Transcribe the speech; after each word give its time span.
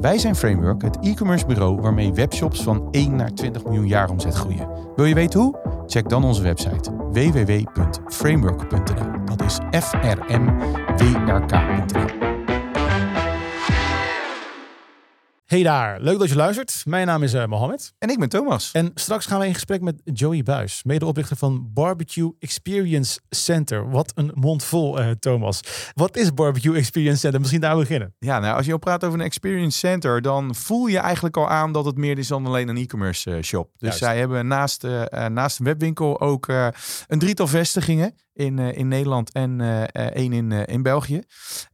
Wij 0.00 0.18
zijn 0.18 0.36
Framework, 0.36 0.82
het 0.82 0.98
e-commerce 1.00 1.46
bureau 1.46 1.80
waarmee 1.80 2.12
webshops 2.12 2.62
van 2.62 2.88
1 2.90 3.16
naar 3.16 3.34
20 3.34 3.64
miljoen 3.64 3.86
jaar 3.86 4.10
omzet 4.10 4.34
groeien. 4.34 4.68
Wil 4.96 5.04
je 5.04 5.14
weten 5.14 5.40
hoe? 5.40 5.58
Check 5.86 6.08
dan 6.08 6.24
onze 6.24 6.42
website 6.42 6.90
www.framework.nl. 7.12 9.24
Dat 9.24 9.42
is 9.42 9.58
f 9.84 9.92
r 9.92 10.40
m 10.40 10.58
w 10.96 11.00
r 11.28 11.46
k.nl. 11.46 12.29
Hey 15.50 15.62
daar, 15.62 16.00
leuk 16.00 16.18
dat 16.18 16.28
je 16.28 16.36
luistert. 16.36 16.82
Mijn 16.86 17.06
naam 17.06 17.22
is 17.22 17.34
uh, 17.34 17.46
Mohammed. 17.46 17.92
En 17.98 18.08
ik 18.08 18.18
ben 18.18 18.28
Thomas. 18.28 18.70
En 18.72 18.90
straks 18.94 19.26
gaan 19.26 19.40
we 19.40 19.46
in 19.46 19.54
gesprek 19.54 19.80
met 19.80 20.00
Joey 20.04 20.42
Buis, 20.42 20.82
medeoprichter 20.84 21.36
van 21.36 21.70
Barbecue 21.72 22.32
Experience 22.38 23.20
Center. 23.30 23.90
Wat 23.90 24.12
een 24.14 24.30
mond 24.34 24.64
vol, 24.64 25.00
uh, 25.00 25.10
Thomas. 25.10 25.60
Wat 25.94 26.16
is 26.16 26.34
Barbecue 26.34 26.76
Experience 26.76 27.20
Center? 27.20 27.40
Misschien 27.40 27.60
daar 27.60 27.76
beginnen. 27.76 28.14
Ja, 28.18 28.38
nou, 28.38 28.56
als 28.56 28.66
je 28.66 28.72
al 28.72 28.78
praat 28.78 29.04
over 29.04 29.18
een 29.18 29.24
Experience 29.24 29.78
Center, 29.78 30.22
dan 30.22 30.54
voel 30.54 30.86
je 30.86 30.98
eigenlijk 30.98 31.36
al 31.36 31.48
aan 31.48 31.72
dat 31.72 31.84
het 31.84 31.96
meer 31.96 32.18
is 32.18 32.28
dan 32.28 32.46
alleen 32.46 32.68
een 32.68 32.76
e-commerce 32.76 33.30
uh, 33.30 33.42
shop. 33.42 33.70
Dus 33.70 33.80
Juist. 33.80 33.98
zij 33.98 34.18
hebben 34.18 34.46
naast, 34.46 34.86
naast 35.28 35.58
een 35.58 35.64
webwinkel 35.64 36.20
ook 36.20 36.48
een 37.06 37.18
drietal 37.18 37.46
vestigingen 37.46 38.14
in, 38.40 38.58
uh, 38.58 38.76
in 38.76 38.88
Nederland 38.88 39.32
en 39.32 39.58
uh, 39.60 39.82
één 39.92 40.32
in, 40.32 40.52
in 40.52 40.82
België. 40.82 41.20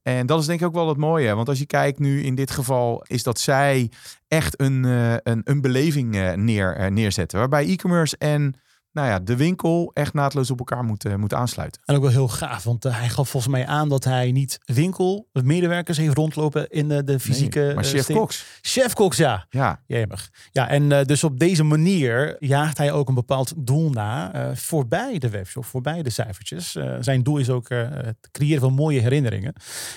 En 0.03 0.27
dat 0.27 0.41
is 0.41 0.47
denk 0.47 0.61
ik 0.61 0.67
ook 0.67 0.75
wel 0.75 0.89
het 0.89 0.97
mooie. 0.97 1.35
Want 1.35 1.49
als 1.49 1.59
je 1.59 1.67
kijkt 1.67 1.99
nu 1.99 2.23
in 2.23 2.35
dit 2.35 2.51
geval, 2.51 3.05
is 3.07 3.23
dat 3.23 3.41
zij 3.41 3.91
echt 4.29 4.61
een, 4.61 4.85
een, 4.85 5.41
een 5.45 5.61
beleving 5.61 6.35
neer, 6.35 6.93
neerzetten. 6.93 7.39
Waarbij 7.39 7.67
e-commerce 7.67 8.17
en 8.19 8.55
nou 8.97 9.09
ja, 9.09 9.19
de 9.19 9.37
winkel 9.37 9.91
echt 9.95 10.15
naadloos 10.15 10.51
op 10.51 10.59
elkaar 10.59 10.85
moet, 10.85 11.17
moet 11.17 11.35
aansluiten. 11.35 11.83
En 11.85 11.97
ook 11.97 12.03
wel 12.03 12.11
heel 12.11 12.29
gaaf, 12.29 12.65
want 12.65 12.83
hij 12.83 13.09
gaf 13.09 13.29
volgens 13.29 13.53
mij 13.53 13.67
aan 13.67 13.89
dat 13.89 14.05
hij 14.05 14.33
niet 14.33 14.59
winkel, 14.65 15.29
medewerkers 15.33 15.99
heeft 15.99 16.17
rondlopen 16.17 16.69
in 16.69 16.89
de, 16.89 17.05
de 17.05 17.21
fysieke... 17.21 17.61
Nee, 17.61 17.75
maar 17.75 17.85
chef 17.85 18.07
Cox. 18.07 18.45
Chef 18.61 18.93
Cox, 18.93 19.17
ja. 19.17 19.47
Ja. 19.51 19.81
Jemig. 19.87 20.31
Ja, 20.53 20.69
en 20.69 20.91
uh, 20.91 21.03
dus 21.03 21.25
op 21.25 21.39
deze 21.39 21.63
manier 21.63 22.37
jaagt 22.39 22.79
hij 22.79 22.93
ook 22.93 23.09
een 23.09 23.15
bepaald 23.15 23.53
doel 23.57 23.91
na 23.91 24.35
uh, 24.35 24.57
voorbij 24.57 25.19
de 25.19 25.31
webshop, 25.31 25.65
voorbij 25.65 26.03
de 26.03 26.11
cijfertjes. 26.11 26.75
Uh, 26.75 26.97
zijn 27.01 27.23
doel 27.23 27.39
is 27.39 27.51
ook 27.51 27.69
het 27.69 28.29
creëren 28.31 28.61
van 28.61 28.73
mooie 28.73 29.01
herinneringen. 29.01 29.53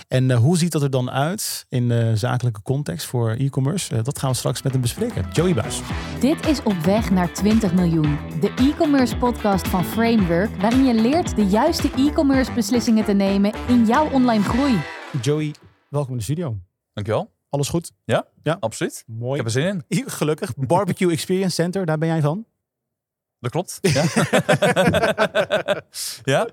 En 0.08 0.32
hoe 0.32 0.58
ziet 0.58 0.72
dat 0.72 0.82
er 0.82 0.90
dan 0.90 1.12
uit 1.12 1.66
in 1.70 1.88
de 1.88 2.12
zakelijke 2.16 2.62
context 2.62 3.06
voor 3.06 3.30
e-commerce? 3.30 4.02
dat 4.02 4.20
gaan 4.20 4.30
we 4.30 4.36
straks 4.36 4.62
met 4.62 4.72
hem 4.72 4.82
bespreken. 4.82 5.26
Joey 5.32 5.54
Buis. 5.54 5.82
Dit 6.20 6.46
is 6.48 6.64
Op 6.64 6.84
weg 6.84 7.10
naar 7.10 7.34
20 7.34 7.74
miljoen. 7.74 8.18
De 8.40 8.54
e-commerce 8.56 8.89
podcast 8.98 9.68
van 9.68 9.86
Framework, 9.86 10.56
waarin 10.62 10.86
je 10.86 10.94
leert 10.94 11.36
de 11.36 11.46
juiste 11.46 11.92
e-commerce 11.92 12.52
beslissingen 12.52 13.06
te 13.06 13.12
nemen 13.12 13.54
in 13.68 13.86
jouw 13.86 14.12
online 14.12 14.44
groei. 14.44 14.82
Joey, 15.22 15.54
welkom 15.90 16.12
in 16.12 16.18
de 16.18 16.24
studio. 16.24 16.58
Dankjewel. 16.94 17.32
Alles 17.50 17.70
goed? 17.70 17.92
Ja, 18.06 18.28
ja. 18.44 18.58
absoluut. 18.60 19.04
Mooi. 19.08 19.32
Ik 19.32 19.38
heb 19.38 19.46
er 19.46 19.52
zin 19.52 19.84
in. 19.88 20.10
Gelukkig. 20.10 20.56
Barbecue 20.56 21.12
Experience 21.12 21.56
Center, 21.56 21.86
daar 21.86 21.98
ben 21.98 22.08
jij 22.08 22.22
van? 22.22 22.46
Dat 23.40 23.52
klopt. 23.52 23.80
Ja. 23.94 24.04
ja. 26.34 26.50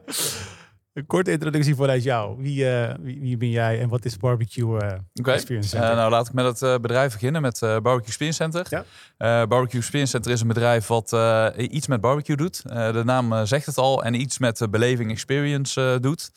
Een 0.96 1.06
korte 1.06 1.30
introductie 1.30 1.74
vanuit 1.74 2.02
jou. 2.02 2.36
Wie, 2.38 2.64
uh, 2.64 2.94
wie, 3.00 3.20
wie, 3.20 3.36
ben 3.36 3.50
jij 3.50 3.80
en 3.80 3.88
wat 3.88 4.04
is 4.04 4.16
Barbecue 4.16 4.82
uh, 4.82 4.92
okay. 5.14 5.34
Experience 5.34 5.68
Center? 5.68 5.90
Uh, 5.90 5.96
nou, 5.96 6.10
laat 6.10 6.26
ik 6.26 6.32
met 6.32 6.60
het 6.60 6.82
bedrijf 6.82 7.12
beginnen, 7.12 7.42
met 7.42 7.58
Barbecue 7.60 8.06
Experience 8.06 8.42
Center. 8.42 8.84
Ja. 9.18 9.46
barbecue 9.46 9.80
Experience 9.80 10.10
Center 10.10 10.32
is 10.32 10.40
een 10.40 10.48
bedrijf 10.48 10.86
wat 10.86 11.16
iets 11.56 11.86
met 11.86 12.00
barbecue 12.00 12.36
doet. 12.36 12.62
de 12.72 13.02
naam 13.04 13.46
zegt 13.46 13.66
het 13.66 13.78
al. 13.78 14.04
En 14.04 14.14
iets 14.14 14.38
met 14.38 14.66
beleving 14.70 15.10
experience 15.10 15.98
doet. 16.00 16.30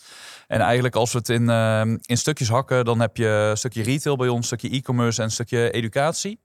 En 0.48 0.60
eigenlijk 0.60 0.96
als 0.96 1.12
we 1.12 1.18
het 1.18 1.30
in, 1.30 1.50
in 2.06 2.18
stukjes 2.18 2.50
hakken, 2.50 2.86
dan 2.86 3.00
heb 3.00 3.18
je 3.18 3.28
een 3.28 3.58
stukje 3.58 3.84
retail 3.84 4.16
bij 4.16 4.28
ons, 4.28 4.52
een 4.52 4.58
stukje 4.58 4.78
e-commerce 4.78 5.20
en 5.20 5.26
een 5.26 5.32
stukje 5.32 5.72
educatie. 5.72 6.40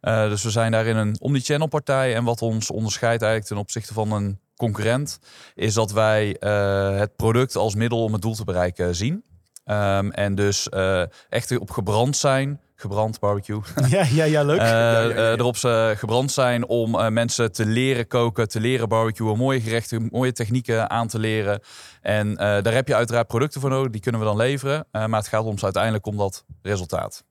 Dus 0.00 0.42
we 0.42 0.50
zijn 0.50 0.72
daarin 0.72 0.96
een 0.96 1.16
omnichannel 1.20 1.68
partij. 1.68 2.14
En 2.14 2.24
wat 2.24 2.42
ons 2.42 2.70
onderscheidt 2.70 3.22
eigenlijk 3.22 3.52
ten 3.52 3.60
opzichte 3.60 3.92
van 3.92 4.12
een 4.12 4.38
concurrent, 4.58 5.18
is 5.54 5.74
dat 5.74 5.92
wij 5.92 6.36
uh, 6.40 6.98
het 6.98 7.16
product 7.16 7.56
als 7.56 7.74
middel 7.74 8.02
om 8.02 8.12
het 8.12 8.22
doel 8.22 8.34
te 8.34 8.44
bereiken 8.44 8.94
zien. 8.94 9.24
Um, 9.66 10.10
en 10.10 10.34
dus 10.34 10.68
uh, 10.74 11.02
echt 11.28 11.58
op 11.58 11.70
gebrand 11.70 12.16
zijn. 12.16 12.60
Gebrand 12.74 13.18
barbecue. 13.18 13.60
Ja, 13.88 14.04
ja, 14.10 14.24
ja 14.24 14.44
leuk. 14.44 14.60
ja, 14.60 15.00
ja, 15.00 15.08
ja. 15.08 15.32
erop 15.32 15.56
ze 15.56 15.94
gebrand 15.96 16.32
zijn 16.32 16.66
om 16.66 17.12
mensen 17.12 17.52
te 17.52 17.66
leren 17.66 18.06
koken, 18.06 18.48
te 18.48 18.60
leren 18.60 18.88
barbecuen, 18.88 19.36
mooie 19.36 19.60
gerechten, 19.60 20.08
mooie 20.10 20.32
technieken 20.32 20.90
aan 20.90 21.08
te 21.08 21.18
leren. 21.18 21.60
En 22.02 22.34
daar 22.34 22.72
heb 22.72 22.88
je 22.88 22.94
uiteraard 22.94 23.26
producten 23.26 23.60
voor 23.60 23.70
nodig, 23.70 23.92
die 23.92 24.00
kunnen 24.00 24.20
we 24.20 24.26
dan 24.26 24.36
leveren. 24.36 24.86
maar 24.90 25.10
het 25.10 25.28
gaat 25.28 25.44
ons 25.44 25.64
uiteindelijk 25.64 26.06
om 26.06 26.16
dat 26.16 26.44
resultaat. 26.62 27.24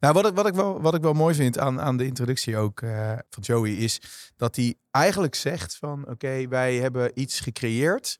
Nou, 0.00 0.14
wat 0.14 0.26
ik, 0.26 0.34
wat 0.34 0.46
ik, 0.46 0.54
wel, 0.54 0.80
wat 0.80 0.94
ik 0.94 1.02
wel 1.02 1.12
mooi 1.12 1.34
vind 1.34 1.58
aan, 1.58 1.80
aan 1.80 1.96
de 1.96 2.06
introductie 2.06 2.56
ook 2.56 2.80
uh, 2.80 3.12
van 3.30 3.42
Joey 3.42 3.72
is 3.72 4.00
dat 4.36 4.56
hij 4.56 4.74
eigenlijk 4.90 5.34
zegt 5.34 5.76
van 5.76 6.08
oké, 6.08 6.48
wij 6.48 6.76
hebben 6.76 7.10
iets 7.14 7.40
gecreëerd, 7.40 8.18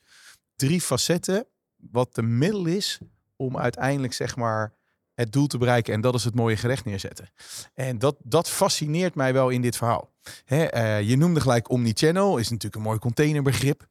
drie 0.57 0.81
facetten, 0.81 1.47
wat 1.77 2.15
de 2.15 2.23
middel 2.23 2.67
is 2.67 2.99
om 3.37 3.59
uiteindelijk 3.59 4.13
zeg 4.13 4.37
maar 4.37 4.73
het 5.15 5.33
doel 5.33 5.47
te 5.47 5.59
bereiken 5.59 5.95
en 5.95 6.01
dat 6.01 6.15
is 6.15 6.25
het 6.25 6.35
mooie 6.35 6.57
gerecht 6.57 6.85
neerzetten. 6.85 7.29
En 7.75 7.99
dat, 7.99 8.17
dat 8.23 8.51
fascineert 8.51 9.15
mij 9.15 9.33
wel 9.33 9.49
in 9.49 9.63
dit 9.63 9.77
verhaal. 9.77 10.13
Hè, 10.45 10.75
uh, 10.75 11.09
je 11.09 11.17
noemde 11.17 11.41
gelijk 11.41 11.71
omnichannel, 11.71 12.39
is 12.39 12.49
natuurlijk 12.49 12.75
een 12.75 12.89
mooi 12.89 12.99
containerbegrip. 12.99 13.87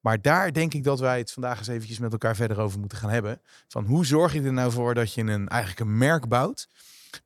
Maar 0.00 0.22
daar 0.22 0.52
denk 0.52 0.74
ik 0.74 0.84
dat 0.84 1.00
wij 1.00 1.18
het 1.18 1.32
vandaag 1.32 1.58
eens 1.58 1.68
eventjes 1.68 1.98
met 1.98 2.12
elkaar 2.12 2.36
verder 2.36 2.60
over 2.60 2.78
moeten 2.78 2.98
gaan 2.98 3.10
hebben. 3.10 3.40
Van 3.68 3.84
hoe 3.84 4.06
zorg 4.06 4.32
je 4.32 4.42
er 4.42 4.52
nou 4.52 4.72
voor 4.72 4.94
dat 4.94 5.14
je 5.14 5.20
een, 5.20 5.48
eigenlijk 5.48 5.80
een 5.80 5.98
merk 5.98 6.28
bouwt 6.28 6.68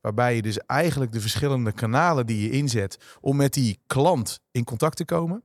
Waarbij 0.00 0.34
je 0.34 0.42
dus 0.42 0.58
eigenlijk 0.58 1.12
de 1.12 1.20
verschillende 1.20 1.72
kanalen 1.72 2.26
die 2.26 2.42
je 2.42 2.50
inzet 2.50 2.98
om 3.20 3.36
met 3.36 3.54
die 3.54 3.80
klant 3.86 4.40
in 4.50 4.64
contact 4.64 4.96
te 4.96 5.04
komen, 5.04 5.42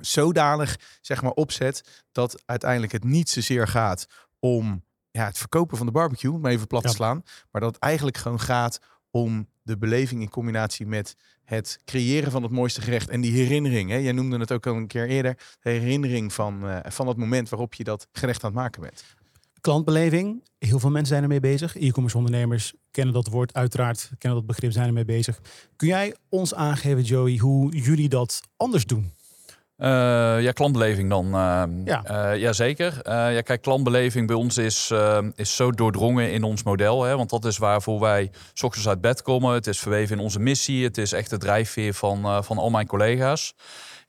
zodanig 0.00 0.76
zeg 1.00 1.22
maar 1.22 1.32
opzet 1.32 2.04
dat 2.12 2.42
uiteindelijk 2.46 2.92
het 2.92 3.04
niet 3.04 3.30
zozeer 3.30 3.68
gaat 3.68 4.06
om 4.38 4.84
ja, 5.10 5.24
het 5.24 5.38
verkopen 5.38 5.76
van 5.76 5.86
de 5.86 5.92
barbecue, 5.92 6.32
om 6.32 6.46
even 6.46 6.66
plat 6.66 6.82
te 6.82 6.88
Ja. 6.88 6.94
slaan, 6.94 7.22
maar 7.50 7.60
dat 7.60 7.74
het 7.74 7.82
eigenlijk 7.82 8.16
gewoon 8.16 8.40
gaat 8.40 8.78
om 9.10 9.48
de 9.62 9.78
beleving 9.78 10.20
in 10.20 10.28
combinatie 10.28 10.86
met 10.86 11.16
het 11.44 11.78
creëren 11.84 12.30
van 12.30 12.42
het 12.42 12.52
mooiste 12.52 12.80
gerecht 12.80 13.08
en 13.08 13.20
die 13.20 13.32
herinnering. 13.32 13.90
Hè? 13.90 13.96
Jij 13.96 14.12
noemde 14.12 14.38
het 14.38 14.52
ook 14.52 14.66
al 14.66 14.74
een 14.74 14.86
keer 14.86 15.08
eerder, 15.08 15.38
de 15.60 15.70
herinnering 15.70 16.32
van, 16.32 16.68
eh, 16.68 16.90
van 16.90 17.08
het 17.08 17.16
moment 17.16 17.48
waarop 17.48 17.74
je 17.74 17.84
dat 17.84 18.06
gerecht 18.12 18.44
aan 18.44 18.50
het 18.50 18.58
maken 18.58 18.82
bent. 18.82 19.04
Klantbeleving. 19.62 20.42
Heel 20.58 20.78
veel 20.78 20.90
mensen 20.90 21.08
zijn 21.08 21.22
ermee 21.22 21.40
bezig. 21.40 21.76
E-commerce 21.76 22.16
ondernemers 22.16 22.72
kennen 22.90 23.14
dat 23.14 23.26
woord 23.26 23.54
uiteraard, 23.54 24.10
kennen 24.18 24.38
dat 24.38 24.48
begrip, 24.48 24.72
zijn 24.72 24.86
ermee 24.86 25.04
bezig. 25.04 25.40
Kun 25.76 25.88
jij 25.88 26.14
ons 26.28 26.54
aangeven, 26.54 27.02
Joey, 27.02 27.36
hoe 27.36 27.76
jullie 27.76 28.08
dat 28.08 28.40
anders 28.56 28.86
doen? 28.86 29.12
Uh, 29.78 29.88
ja, 30.42 30.52
klantbeleving 30.52 31.08
dan. 31.08 31.26
Uh, 31.26 31.62
Ja. 31.84 32.32
uh, 32.32 32.40
jazeker. 32.40 33.00
Ja, 33.04 33.40
kijk, 33.40 33.62
klantbeleving 33.62 34.26
bij 34.26 34.36
ons 34.36 34.56
is, 34.56 34.92
is 35.34 35.56
zo 35.56 35.70
doordrongen 35.70 36.32
in 36.32 36.42
ons 36.42 36.62
model. 36.62 37.02
Hè, 37.02 37.16
want 37.16 37.30
dat 37.30 37.44
is 37.44 37.58
waarvoor 37.58 38.00
wij 38.00 38.30
s 38.52 38.62
ochtends 38.62 38.88
uit 38.88 39.00
bed 39.00 39.22
komen. 39.22 39.54
Het 39.54 39.66
is 39.66 39.78
verweven 39.78 40.16
in 40.16 40.22
onze 40.22 40.38
missie. 40.38 40.84
Het 40.84 40.98
is 40.98 41.12
echt 41.12 41.30
de 41.30 41.38
drijfveer 41.38 41.94
van, 41.94 42.44
van 42.44 42.58
al 42.58 42.70
mijn 42.70 42.86
collega's. 42.86 43.54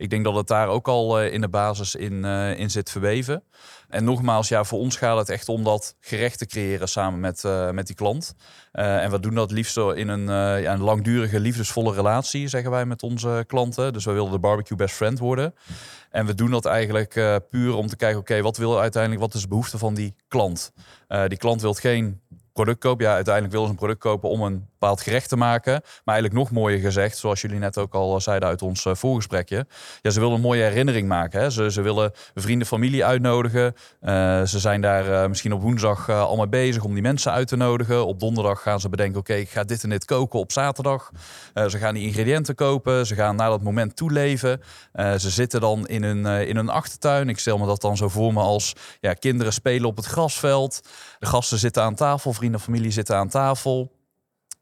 Ik 0.03 0.09
denk 0.09 0.23
dat 0.23 0.35
het 0.35 0.47
daar 0.47 0.67
ook 0.67 0.87
al 0.87 1.21
uh, 1.21 1.33
in 1.33 1.41
de 1.41 1.49
basis 1.49 1.95
in, 1.95 2.13
uh, 2.13 2.59
in 2.59 2.71
zit 2.71 2.91
verweven. 2.91 3.43
En 3.89 4.03
nogmaals, 4.03 4.47
ja, 4.47 4.63
voor 4.63 4.79
ons 4.79 4.95
gaat 4.95 5.17
het 5.17 5.29
echt 5.29 5.49
om 5.49 5.63
dat 5.63 5.95
gerecht 5.99 6.37
te 6.37 6.45
creëren 6.45 6.87
samen 6.87 7.19
met, 7.19 7.43
uh, 7.45 7.69
met 7.69 7.87
die 7.87 7.95
klant. 7.95 8.35
En 8.71 9.11
we 9.11 9.19
doen 9.19 9.33
dat 9.33 9.51
liefst 9.51 9.77
in 9.77 10.07
een, 10.07 10.25
ja, 10.61 10.73
een 10.73 10.81
langdurige, 10.81 11.39
liefdesvolle 11.39 11.93
relatie, 11.93 12.47
zeggen 12.47 12.71
wij 12.71 12.85
met 12.85 13.03
onze 13.03 13.43
klanten. 13.47 13.93
Dus 13.93 14.05
we 14.05 14.11
willen 14.11 14.31
de 14.31 14.39
barbecue 14.39 14.77
best 14.77 14.95
friend 14.95 15.19
worden. 15.19 15.55
En 16.09 16.25
we 16.25 16.35
doen 16.35 16.51
dat 16.51 16.65
eigenlijk 16.65 17.41
puur 17.49 17.75
om 17.75 17.87
te 17.87 17.95
kijken, 17.95 18.19
oké, 18.19 18.41
wat 18.41 18.57
wil 18.57 18.79
uiteindelijk, 18.79 19.21
wat 19.21 19.33
is 19.33 19.41
de 19.41 19.47
behoefte 19.47 19.77
van 19.77 19.93
die 19.93 20.15
klant? 20.27 20.71
Die 21.27 21.37
klant 21.37 21.61
wil 21.61 21.73
geen 21.73 22.21
product 22.53 22.79
koop. 22.79 22.99
Ja, 22.99 23.13
uiteindelijk 23.13 23.53
willen 23.53 23.67
ze 23.67 23.73
een 23.73 23.79
product 23.79 23.99
kopen 23.99 24.29
om 24.29 24.41
een 24.41 24.67
bepaald 24.83 25.01
gerecht 25.01 25.29
te 25.29 25.35
maken. 25.35 25.71
Maar 25.73 26.15
eigenlijk 26.15 26.33
nog 26.33 26.51
mooier 26.51 26.79
gezegd, 26.79 27.17
zoals 27.17 27.41
jullie 27.41 27.59
net 27.59 27.77
ook 27.77 27.93
al 27.93 28.21
zeiden 28.21 28.49
uit 28.49 28.61
ons 28.61 28.85
uh, 28.85 28.95
voorgesprekje. 28.95 29.65
Ja, 30.01 30.09
ze 30.09 30.19
willen 30.19 30.35
een 30.35 30.41
mooie 30.41 30.63
herinnering 30.63 31.07
maken. 31.07 31.41
Hè. 31.41 31.49
Ze, 31.49 31.71
ze 31.71 31.81
willen 31.81 32.11
vrienden, 32.35 32.67
familie 32.67 33.05
uitnodigen. 33.05 33.75
Uh, 34.01 34.43
ze 34.43 34.59
zijn 34.59 34.81
daar 34.81 35.09
uh, 35.09 35.27
misschien 35.27 35.53
op 35.53 35.61
woensdag 35.61 36.09
al 36.09 36.35
mee 36.35 36.47
bezig 36.47 36.83
om 36.83 36.93
die 36.93 37.01
mensen 37.01 37.31
uit 37.31 37.47
te 37.47 37.55
nodigen. 37.55 38.05
Op 38.05 38.19
donderdag 38.19 38.61
gaan 38.61 38.79
ze 38.79 38.89
bedenken, 38.89 39.19
oké, 39.19 39.33
ik 39.33 39.49
ga 39.49 39.63
dit 39.63 39.83
en 39.83 39.89
dit 39.89 40.05
koken 40.05 40.39
op 40.39 40.51
zaterdag. 40.51 41.11
ze 41.53 41.77
gaan 41.77 41.93
die 41.93 42.05
ingrediënten 42.07 42.55
kopen. 42.55 43.05
Ze 43.05 43.15
gaan 43.15 43.35
naar 43.35 43.49
dat 43.49 43.61
moment 43.61 43.95
toeleven. 43.95 44.61
ze 44.93 45.29
zitten 45.29 45.61
dan 45.61 45.87
in 45.87 46.03
hun, 46.03 46.25
in 46.25 46.55
hun 46.55 46.69
achtertuin. 46.69 47.29
Ik 47.29 47.39
stel 47.39 47.57
me 47.57 47.65
dat 47.65 47.81
dan 47.81 47.97
zo 47.97 48.09
voor 48.09 48.33
me 48.33 48.39
als 48.39 48.75
ja, 48.99 49.13
kinderen 49.13 49.53
spelen 49.53 49.87
op 49.87 49.95
het 49.95 50.05
grasveld. 50.05 50.81
De 51.19 51.25
gasten 51.25 51.57
zitten 51.57 51.83
aan 51.83 51.95
tafel, 51.95 52.33
vrienden 52.43 52.59
en 52.59 52.65
familie 52.65 52.91
zitten 52.91 53.15
aan 53.15 53.29
tafel. 53.29 53.91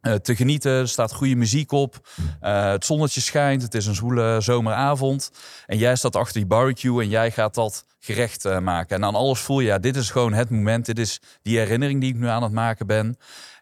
Uh, 0.01 0.13
te 0.13 0.35
genieten, 0.35 0.71
er 0.71 0.87
staat 0.87 1.13
goede 1.13 1.35
muziek 1.35 1.71
op. 1.71 2.07
Uh, 2.41 2.71
het 2.71 2.85
zonnetje 2.85 3.21
schijnt, 3.21 3.61
het 3.61 3.73
is 3.73 3.85
een 3.85 3.95
zwoele 3.95 4.41
zomeravond. 4.41 5.31
En 5.65 5.77
jij 5.77 5.95
staat 5.95 6.15
achter 6.15 6.33
die 6.33 6.45
barbecue 6.45 7.01
en 7.01 7.09
jij 7.09 7.31
gaat 7.31 7.53
dat 7.53 7.85
gerecht 7.99 8.45
uh, 8.45 8.59
maken. 8.59 8.95
En 8.95 9.05
aan 9.05 9.15
alles 9.15 9.39
voel 9.39 9.59
je, 9.59 9.67
ja, 9.67 9.79
dit 9.79 9.95
is 9.95 10.09
gewoon 10.09 10.33
het 10.33 10.49
moment. 10.49 10.85
Dit 10.85 10.99
is 10.99 11.21
die 11.41 11.57
herinnering 11.57 12.01
die 12.01 12.13
ik 12.13 12.19
nu 12.19 12.27
aan 12.27 12.43
het 12.43 12.51
maken 12.51 12.87
ben. 12.87 13.17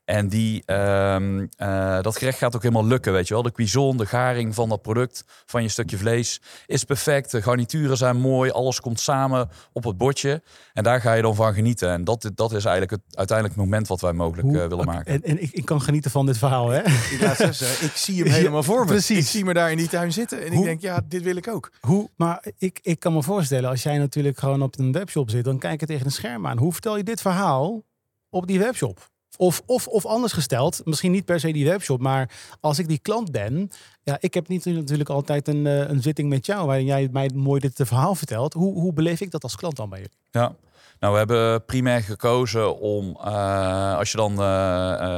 En 0.09 0.27
die, 0.27 0.63
uh, 0.65 1.15
uh, 1.59 2.01
dat 2.01 2.17
gerecht 2.17 2.37
gaat 2.37 2.55
ook 2.55 2.61
helemaal 2.61 2.85
lukken, 2.85 3.13
weet 3.13 3.27
je 3.27 3.33
wel. 3.33 3.43
De 3.43 3.51
cuisson, 3.51 3.97
de 3.97 4.05
garing 4.05 4.55
van 4.55 4.69
dat 4.69 4.81
product, 4.81 5.23
van 5.45 5.63
je 5.63 5.69
stukje 5.69 5.97
vlees, 5.97 6.41
is 6.65 6.83
perfect. 6.83 7.31
De 7.31 7.41
garnituren 7.41 7.97
zijn 7.97 8.17
mooi, 8.17 8.51
alles 8.51 8.79
komt 8.79 8.99
samen 8.99 9.49
op 9.73 9.83
het 9.83 9.97
bordje. 9.97 10.41
En 10.73 10.83
daar 10.83 11.01
ga 11.01 11.13
je 11.13 11.21
dan 11.21 11.35
van 11.35 11.53
genieten. 11.53 11.89
En 11.89 12.03
dat, 12.03 12.31
dat 12.35 12.53
is 12.53 12.65
eigenlijk 12.65 12.91
het 12.91 13.17
uiteindelijk 13.17 13.57
moment 13.57 13.87
wat 13.87 14.01
wij 14.01 14.13
mogelijk 14.13 14.47
uh, 14.47 14.67
willen 14.67 14.85
maken. 14.85 15.13
En, 15.13 15.23
en 15.23 15.41
ik, 15.41 15.51
ik, 15.51 15.65
kan 15.65 15.81
genieten 15.81 16.11
van 16.11 16.25
dit 16.25 16.37
verhaal, 16.37 16.69
hè? 16.69 16.79
ik 16.79 17.91
zie 18.05 18.23
hem 18.23 18.31
helemaal 18.31 18.63
voor 18.63 18.79
me. 18.79 18.85
Precies. 18.85 19.17
Ik 19.17 19.25
zie 19.25 19.45
me 19.45 19.53
daar 19.53 19.71
in 19.71 19.77
die 19.77 19.89
tuin 19.89 20.13
zitten 20.13 20.45
en 20.45 20.51
Hoe? 20.51 20.59
ik 20.59 20.65
denk, 20.65 20.81
ja, 20.81 21.01
dit 21.07 21.23
wil 21.23 21.35
ik 21.35 21.47
ook. 21.47 21.71
Hoe? 21.81 22.09
Maar 22.15 22.45
ik, 22.57 22.79
ik 22.81 22.99
kan 22.99 23.13
me 23.13 23.23
voorstellen, 23.23 23.69
als 23.69 23.83
jij 23.83 23.97
natuurlijk 23.97 24.39
gewoon 24.39 24.61
op 24.61 24.79
een 24.79 24.91
webshop 24.91 25.29
zit, 25.29 25.43
dan 25.43 25.59
kijk 25.59 25.79
je 25.79 25.85
tegen 25.85 26.05
een 26.05 26.11
scherm 26.11 26.47
aan. 26.47 26.57
Hoe 26.57 26.71
vertel 26.71 26.97
je 26.97 27.03
dit 27.03 27.21
verhaal 27.21 27.83
op 28.29 28.47
die 28.47 28.59
webshop? 28.59 29.09
Of, 29.41 29.61
of, 29.65 29.87
of 29.87 30.05
anders 30.05 30.33
gesteld, 30.33 30.81
misschien 30.83 31.11
niet 31.11 31.25
per 31.25 31.39
se 31.39 31.51
die 31.51 31.65
webshop, 31.65 31.99
maar 31.99 32.29
als 32.59 32.79
ik 32.79 32.87
die 32.87 32.99
klant 32.99 33.31
ben, 33.31 33.69
ja, 34.03 34.17
ik 34.19 34.33
heb 34.33 34.47
niet 34.47 34.65
natuurlijk 34.65 35.09
altijd 35.09 35.47
een, 35.47 35.67
eh, 35.67 35.89
een 35.89 36.01
zitting 36.01 36.29
met 36.29 36.45
jou 36.45 36.65
waarin 36.65 36.85
jij 36.85 37.09
mij 37.11 37.29
mooi 37.33 37.59
dit 37.59 37.81
verhaal 37.83 38.15
vertelt. 38.15 38.53
Hoe, 38.53 38.73
hoe 38.73 38.93
beleef 38.93 39.21
ik 39.21 39.31
dat 39.31 39.43
als 39.43 39.55
klant 39.55 39.75
dan 39.75 39.89
bij 39.89 39.99
jullie? 39.99 40.17
Ja, 40.31 40.55
nou, 40.99 41.13
we 41.13 41.17
hebben 41.19 41.65
primair 41.65 42.01
gekozen 42.01 42.79
om, 42.79 43.17
uh, 43.25 43.97
als 43.97 44.11
je 44.11 44.17
dan, 44.17 44.31
uh, 44.31 44.37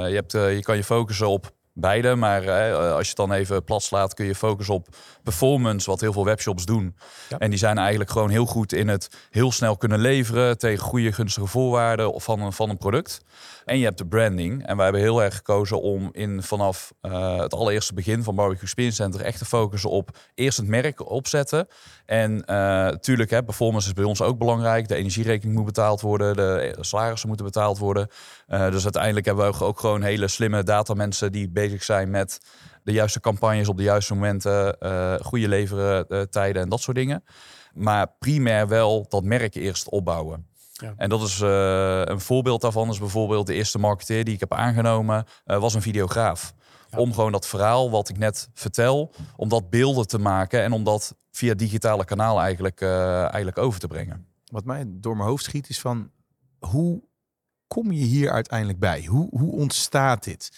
je, 0.09 0.15
hebt, 0.15 0.31
je 0.31 0.59
kan 0.61 0.75
je 0.75 0.83
focussen 0.83 1.27
op 1.27 1.51
beide. 1.73 2.15
Maar 2.15 2.39
als 2.73 3.01
je 3.01 3.07
het 3.07 3.15
dan 3.15 3.31
even 3.31 3.63
plat 3.63 3.83
slaat, 3.83 4.13
kun 4.13 4.25
je 4.25 4.35
focussen 4.35 4.75
op 4.75 4.87
performance, 5.23 5.89
wat 5.89 6.01
heel 6.01 6.13
veel 6.13 6.25
webshops 6.25 6.65
doen. 6.65 6.95
Ja. 7.29 7.37
En 7.37 7.49
die 7.49 7.59
zijn 7.59 7.77
eigenlijk 7.77 8.09
gewoon 8.09 8.29
heel 8.29 8.45
goed 8.45 8.73
in 8.73 8.87
het 8.87 9.09
heel 9.29 9.51
snel 9.51 9.77
kunnen 9.77 9.99
leveren 9.99 10.57
tegen 10.57 10.83
goede 10.83 11.11
gunstige 11.11 11.47
voorwaarden 11.47 12.21
van 12.21 12.41
een, 12.41 12.53
van 12.53 12.69
een 12.69 12.77
product. 12.77 13.21
En 13.65 13.77
je 13.77 13.83
hebt 13.85 13.97
de 13.97 14.07
branding. 14.07 14.65
En 14.65 14.75
wij 14.75 14.83
hebben 14.83 15.01
heel 15.01 15.23
erg 15.23 15.35
gekozen 15.35 15.81
om 15.81 16.09
in 16.11 16.43
vanaf 16.43 16.93
uh, 17.01 17.39
het 17.39 17.53
allereerste 17.53 17.93
begin 17.93 18.23
van 18.23 18.35
Barbecue 18.35 18.63
Experience 18.63 19.01
Center 19.01 19.21
echt 19.21 19.37
te 19.37 19.45
focussen 19.45 19.89
op 19.89 20.17
eerst 20.35 20.57
het 20.57 20.67
merk 20.67 21.09
opzetten. 21.09 21.67
En 22.05 22.31
uh, 22.31 22.45
natuurlijk, 22.45 23.29
hè, 23.29 23.43
performance 23.43 23.87
is 23.87 23.93
bij 23.93 24.03
ons 24.03 24.21
ook 24.21 24.37
belangrijk. 24.37 24.87
De 24.87 24.95
energierekening 24.95 25.57
moet 25.57 25.65
betaald 25.65 26.01
worden, 26.01 26.35
de 26.35 26.75
salarissen 26.79 27.27
moeten 27.27 27.45
betaald 27.45 27.77
worden. 27.77 28.07
Uh, 28.53 28.71
dus 28.71 28.83
uiteindelijk 28.83 29.25
hebben 29.25 29.51
we 29.51 29.63
ook 29.63 29.79
gewoon 29.79 30.01
hele 30.01 30.27
slimme 30.27 30.63
datamensen 30.63 31.31
die 31.31 31.49
bezig 31.49 31.83
zijn 31.83 32.09
met 32.09 32.39
de 32.83 32.91
juiste 32.91 33.19
campagnes 33.19 33.67
op 33.67 33.77
de 33.77 33.83
juiste 33.83 34.13
momenten, 34.13 34.77
goede 35.23 35.47
leveren 35.47 36.29
tijden 36.29 36.61
en 36.61 36.69
dat 36.69 36.81
soort 36.81 36.97
dingen. 36.97 37.23
Maar 37.73 38.07
primair 38.19 38.67
wel 38.67 39.05
dat 39.09 39.23
merk 39.23 39.55
eerst 39.55 39.89
opbouwen. 39.89 40.49
Ja. 40.81 40.93
En 40.97 41.09
dat 41.09 41.21
is 41.21 41.39
uh, 41.39 42.01
een 42.03 42.19
voorbeeld 42.19 42.61
daarvan 42.61 42.89
is 42.89 42.99
bijvoorbeeld 42.99 43.47
de 43.47 43.53
eerste 43.53 43.79
marketeer 43.79 44.23
die 44.23 44.33
ik 44.33 44.39
heb 44.39 44.53
aangenomen, 44.53 45.25
uh, 45.45 45.59
was 45.59 45.73
een 45.73 45.81
videograaf. 45.81 46.53
Ja. 46.89 46.97
Om 46.97 47.13
gewoon 47.13 47.31
dat 47.31 47.47
verhaal 47.47 47.91
wat 47.91 48.09
ik 48.09 48.17
net 48.17 48.49
vertel, 48.53 49.13
om 49.35 49.49
dat 49.49 49.69
beelden 49.69 50.07
te 50.07 50.17
maken 50.17 50.63
en 50.63 50.71
om 50.71 50.83
dat 50.83 51.15
via 51.31 51.53
digitale 51.53 52.05
kanaal 52.05 52.41
eigenlijk, 52.41 52.81
uh, 52.81 53.19
eigenlijk 53.19 53.57
over 53.57 53.79
te 53.79 53.87
brengen. 53.87 54.27
Wat 54.45 54.65
mij 54.65 54.83
door 54.87 55.15
mijn 55.15 55.29
hoofd 55.29 55.43
schiet 55.43 55.69
is 55.69 55.79
van 55.79 56.11
hoe 56.59 57.03
kom 57.71 57.91
je 57.91 58.03
hier 58.03 58.31
uiteindelijk 58.31 58.79
bij? 58.79 59.05
Hoe, 59.05 59.27
hoe 59.29 59.51
ontstaat 59.51 60.23
dit? 60.23 60.49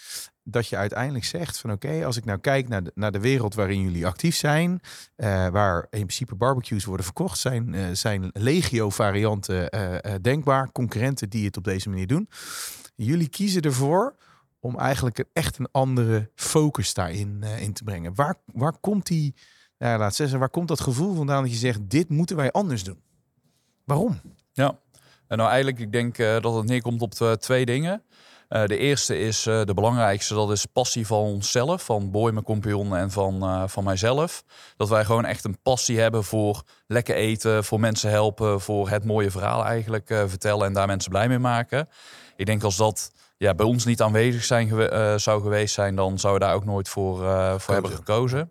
dat 0.44 0.68
je 0.68 0.76
uiteindelijk 0.76 1.24
zegt 1.24 1.58
van 1.58 1.72
oké, 1.72 2.04
als 2.04 2.16
ik 2.16 2.24
nou 2.24 2.38
kijk 2.38 2.68
naar 2.68 2.82
de, 2.82 2.92
naar 2.94 3.12
de 3.12 3.20
wereld 3.20 3.54
waarin 3.54 3.80
jullie 3.80 4.06
actief 4.06 4.36
zijn, 4.36 4.80
uh, 5.16 5.48
waar 5.48 5.80
in 5.80 5.98
principe 5.98 6.34
barbecues 6.34 6.84
worden 6.84 7.04
verkocht, 7.04 7.38
zijn, 7.38 7.72
uh, 7.72 7.86
zijn 7.92 8.30
legio 8.32 8.90
varianten 8.90 9.76
uh, 9.76 10.14
denkbaar, 10.20 10.72
concurrenten 10.72 11.30
die 11.30 11.44
het 11.44 11.56
op 11.56 11.64
deze 11.64 11.88
manier 11.88 12.06
doen. 12.06 12.28
Jullie 12.94 13.28
kiezen 13.28 13.62
ervoor 13.62 14.16
om 14.60 14.78
eigenlijk 14.78 15.24
echt 15.32 15.58
een 15.58 15.68
andere 15.70 16.30
focus 16.34 16.94
daarin 16.94 17.42
in 17.42 17.72
te 17.72 17.84
brengen. 17.84 18.14
Waar, 18.14 18.34
waar 18.52 18.78
komt 18.80 19.06
die, 19.06 19.34
nou, 19.78 19.98
laat 19.98 20.14
zeggen, 20.14 20.38
waar 20.38 20.50
komt 20.50 20.68
dat 20.68 20.80
gevoel 20.80 21.14
vandaan 21.14 21.42
dat 21.42 21.52
je 21.52 21.58
zegt, 21.58 21.90
dit 21.90 22.08
moeten 22.08 22.36
wij 22.36 22.52
anders 22.52 22.84
doen? 22.84 23.02
Waarom? 23.84 24.20
Ja, 24.52 24.78
en 25.34 25.40
nou 25.40 25.50
eigenlijk, 25.50 25.78
ik 25.78 25.92
denk 25.92 26.42
dat 26.42 26.54
het 26.54 26.64
neerkomt 26.64 27.02
op 27.02 27.12
twee 27.40 27.64
dingen. 27.64 28.02
Uh, 28.48 28.64
de 28.64 28.76
eerste 28.76 29.18
is 29.18 29.46
uh, 29.46 29.64
de 29.64 29.74
belangrijkste, 29.74 30.34
dat 30.34 30.50
is 30.50 30.66
passie 30.66 31.06
van 31.06 31.18
onszelf, 31.18 31.84
van 31.84 32.10
Boy, 32.10 32.32
mijn 32.32 32.44
compagnon 32.44 32.96
en 32.96 33.10
van, 33.10 33.44
uh, 33.44 33.62
van 33.66 33.84
mijzelf. 33.84 34.44
Dat 34.76 34.88
wij 34.88 35.04
gewoon 35.04 35.24
echt 35.24 35.44
een 35.44 35.58
passie 35.62 36.00
hebben 36.00 36.24
voor 36.24 36.62
lekker 36.86 37.14
eten, 37.14 37.64
voor 37.64 37.80
mensen 37.80 38.10
helpen, 38.10 38.60
voor 38.60 38.88
het 38.88 39.04
mooie 39.04 39.30
verhaal 39.30 39.64
eigenlijk 39.64 40.06
vertellen 40.06 40.66
en 40.66 40.72
daar 40.72 40.86
mensen 40.86 41.10
blij 41.10 41.28
mee 41.28 41.38
maken. 41.38 41.88
Ik 42.36 42.46
denk 42.46 42.62
als 42.62 42.76
dat 42.76 43.12
ja, 43.36 43.54
bij 43.54 43.66
ons 43.66 43.84
niet 43.84 44.02
aanwezig 44.02 44.44
zijn, 44.44 44.68
zou 45.20 45.42
geweest 45.42 45.74
zijn, 45.74 45.94
dan 45.96 46.18
zouden 46.18 46.42
we 46.42 46.46
daar 46.46 46.56
ook 46.56 46.64
nooit 46.64 46.88
voor, 46.88 47.16
voor 47.60 47.74
hebben 47.74 47.92
gekozen. 47.92 48.50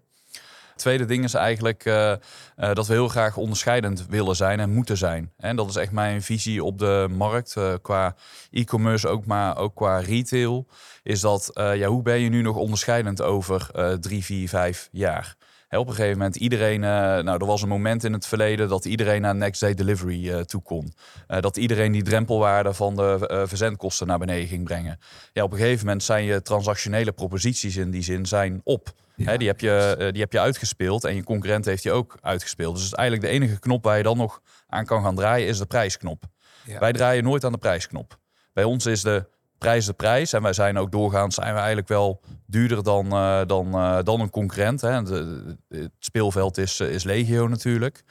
Tweede 0.83 1.05
ding 1.05 1.23
is 1.23 1.33
eigenlijk 1.33 1.85
uh, 1.85 2.11
uh, 2.57 2.73
dat 2.73 2.87
we 2.87 2.93
heel 2.93 3.07
graag 3.07 3.37
onderscheidend 3.37 4.05
willen 4.09 4.35
zijn 4.35 4.59
en 4.59 4.69
moeten 4.69 4.97
zijn. 4.97 5.31
En 5.37 5.55
dat 5.55 5.69
is 5.69 5.75
echt 5.75 5.91
mijn 5.91 6.21
visie 6.21 6.63
op 6.63 6.79
de 6.79 7.07
markt 7.11 7.55
uh, 7.57 7.73
qua 7.81 8.15
e-commerce, 8.51 9.07
ook 9.07 9.25
maar 9.25 9.57
ook 9.57 9.75
qua 9.75 9.97
retail. 9.97 10.67
Is 11.03 11.19
dat 11.19 11.51
ja, 11.53 11.87
hoe 11.87 12.01
ben 12.01 12.19
je 12.19 12.29
nu 12.29 12.41
nog 12.41 12.55
onderscheidend 12.55 13.21
over 13.21 13.69
drie, 13.99 14.23
vier, 14.23 14.49
vijf 14.49 14.89
jaar? 14.91 15.35
op 15.69 15.87
een 15.87 15.93
gegeven 15.93 16.17
moment 16.17 16.35
iedereen, 16.35 16.79
nou 16.79 17.27
er 17.27 17.45
was 17.45 17.61
een 17.61 17.67
moment 17.67 18.03
in 18.03 18.13
het 18.13 18.25
verleden 18.25 18.67
dat 18.69 18.85
iedereen 18.85 19.21
naar 19.21 19.35
next 19.35 19.61
day 19.61 19.73
delivery 19.73 20.29
uh, 20.29 20.39
toe 20.39 20.61
kon. 20.61 20.93
Dat 21.27 21.57
iedereen 21.57 21.91
die 21.91 22.03
drempelwaarde 22.03 22.73
van 22.73 22.95
de 22.95 23.43
verzendkosten 23.47 24.07
naar 24.07 24.19
beneden 24.19 24.47
ging 24.47 24.63
brengen. 24.63 24.99
Ja, 25.33 25.43
op 25.43 25.51
een 25.51 25.57
gegeven 25.57 25.85
moment 25.85 26.03
zijn 26.03 26.23
je 26.23 26.41
transactionele 26.41 27.11
proposities 27.11 27.77
in 27.77 27.91
die 27.91 28.03
zin 28.03 28.25
zijn 28.25 28.61
op. 28.63 28.93
Ja. 29.15 29.37
die, 29.37 29.47
heb 29.47 29.59
je, 29.59 30.09
die 30.11 30.21
heb 30.21 30.31
je 30.31 30.39
uitgespeeld 30.39 31.03
en 31.03 31.15
je 31.15 31.23
concurrent 31.23 31.65
heeft 31.65 31.83
die 31.83 31.91
ook 31.91 32.17
uitgespeeld. 32.21 32.75
Dus 32.75 32.93
eigenlijk 32.93 33.27
de 33.27 33.33
enige 33.33 33.59
knop 33.59 33.83
waar 33.83 33.97
je 33.97 34.03
dan 34.03 34.17
nog 34.17 34.41
aan 34.67 34.85
kan 34.85 35.03
gaan 35.03 35.15
draaien 35.15 35.47
is 35.47 35.57
de 35.57 35.65
prijsknop. 35.65 36.23
Ja. 36.65 36.79
Wij 36.79 36.93
draaien 36.93 37.23
nooit 37.23 37.43
aan 37.43 37.51
de 37.51 37.57
prijsknop. 37.57 38.17
Bij 38.53 38.63
ons 38.63 38.85
is 38.85 39.01
de 39.01 39.25
prijs 39.63 39.85
de 39.85 39.93
prijs. 39.93 40.33
En 40.33 40.41
wij 40.41 40.53
zijn 40.53 40.77
ook 40.77 40.91
doorgaans 40.91 41.35
zijn 41.35 41.53
we 41.53 41.57
eigenlijk 41.57 41.87
wel 41.87 42.21
duurder 42.45 42.83
dan, 42.83 43.05
uh, 43.05 43.41
dan, 43.47 43.67
uh, 43.67 43.97
dan 44.03 44.19
een 44.19 44.29
concurrent. 44.29 44.81
Hè. 44.81 44.91
het 44.91 45.91
speelveld 45.99 46.57
is, 46.57 46.79
uh, 46.79 46.89
is 46.89 47.03
legio 47.03 47.47
natuurlijk. 47.47 48.03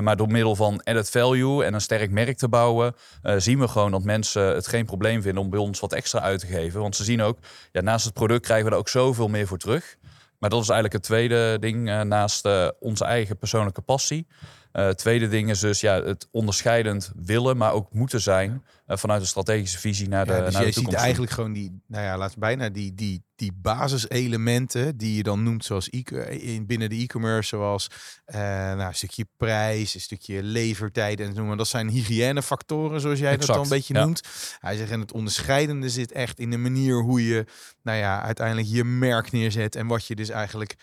maar 0.00 0.16
door 0.16 0.28
middel 0.28 0.56
van 0.56 0.82
added 0.84 1.10
value 1.10 1.64
en 1.64 1.74
een 1.74 1.80
sterk 1.80 2.10
merk 2.10 2.36
te 2.36 2.48
bouwen, 2.48 2.94
zien 3.36 3.58
we 3.58 3.68
gewoon 3.68 3.90
dat 3.90 4.04
mensen 4.04 4.42
het 4.42 4.66
geen 4.66 4.84
probleem 4.84 5.22
vinden 5.22 5.42
om 5.42 5.50
bij 5.50 5.60
ons 5.60 5.80
wat 5.80 5.92
extra 5.92 6.20
uit 6.20 6.40
te 6.40 6.46
geven. 6.46 6.80
Want 6.80 6.96
ze 6.96 7.04
zien 7.04 7.22
ook, 7.22 7.38
ja, 7.72 7.80
naast 7.80 8.04
het 8.04 8.14
product 8.14 8.44
krijgen 8.44 8.66
we 8.66 8.72
er 8.72 8.78
ook 8.78 8.88
zoveel 8.88 9.28
meer 9.28 9.46
voor 9.46 9.58
terug. 9.58 9.96
Maar 10.38 10.50
dat 10.50 10.62
is 10.62 10.68
eigenlijk 10.68 10.92
het 10.92 11.02
tweede 11.02 11.56
ding 11.60 12.04
naast 12.04 12.48
onze 12.78 13.04
eigen 13.04 13.38
persoonlijke 13.38 13.80
passie. 13.80 14.26
Uh, 14.76 14.88
tweede 14.88 15.28
ding 15.28 15.50
is 15.50 15.60
dus 15.60 15.80
ja, 15.80 16.02
het 16.02 16.28
onderscheidend 16.30 17.12
willen, 17.16 17.56
maar 17.56 17.72
ook 17.72 17.92
moeten 17.92 18.20
zijn 18.20 18.64
uh, 18.86 18.96
vanuit 18.96 19.20
een 19.20 19.26
strategische 19.26 19.78
visie 19.78 20.08
naar 20.08 20.26
de, 20.26 20.32
ja, 20.32 20.44
dus 20.44 20.52
naar 20.52 20.64
de 20.64 20.72
toekomst. 20.72 20.90
Je 20.90 20.96
ziet 20.96 21.04
eigenlijk 21.04 21.32
gewoon 21.32 21.52
die, 21.52 21.82
nou 21.86 22.04
ja, 22.04 22.18
laat 22.18 22.36
bijna 22.36 22.68
die, 22.68 22.94
die, 22.94 23.24
die 23.34 23.52
basiselementen 23.54 24.96
die 24.96 25.16
je 25.16 25.22
dan 25.22 25.42
noemt 25.42 25.64
zoals 25.64 25.88
e 25.90 26.02
in, 26.28 26.66
binnen 26.66 26.88
de 26.88 26.96
e-commerce, 26.96 27.48
zoals 27.48 27.88
uh, 28.26 28.38
nou, 28.40 28.80
een 28.80 28.94
stukje 28.94 29.26
prijs, 29.36 29.94
een 29.94 30.00
stukje 30.00 30.42
levertijd 30.42 31.20
en 31.20 31.34
noemen. 31.34 31.56
Dat 31.56 31.68
zijn 31.68 31.88
hygiënefactoren, 31.88 33.00
zoals 33.00 33.18
jij 33.18 33.36
dat 33.36 33.46
dan 33.46 33.62
een 33.62 33.68
beetje 33.68 33.94
noemt. 33.94 34.20
Hij 34.58 34.76
zegt 34.76 34.90
en 34.90 35.00
het 35.00 35.12
onderscheidende 35.12 35.88
zit 35.88 36.12
echt 36.12 36.38
in 36.38 36.50
de 36.50 36.58
manier 36.58 37.02
hoe 37.02 37.26
je, 37.26 37.44
nou 37.82 37.98
ja, 37.98 38.22
uiteindelijk 38.22 38.68
je 38.68 38.84
merk 38.84 39.32
neerzet 39.32 39.76
en 39.76 39.86
wat 39.86 40.06
je 40.06 40.14
dus 40.14 40.28
eigenlijk 40.28 40.74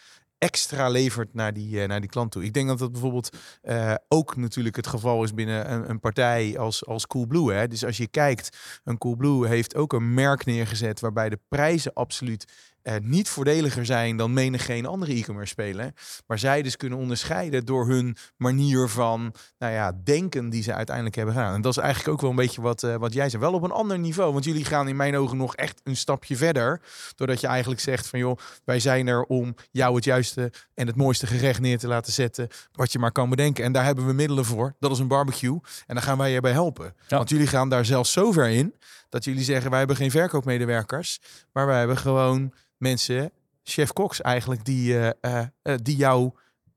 extra 0.43 0.89
levert 0.89 1.33
naar 1.33 1.53
die, 1.53 1.81
eh, 1.81 1.87
naar 1.87 1.99
die 1.99 2.09
klant 2.09 2.31
toe. 2.31 2.43
Ik 2.43 2.53
denk 2.53 2.67
dat 2.67 2.79
dat 2.79 2.91
bijvoorbeeld 2.91 3.37
eh, 3.61 3.93
ook 4.07 4.35
natuurlijk 4.35 4.75
het 4.75 4.87
geval 4.87 5.23
is 5.23 5.33
binnen 5.33 5.71
een, 5.71 5.89
een 5.89 5.99
partij 5.99 6.57
als, 6.59 6.85
als 6.85 7.07
Coolblue. 7.07 7.53
Hè? 7.53 7.67
Dus 7.67 7.85
als 7.85 7.97
je 7.97 8.07
kijkt, 8.07 8.57
een 8.83 8.97
Coolblue 8.97 9.47
heeft 9.47 9.75
ook 9.75 9.93
een 9.93 10.13
merk 10.13 10.45
neergezet 10.45 10.99
waarbij 10.99 11.29
de 11.29 11.39
prijzen 11.47 11.93
absoluut 11.93 12.72
eh, 12.83 12.95
niet 13.01 13.29
voordeliger 13.29 13.85
zijn 13.85 14.17
dan 14.17 14.33
menig 14.33 14.65
geen 14.65 14.85
andere 14.85 15.13
e-commerce 15.13 15.51
speler. 15.51 15.93
Maar 16.27 16.39
zij 16.39 16.61
dus 16.61 16.77
kunnen 16.77 16.99
onderscheiden 16.99 17.65
door 17.65 17.87
hun 17.87 18.17
manier 18.37 18.87
van 18.87 19.33
nou 19.57 19.73
ja, 19.73 19.99
denken 20.03 20.49
die 20.49 20.63
ze 20.63 20.73
uiteindelijk 20.73 21.15
hebben 21.15 21.33
gedaan. 21.33 21.53
En 21.53 21.61
dat 21.61 21.71
is 21.71 21.77
eigenlijk 21.77 22.13
ook 22.13 22.21
wel 22.21 22.29
een 22.29 22.35
beetje 22.35 22.61
wat, 22.61 22.83
eh, 22.83 22.95
wat 22.95 23.13
jij 23.13 23.29
zei. 23.29 23.41
Wel 23.41 23.53
op 23.53 23.63
een 23.63 23.71
ander 23.71 23.99
niveau. 23.99 24.33
Want 24.33 24.45
jullie 24.45 24.65
gaan 24.65 24.87
in 24.87 24.95
mijn 24.95 25.15
ogen 25.15 25.37
nog 25.37 25.55
echt 25.55 25.81
een 25.83 25.95
stapje 25.95 26.35
verder. 26.35 26.81
Doordat 27.15 27.41
je 27.41 27.47
eigenlijk 27.47 27.81
zegt 27.81 28.07
van 28.07 28.19
joh, 28.19 28.37
wij 28.65 28.79
zijn 28.79 29.07
er 29.07 29.23
om 29.23 29.55
jou 29.71 29.95
het 29.95 30.03
juiste 30.03 30.51
en 30.73 30.87
het 30.87 30.95
mooiste 30.95 31.27
gerecht 31.27 31.59
neer 31.59 31.77
te 31.77 31.87
laten 31.87 32.13
zetten. 32.13 32.47
Wat 32.71 32.91
je 32.91 32.99
maar 32.99 33.11
kan 33.11 33.29
bedenken. 33.29 33.63
En 33.63 33.71
daar 33.71 33.85
hebben 33.85 34.05
we 34.05 34.13
middelen 34.13 34.45
voor. 34.45 34.75
Dat 34.79 34.91
is 34.91 34.99
een 34.99 35.07
barbecue. 35.07 35.59
En 35.85 35.95
daar 35.95 36.03
gaan 36.03 36.17
wij 36.17 36.31
je 36.31 36.41
bij 36.41 36.51
helpen. 36.51 36.95
Ja. 37.07 37.17
Want 37.17 37.29
jullie 37.29 37.47
gaan 37.47 37.69
daar 37.69 37.85
zelfs 37.85 38.11
zo 38.11 38.31
ver 38.31 38.49
in 38.49 38.73
dat 39.13 39.23
jullie 39.23 39.43
zeggen 39.43 39.69
wij 39.69 39.79
hebben 39.79 39.95
geen 39.95 40.11
verkoopmedewerkers. 40.11 41.19
Maar 41.51 41.65
wij 41.65 41.77
hebben 41.77 41.97
gewoon 41.97 42.53
mensen, 42.77 43.31
chef 43.63 43.93
Cox 43.93 44.21
eigenlijk, 44.21 44.65
die, 44.65 44.97
eh, 44.97 45.09
eh, 45.21 45.47
eh, 45.61 45.75
die 45.81 45.95
jou 45.95 46.31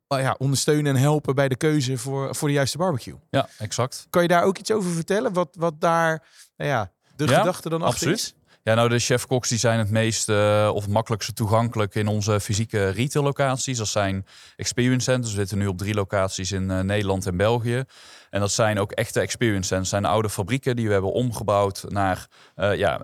ja, 0.09 0.35
ondersteunen 0.39 0.95
en 0.95 1.01
helpen 1.01 1.35
bij 1.35 1.49
de 1.49 1.57
keuze 1.57 1.99
voor, 1.99 2.35
voor 2.35 2.49
de 2.49 2.55
juiste 2.55 2.79
barbecue. 2.79 3.15
Ja, 3.31 3.49
exact. 3.59 4.07
Kan 4.11 4.23
je 4.23 4.29
daar 4.29 4.43
ook 4.43 4.59
iets 4.59 4.71
over 4.71 4.91
vertellen? 4.91 5.33
Wat, 5.33 5.49
wat 5.59 5.81
daar 5.81 6.23
nou 6.57 6.71
ja, 6.71 6.93
de 7.17 7.27
Ja, 7.27 7.39
gedachte 7.39 7.69
dan 7.69 7.83
achter 7.83 8.09
Absoluut. 8.09 8.19
is? 8.19 8.35
Ja, 8.67 8.75
nou 8.75 8.89
de 8.89 8.99
chef-koks 8.99 9.49
die 9.49 9.59
zijn 9.59 9.79
het 9.79 9.91
meest 9.91 10.29
eh, 10.29 10.71
of 10.75 10.83
het 10.83 10.93
makkelijkste 10.93 11.33
toegankelijk 11.33 11.95
in 11.95 12.07
onze 12.07 12.41
fysieke 12.41 12.89
retail 12.89 13.25
locaties. 13.25 13.79
Dat 13.79 13.89
zijn 13.89 14.27
experience 14.57 15.11
centers. 15.11 15.33
We 15.33 15.39
zitten 15.39 15.59
nu 15.59 15.67
op 15.67 15.79
drie 15.79 15.95
locaties 15.95 16.53
in 16.53 16.71
eh, 16.71 16.81
Nederland 16.81 17.27
en 17.27 17.37
België. 17.37 17.85
En 18.31 18.41
dat 18.41 18.53
zijn 18.53 18.79
ook 18.79 18.93
echte 18.93 19.21
experience 19.21 19.69
centers. 19.69 19.91
Dat 19.91 20.01
zijn 20.01 20.13
oude 20.13 20.31
fabrieken 20.31 20.77
die 20.77 20.87
we 20.87 20.93
hebben 20.93 21.13
omgebouwd 21.13 21.85
naar, 21.89 22.27
eh 22.55 22.75
ja, 22.75 22.99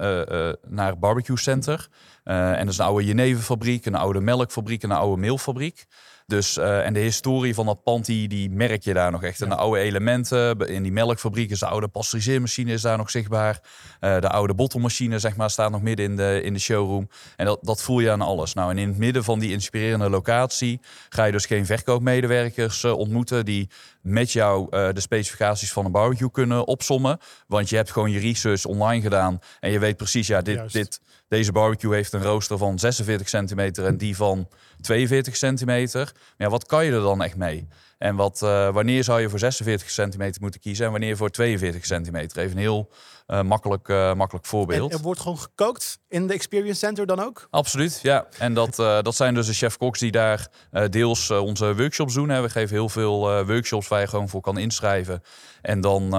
naar 0.66 0.98
barbecue 0.98 1.38
center. 1.38 1.88
En 2.24 2.58
dat 2.58 2.72
is 2.72 2.78
een 2.78 2.84
oude 2.84 3.04
jeneverfabriek, 3.04 3.86
een 3.86 3.94
oude 3.94 4.20
melkfabriek 4.20 4.82
en 4.82 4.90
een 4.90 4.96
oude 4.96 5.20
meelfabriek. 5.20 5.86
Dus, 6.32 6.56
eh, 6.56 6.86
en 6.86 6.92
de 6.92 7.00
historie 7.00 7.54
van 7.54 7.66
dat 7.66 7.82
pand, 7.82 8.06
die, 8.06 8.28
die 8.28 8.50
merk 8.50 8.82
je 8.82 8.94
daar 8.94 9.10
nog 9.10 9.22
echt. 9.22 9.40
En 9.40 9.48
de 9.48 9.54
oude 9.54 9.80
elementen, 9.80 10.58
in 10.58 10.82
die 10.82 10.92
melkfabriek 10.92 11.50
is 11.50 11.58
de 11.58 11.66
oude 11.66 11.88
pasteuriseermachine 11.88 12.72
is 12.72 12.82
daar 12.82 12.96
nog 12.96 13.10
zichtbaar. 13.10 13.60
Eh, 14.00 14.20
de 14.20 14.28
oude 14.28 14.54
bottelmachine, 14.54 15.18
zeg 15.18 15.36
maar, 15.36 15.50
staat 15.50 15.70
nog 15.70 15.82
midden 15.82 16.06
in 16.06 16.16
de, 16.16 16.40
in 16.42 16.52
de 16.52 16.58
showroom. 16.58 17.08
En 17.36 17.46
dat, 17.46 17.58
dat 17.62 17.82
voel 17.82 18.00
je 18.00 18.10
aan 18.10 18.20
alles. 18.20 18.54
Nou, 18.54 18.70
en 18.70 18.78
in 18.78 18.88
het 18.88 18.98
midden 18.98 19.24
van 19.24 19.38
die 19.38 19.50
inspirerende 19.50 20.10
locatie 20.10 20.80
ga 21.08 21.24
je 21.24 21.32
dus 21.32 21.46
geen 21.46 21.66
verkoopmedewerkers 21.66 22.84
eh, 22.84 22.98
ontmoeten 22.98 23.44
die 23.44 23.68
met 24.02 24.32
jou 24.32 24.70
de 24.70 25.00
specificaties 25.00 25.72
van 25.72 25.84
een 25.84 25.92
barbecue 25.92 26.30
kunnen 26.30 26.66
opsommen. 26.66 27.18
Want 27.46 27.68
je 27.68 27.76
hebt 27.76 27.90
gewoon 27.90 28.10
je 28.10 28.18
research 28.18 28.64
online 28.64 29.02
gedaan 29.02 29.38
en 29.60 29.70
je 29.70 29.78
weet 29.78 29.96
precies, 29.96 30.26
ja, 30.26 30.42
dit, 30.42 30.54
Juist. 30.54 30.72
dit, 30.72 31.00
deze 31.32 31.52
barbecue 31.52 31.94
heeft 31.94 32.12
een 32.12 32.22
rooster 32.22 32.58
van 32.58 32.78
46 32.78 33.28
centimeter 33.28 33.84
en 33.84 33.96
die 33.96 34.16
van 34.16 34.48
42 34.80 35.36
centimeter. 35.36 36.12
Maar 36.14 36.34
ja, 36.36 36.48
wat 36.48 36.66
kan 36.66 36.84
je 36.84 36.92
er 36.92 37.00
dan 37.00 37.22
echt 37.22 37.36
mee? 37.36 37.68
En 37.98 38.16
wat, 38.16 38.42
eh, 38.42 38.72
wanneer 38.72 39.04
zou 39.04 39.20
je 39.20 39.28
voor 39.28 39.38
46 39.38 39.90
centimeter 39.90 40.40
moeten 40.40 40.60
kiezen 40.60 40.84
en 40.84 40.90
wanneer 40.90 41.16
voor 41.16 41.30
42 41.30 41.86
centimeter? 41.86 42.38
Even 42.38 42.56
een 42.56 42.62
heel 42.62 42.90
eh, 43.26 43.42
makkelijk, 43.42 43.88
eh, 43.88 44.14
makkelijk 44.14 44.44
En 44.44 44.50
voorbeeld. 44.50 44.92
er 44.92 44.98
wordt 44.98 45.20
gewoon 45.20 45.38
gekookt 45.38 45.98
in 46.08 46.26
de 46.26 46.34
Experience 46.34 46.78
Center 46.78 47.06
dan 47.06 47.20
ook? 47.20 47.46
Absoluut, 47.50 48.00
ja. 48.02 48.26
En 48.38 48.54
dat, 48.54 48.76
dat 48.76 49.14
zijn 49.14 49.34
dus 49.34 49.46
de 49.46 49.52
chef-koks 49.52 49.98
die 49.98 50.10
daar 50.10 50.48
deels 50.90 51.30
onze 51.30 51.76
workshops 51.76 52.14
doen. 52.14 52.28
Hè. 52.28 52.42
We 52.42 52.50
geven 52.50 52.76
heel 52.76 52.88
veel 52.88 53.44
workshops 53.44 53.88
waar 53.88 54.00
je 54.00 54.06
gewoon 54.06 54.28
voor 54.28 54.40
kan 54.40 54.58
inschrijven. 54.58 55.22
En 55.62 55.80
dan, 55.80 56.10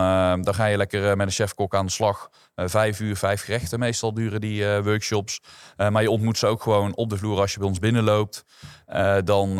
dan 0.41 0.55
ga 0.55 0.65
je 0.65 0.77
lekker 0.77 1.17
met 1.17 1.27
een 1.27 1.33
chef-kok 1.33 1.75
aan 1.75 1.85
de 1.85 1.91
slag. 1.91 2.29
Eh, 2.55 2.67
vijf 2.67 2.99
uur, 2.99 3.15
vijf 3.15 3.43
gerechten 3.43 3.79
meestal 3.79 4.13
duren 4.13 4.41
die 4.41 4.67
eh, 4.67 4.83
workshops. 4.83 5.41
Eh, 5.75 5.89
maar 5.89 6.01
je 6.01 6.09
ontmoet 6.09 6.37
ze 6.37 6.47
ook 6.47 6.61
gewoon 6.61 6.95
op 6.95 7.09
de 7.09 7.17
vloer 7.17 7.39
als 7.39 7.53
je 7.53 7.59
bij 7.59 7.67
ons 7.67 7.79
binnenloopt. 7.79 8.45
Dan, 9.23 9.49
eh, 9.49 9.55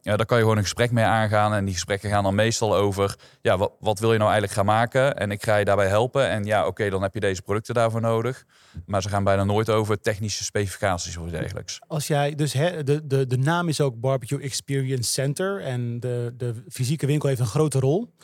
ja, 0.00 0.16
dan 0.16 0.26
kan 0.26 0.36
je 0.36 0.42
gewoon 0.42 0.56
een 0.56 0.62
gesprek 0.62 0.90
mee 0.90 1.04
aangaan. 1.04 1.54
En 1.54 1.64
die 1.64 1.74
gesprekken 1.74 2.10
gaan 2.10 2.22
dan 2.22 2.34
meestal 2.34 2.76
over... 2.76 3.14
Ja, 3.42 3.58
wat, 3.58 3.72
wat 3.80 3.98
wil 3.98 4.12
je 4.12 4.18
nou 4.18 4.30
eigenlijk 4.30 4.58
gaan 4.58 4.74
maken? 4.74 5.16
En 5.16 5.30
ik 5.30 5.42
ga 5.44 5.56
je 5.56 5.64
daarbij 5.64 5.88
helpen. 5.88 6.28
En 6.28 6.44
ja, 6.44 6.66
oké, 6.66 6.90
dan 6.90 7.02
heb 7.02 7.14
je 7.14 7.20
deze 7.20 7.42
producten 7.42 7.74
daarvoor 7.74 8.00
nodig. 8.00 8.44
Maar 8.86 9.02
ze 9.02 9.08
gaan 9.08 9.24
bijna 9.24 9.44
nooit 9.44 9.70
over 9.70 10.00
technische 10.00 10.44
specificaties 10.44 11.16
of 11.16 11.24
iets 11.24 11.32
dergelijks. 11.32 11.80
Als 11.86 12.06
jij 12.06 12.34
dus 12.34 12.52
de, 12.52 13.00
de, 13.04 13.26
de 13.26 13.38
naam 13.38 13.68
is 13.68 13.80
ook 13.80 14.00
Barbecue 14.00 14.40
Experience 14.40 15.12
Center 15.12 15.60
en 15.60 16.00
de, 16.00 16.34
de 16.36 16.54
fysieke 16.68 17.06
winkel 17.06 17.28
heeft 17.28 17.40
een 17.40 17.46
grote 17.46 17.78
rol. 17.78 18.14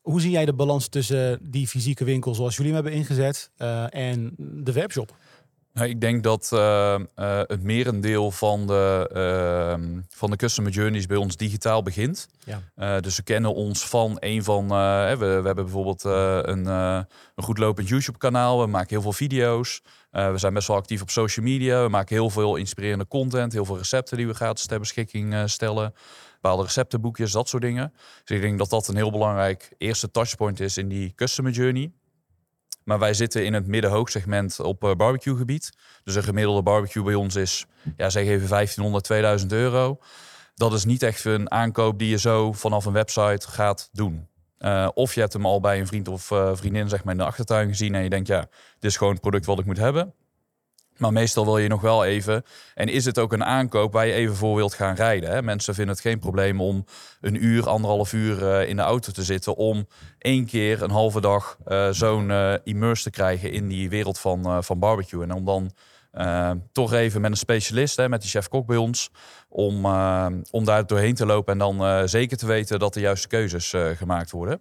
Hoe 0.00 0.20
zie 0.20 0.30
jij 0.30 0.44
de 0.44 0.54
balans 0.54 0.88
tussen 0.88 1.38
die 1.50 1.68
fysieke 1.68 2.04
winkel 2.04 2.34
zoals 2.34 2.56
jullie 2.56 2.72
hem 2.72 2.82
hebben 2.82 3.00
ingezet 3.00 3.50
eh, 3.56 3.94
en 3.94 4.34
de 4.36 4.72
webshop? 4.72 5.16
Nou, 5.72 5.88
ik 5.88 6.00
denk 6.00 6.22
dat 6.22 6.50
eh, 6.52 6.94
eh, 6.94 7.00
het 7.46 7.62
merendeel 7.62 8.30
van 8.30 8.66
de, 8.66 9.10
ehm, 9.12 10.00
van 10.08 10.30
de 10.30 10.36
customer 10.36 10.72
journeys 10.72 11.06
bij 11.06 11.16
ons 11.16 11.36
digitaal 11.36 11.82
begint. 11.82 12.28
Ja. 12.44 12.62
Eh, 12.74 13.00
dus 13.00 13.14
ze 13.14 13.22
kennen 13.22 13.54
ons 13.54 13.88
van 13.88 14.16
een 14.18 14.44
van. 14.44 14.68
we, 14.68 15.16
we 15.18 15.24
hebben 15.24 15.54
bijvoorbeeld 15.54 16.04
een, 16.04 16.66
een 16.66 17.06
goed 17.36 17.58
lopend 17.58 17.88
YouTube-kanaal. 17.88 18.60
We 18.60 18.66
maken 18.66 18.88
heel 18.88 19.02
veel 19.02 19.12
video's. 19.12 19.82
We 20.10 20.38
zijn 20.38 20.54
best 20.54 20.68
wel 20.68 20.76
actief 20.76 21.02
op 21.02 21.10
social 21.10 21.46
media. 21.46 21.82
We 21.82 21.88
maken 21.88 22.16
heel 22.16 22.30
veel 22.30 22.56
inspirerende 22.56 23.06
content. 23.06 23.52
Heel 23.52 23.64
veel 23.64 23.76
recepten 23.76 24.16
die 24.16 24.26
we 24.26 24.34
gratis 24.34 24.66
ter 24.66 24.78
beschikking 24.78 25.50
stellen. 25.50 25.94
Bepaalde 26.32 26.62
receptenboekjes, 26.62 27.32
dat 27.32 27.48
soort 27.48 27.62
dingen. 27.62 27.92
Dus 28.24 28.36
ik 28.36 28.42
denk 28.42 28.58
dat 28.58 28.70
dat 28.70 28.88
een 28.88 28.96
heel 28.96 29.10
belangrijk 29.10 29.74
eerste 29.78 30.10
touchpoint 30.10 30.60
is 30.60 30.76
in 30.76 30.88
die 30.88 31.12
customer 31.14 31.52
journey. 31.52 31.92
Maar 32.84 32.98
wij 32.98 33.14
zitten 33.14 33.44
in 33.44 33.52
het 33.52 33.66
midden-hoogsegment 33.66 34.60
op 34.60 34.84
eh, 34.84 34.94
barbecue-gebied. 34.94 35.72
Dus 36.04 36.14
een 36.14 36.22
gemiddelde 36.22 36.62
barbecue 36.62 37.02
bij 37.02 37.14
ons 37.14 37.34
is, 37.34 37.66
ja, 37.96 38.10
zeg 38.10 38.22
even 38.22 38.48
1500, 38.48 39.04
2000 39.04 39.52
euro. 39.52 39.98
Dat 40.54 40.72
is 40.72 40.84
niet 40.84 41.02
echt 41.02 41.24
een 41.24 41.50
aankoop 41.50 41.98
die 41.98 42.08
je 42.08 42.18
zo 42.18 42.52
vanaf 42.52 42.84
een 42.84 42.92
website 42.92 43.48
gaat 43.48 43.88
doen. 43.92 44.28
Eh, 44.58 44.88
of 44.94 45.14
je 45.14 45.20
hebt 45.20 45.32
hem 45.32 45.46
al 45.46 45.60
bij 45.60 45.80
een 45.80 45.86
vriend 45.86 46.08
of 46.08 46.30
eh, 46.30 46.50
vriendin 46.54 46.88
zeg 46.88 47.04
maar, 47.04 47.12
in 47.12 47.18
de 47.18 47.26
achtertuin 47.26 47.68
gezien 47.68 47.94
en 47.94 48.02
je 48.02 48.10
denkt, 48.10 48.28
ja, 48.28 48.40
dit 48.78 48.90
is 48.90 48.96
gewoon 48.96 49.12
het 49.12 49.22
product 49.22 49.46
wat 49.46 49.58
ik 49.58 49.64
moet 49.64 49.76
hebben. 49.76 50.14
Maar 51.00 51.12
meestal 51.12 51.44
wil 51.44 51.58
je 51.58 51.68
nog 51.68 51.80
wel 51.80 52.04
even. 52.04 52.44
En 52.74 52.88
is 52.88 53.04
het 53.04 53.18
ook 53.18 53.32
een 53.32 53.44
aankoop 53.44 53.92
waar 53.92 54.06
je 54.06 54.12
even 54.12 54.36
voor 54.36 54.56
wilt 54.56 54.74
gaan 54.74 54.94
rijden? 54.94 55.30
Hè? 55.30 55.42
Mensen 55.42 55.74
vinden 55.74 55.94
het 55.94 56.04
geen 56.04 56.18
probleem 56.18 56.60
om 56.60 56.84
een 57.20 57.44
uur, 57.44 57.68
anderhalf 57.68 58.12
uur 58.12 58.48
eh, 58.48 58.68
in 58.68 58.76
de 58.76 58.82
auto 58.82 59.12
te 59.12 59.22
zitten. 59.22 59.56
Om 59.56 59.86
één 60.18 60.46
keer 60.46 60.82
een 60.82 60.90
halve 60.90 61.20
dag 61.20 61.58
eh, 61.64 61.88
zo'n 61.90 62.30
eh 62.30 62.54
immerse 62.64 63.02
te 63.02 63.10
krijgen 63.10 63.52
in 63.52 63.68
die 63.68 63.88
wereld 63.88 64.18
van, 64.18 64.64
van 64.64 64.78
barbecue. 64.78 65.22
En 65.22 65.32
om 65.32 65.44
dan 65.44 65.70
toch 66.72 66.92
even 66.92 67.20
met 67.20 67.30
een 67.30 67.36
specialist, 67.36 67.96
hè, 67.96 68.08
met 68.08 68.22
de 68.22 68.28
chef-kok 68.28 68.66
bij 68.66 68.76
ons, 68.76 69.10
om, 69.48 69.86
om 70.50 70.64
daar 70.64 70.86
doorheen 70.86 71.14
te 71.14 71.26
lopen 71.26 71.52
en 71.52 71.58
dan 71.58 72.08
zeker 72.08 72.36
te 72.36 72.46
weten 72.46 72.78
dat 72.78 72.94
de 72.94 73.00
juiste 73.00 73.28
keuzes 73.28 73.74
gemaakt 73.96 74.30
worden. 74.30 74.60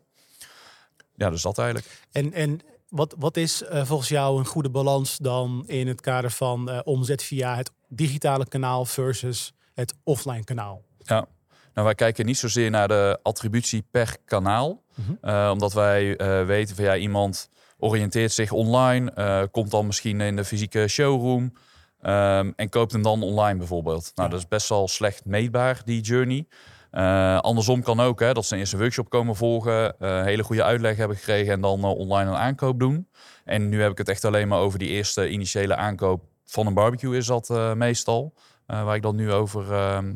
Ja, 1.15 1.29
dus 1.29 1.41
dat 1.41 1.58
eigenlijk. 1.58 1.88
En, 2.12 2.34
en 2.34 2.62
wat, 2.89 3.15
wat 3.17 3.38
is 3.38 3.63
eh, 3.63 3.86
volgens 3.86 4.10
jou 4.10 4.39
een 4.39 4.46
goede 4.46 4.69
balans 4.69 5.17
dan 5.17 5.63
in 5.67 5.88
het 5.88 6.01
kader 6.01 6.31
van 6.31 6.69
eh, 6.69 6.79
omzet 6.84 7.24
via 7.24 7.55
het 7.55 7.72
digitale 7.88 8.48
kanaal 8.48 8.86
versus 8.86 9.53
het 9.74 9.93
offline 10.03 10.43
kanaal? 10.43 10.81
Ja, 10.98 11.25
nou 11.74 11.86
wij 11.86 11.96
kijken 11.96 12.25
niet 12.25 12.38
zozeer 12.38 12.69
naar 12.69 12.88
de 12.88 13.19
attributie 13.24 13.84
per 13.91 14.17
kanaal. 14.25 14.84
Mhm. 14.96 15.12
Eh, 15.22 15.50
omdat 15.53 15.74
wij 15.74 16.17
weten 16.46 16.75
van 16.75 16.86
ja, 16.86 16.96
iemand 16.96 17.50
oriënteert 17.77 18.31
zich 18.31 18.51
online, 18.51 19.48
komt 19.51 19.72
dan 19.72 19.86
misschien 19.86 20.22
in 20.22 20.36
de 20.36 20.46
fysieke 20.46 20.88
showroom 20.88 21.53
ehm, 22.01 22.51
en 22.55 22.69
koopt 22.69 22.91
hem 22.91 23.01
dan 23.01 23.24
online 23.24 23.58
bijvoorbeeld. 23.58 24.12
Nou, 24.15 24.27
Ja. 24.27 24.34
dat 24.34 24.43
is 24.43 24.48
best 24.48 24.69
wel 24.69 24.88
slecht 24.88 25.25
meetbaar, 25.25 25.81
die 25.86 26.01
journey. 26.01 26.48
Eh, 26.91 27.39
andersom 27.39 27.84
kan 27.84 28.00
ook, 28.00 28.19
hè, 28.19 28.34
dat 28.34 28.46
ze 28.46 28.53
een 28.53 28.60
eerste 28.60 28.77
workshop 28.77 29.10
komen 29.10 29.36
volgen, 29.36 29.96
een 30.00 30.24
hele 30.24 30.43
goede 30.43 30.63
uitleg 30.63 30.98
hebben 30.98 31.17
gekregen 31.17 31.53
en 31.53 31.62
dan 31.62 31.79
eh, 31.84 31.89
online 31.89 32.29
een 32.29 32.38
aankoop 32.38 32.79
doen. 32.79 33.08
En 33.46 33.69
nu 33.69 33.81
heb 33.81 33.91
ik 33.91 33.98
het 33.98 34.10
echt 34.10 34.25
alleen 34.25 34.48
maar 34.48 34.60
over 34.60 34.79
die 34.79 34.89
eerste 34.89 35.29
initiële 35.29 35.75
aankoop 35.75 36.24
van 36.46 36.67
een 36.67 36.74
barbecue 36.74 37.17
is 37.17 37.25
dat 37.25 37.75
meestal. 37.75 38.34
waar 38.65 38.96
ik 38.96 39.01
dan 39.01 39.15
nu 39.15 39.31
over, 39.31 39.65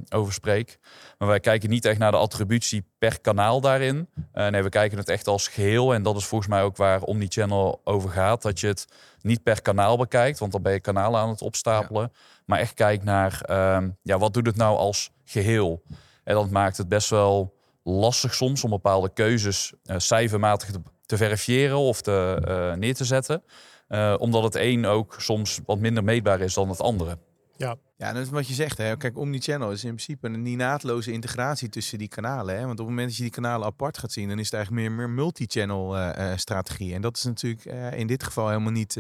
over 0.10 0.34
spreek. 0.34 0.80
Maar 1.18 1.28
wij 1.28 1.40
kijken 1.40 1.70
niet 1.70 1.86
echt 1.86 1.98
naar 1.98 2.12
de 2.12 2.18
attributie 2.18 2.86
per 2.98 3.22
kanaal 3.22 3.62
daarin. 3.62 4.10
Nee, 4.34 4.64
we 4.64 4.70
kijken 4.70 4.98
het 4.98 5.10
echt 5.10 5.28
als 5.28 5.48
geheel. 5.48 5.94
En 5.94 6.04
dat 6.04 6.16
is 6.18 6.26
volgens 6.26 6.50
mij 6.50 6.62
ook 6.62 6.78
waar 6.78 7.02
Omnichannel 7.02 7.82
over 7.84 8.10
gaat. 8.10 8.42
Dat 8.42 8.60
je 8.60 8.68
het 8.68 8.88
niet 9.22 9.44
per 9.44 9.62
kanaal 9.62 9.98
bekijkt, 9.98 10.40
want 10.40 10.52
dan 10.52 10.62
ben 10.62 10.74
je 10.74 10.80
kanalen 10.80 11.20
aan 11.20 11.30
het 11.30 11.42
opstapelen. 11.42 12.12
Maar 12.46 12.60
echt 12.60 12.74
kijkt 12.74 13.04
naar, 13.04 13.42
ehm, 13.42 13.90
ja, 14.02 14.18
wat 14.18 14.34
doet 14.34 14.46
het 14.46 14.56
nou 14.56 14.78
als 14.78 15.12
geheel? 15.24 15.82
En 16.24 16.36
dat 16.36 16.50
maakt 16.50 16.78
het 16.78 16.88
best 16.88 17.10
wel 17.10 17.54
lastig 17.84 18.34
soms 18.34 18.64
om 18.64 18.70
bepaalde 18.70 19.14
keuzes 19.14 19.74
eh, 19.84 19.96
cijfermatig 19.98 20.70
te, 21.06 21.18
verifiëren 21.18 21.78
of 21.78 22.02
te, 22.02 22.42
eh, 22.48 22.74
neer 22.74 22.94
te 22.94 23.06
zetten. 23.06 23.44
Eh, 23.88 24.16
omdat 24.18 24.44
het 24.44 24.56
een 24.56 24.86
ook 24.86 25.16
soms 25.18 25.60
wat 25.66 25.80
minder 25.80 26.04
meetbaar 26.04 26.42
is 26.42 26.54
dan 26.54 26.70
het 26.70 26.82
andere. 26.82 27.18
Ja, 27.58 27.78
en 28.08 28.14
dat 28.14 28.24
is 28.24 28.30
wat 28.30 28.48
je 28.48 28.54
zegt. 28.54 28.78
Hè. 28.78 28.98
Kijk, 28.98 29.18
Omnichannel 29.18 29.72
is 29.72 29.84
in 29.84 29.96
principe 29.96 30.28
een 30.28 30.42
niet 30.42 30.58
naadloze 30.58 31.12
integratie 31.12 31.70
tussen 31.70 31.98
die 31.98 32.08
kanalen. 32.08 32.56
Hè. 32.56 32.66
Want 32.66 32.72
op 32.72 32.78
het 32.78 32.88
moment 32.88 33.08
dat 33.08 33.18
je 33.18 33.24
die 33.24 33.32
kanalen 33.32 33.68
apart 33.68 33.98
gaat 33.98 34.12
zien, 34.12 34.30
dan 34.30 34.40
is 34.40 34.46
het 34.46 34.54
eigenlijk 34.54 34.88
meer, 34.88 34.98
meer 34.98 35.10
multi-channel 35.10 35.98
eh, 35.98 36.32
eh, 36.32 36.38
strategie. 36.38 36.94
En 36.94 37.02
dat 37.02 37.18
is 37.18 37.24
natuurlijk 37.24 37.66
eh, 37.66 38.00
in 38.00 38.08
dit 38.08 38.24
geval 38.24 38.48
helemaal 38.48 38.72
niet, 38.72 38.98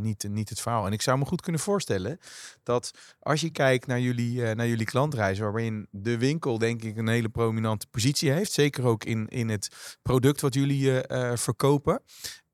niet, 0.00 0.28
niet 0.28 0.48
het 0.48 0.60
verhaal. 0.60 0.86
En 0.86 0.92
ik 0.92 1.02
zou 1.02 1.18
me 1.18 1.24
goed 1.24 1.40
kunnen 1.40 1.60
voorstellen 1.60 2.18
dat 2.62 2.90
als 3.18 3.40
je 3.40 3.50
kijkt 3.50 3.86
naar 3.86 4.00
jullie, 4.00 4.54
naar 4.54 4.68
jullie 4.68 4.86
klantreizen, 4.86 5.52
waarin 5.52 5.86
de 5.90 6.18
winkel 6.18 6.58
denk 6.58 6.82
ik 6.82 6.96
een 6.96 7.08
hele 7.08 7.28
prominente 7.28 7.86
positie 7.86 8.30
heeft, 8.30 8.52
zeker 8.52 8.84
ook 8.84 9.04
in, 9.04 9.28
in 9.28 9.48
het 9.48 9.96
product 10.02 10.40
wat 10.40 10.54
jullie 10.54 11.00
verkopen, 11.34 12.02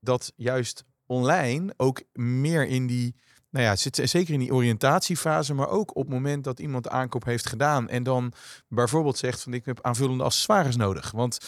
dat 0.01 0.33
juist 0.37 0.85
online 1.07 1.75
ook 1.77 2.03
meer 2.13 2.67
in 2.67 2.87
die 2.87 3.15
nou 3.51 3.65
ja, 3.65 3.77
zit 3.77 4.01
zeker 4.03 4.35
in 4.35 4.41
die 4.41 4.55
oriëntatiefase, 4.55 5.55
maar 5.55 5.69
ook 5.69 5.97
op 5.97 6.05
het 6.05 6.15
moment 6.15 6.45
dat 6.45 6.61
iemand 6.61 6.85
de 6.85 6.91
aankoop 6.91 7.25
heeft 7.25 7.47
gedaan 7.47 7.89
en 7.89 8.03
dan 8.03 8.33
bijvoorbeeld 8.69 9.19
zegt 9.19 9.43
van 9.43 9.55
ik 9.55 9.65
heb 9.65 9.79
aanvullende 9.83 10.25
accessoires 10.25 10.77
nodig. 10.77 11.11
Want 11.11 11.39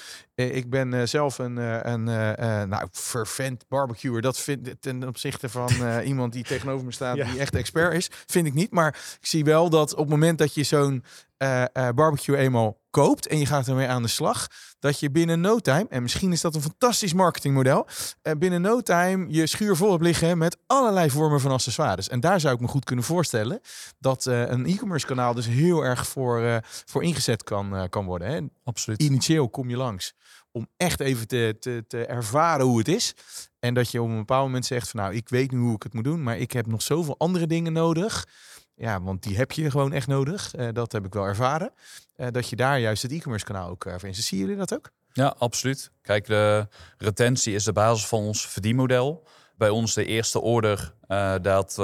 ik 0.46 0.70
ben 0.70 0.94
eh, 0.94 1.06
zelf 1.06 1.38
een, 1.38 1.58
eh, 1.58 1.78
een 1.82 2.08
eh, 2.08 2.60
eh, 2.62 2.68
nou, 2.68 2.86
fervent 2.92 3.64
barbecuer. 3.68 4.20
Dat 4.22 4.38
vind 4.38 4.66
ik 4.66 4.80
ten 4.80 5.08
opzichte 5.08 5.48
van 5.48 5.68
eh, 5.86 6.06
iemand 6.06 6.32
die 6.32 6.44
tegenover 6.44 6.84
me 6.84 6.92
staat, 6.92 7.16
Ja. 7.16 7.24
die 7.30 7.38
echt 7.38 7.54
expert 7.54 7.94
is, 7.94 8.08
vind 8.26 8.46
ik 8.46 8.54
niet. 8.54 8.70
Maar 8.70 8.88
ik 9.20 9.26
zie 9.26 9.44
wel 9.44 9.70
dat 9.70 9.92
op 9.92 9.98
het 9.98 10.08
moment 10.08 10.38
dat 10.38 10.54
je 10.54 10.62
zo'n 10.62 11.04
eh, 11.36 11.62
eh, 11.62 11.94
barbecue 11.94 12.36
eenmaal 12.36 12.78
koopt 12.90 13.26
en 13.26 13.38
je 13.38 13.46
gaat 13.46 13.68
ermee 13.68 13.88
aan 13.88 14.02
de 14.02 14.08
slag, 14.08 14.46
dat 14.78 15.00
je 15.00 15.10
binnen 15.10 15.40
no 15.40 15.58
time, 15.58 15.86
en 15.88 16.02
misschien 16.02 16.32
is 16.32 16.40
dat 16.40 16.54
een 16.54 16.62
fantastisch 16.62 17.12
marketingmodel, 17.12 17.86
eh, 18.22 18.32
binnen 18.38 18.60
no 18.60 18.80
time 18.80 19.26
je 19.28 19.46
schuur 19.46 19.76
vol 19.76 19.90
hebt 19.90 20.02
liggen 20.02 20.38
met 20.38 20.56
allerlei 20.66 21.10
vormen 21.10 21.40
van 21.40 21.50
accessoires. 21.50 22.08
En 22.08 22.20
daar 22.20 22.40
zou 22.40 22.54
ik 22.54 22.60
me 22.60 22.68
goed 22.68 22.84
kunnen 22.84 23.04
voorstellen 23.04 23.60
dat 23.98 24.26
eh, 24.26 24.48
een 24.48 24.66
e-commerce 24.66 25.06
kanaal 25.06 25.34
dus 25.34 25.46
heel 25.46 25.84
erg 25.84 26.06
voor, 26.06 26.42
eh, 26.42 26.56
voor 26.62 27.02
ingezet 27.02 27.42
kan, 27.44 27.76
eh, 27.76 27.82
kan 27.90 28.04
worden. 28.04 28.28
Hè. 28.28 28.40
Absoluut. 28.64 29.02
Initieel 29.02 29.48
kom 29.48 29.70
je 29.70 29.76
langs 29.76 30.14
om 30.52 30.68
echt 30.76 31.00
even 31.00 31.28
te, 31.28 31.56
te, 31.60 31.84
te 31.88 32.06
ervaren 32.06 32.66
hoe 32.66 32.78
het 32.78 32.88
is. 32.88 33.14
En 33.58 33.74
dat 33.74 33.90
je 33.90 34.02
op 34.02 34.08
een 34.08 34.16
bepaald 34.16 34.44
moment 34.44 34.66
zegt 34.66 34.88
van 34.88 35.00
nou, 35.00 35.14
ik 35.14 35.28
weet 35.28 35.50
nu 35.50 35.58
hoe 35.58 35.74
ik 35.74 35.82
het 35.82 35.94
moet 35.94 36.04
doen, 36.04 36.22
maar 36.22 36.38
ik 36.38 36.52
heb 36.52 36.66
nog 36.66 36.82
zoveel 36.82 37.14
andere 37.18 37.46
dingen 37.46 37.72
nodig. 37.72 38.26
Ja, 38.74 39.02
want 39.02 39.22
die 39.22 39.36
heb 39.36 39.52
je 39.52 39.70
gewoon 39.70 39.92
echt 39.92 40.06
nodig. 40.06 40.54
Eh, 40.54 40.68
dat 40.72 40.92
heb 40.92 41.06
ik 41.06 41.14
wel 41.14 41.24
ervaren. 41.24 41.72
Eh, 42.16 42.28
dat 42.30 42.48
je 42.48 42.56
daar 42.56 42.80
juist 42.80 43.02
het 43.02 43.12
e-commerce 43.12 43.44
kanaal 43.44 43.68
ook 43.68 43.84
uh, 43.84 43.94
inzet. 44.02 44.24
Zien 44.24 44.40
jullie 44.40 44.56
dat 44.56 44.74
ook? 44.74 44.90
Ja, 45.12 45.34
absoluut. 45.38 45.90
Kijk, 46.02 46.26
de 46.26 46.68
retentie 46.98 47.54
is 47.54 47.64
de 47.64 47.72
basis 47.72 48.06
van 48.06 48.18
ons 48.18 48.46
verdienmodel. 48.46 49.28
Bij 49.56 49.68
ons 49.68 49.94
de 49.94 50.04
eerste 50.04 50.40
order, 50.40 50.94
dat... 51.42 51.78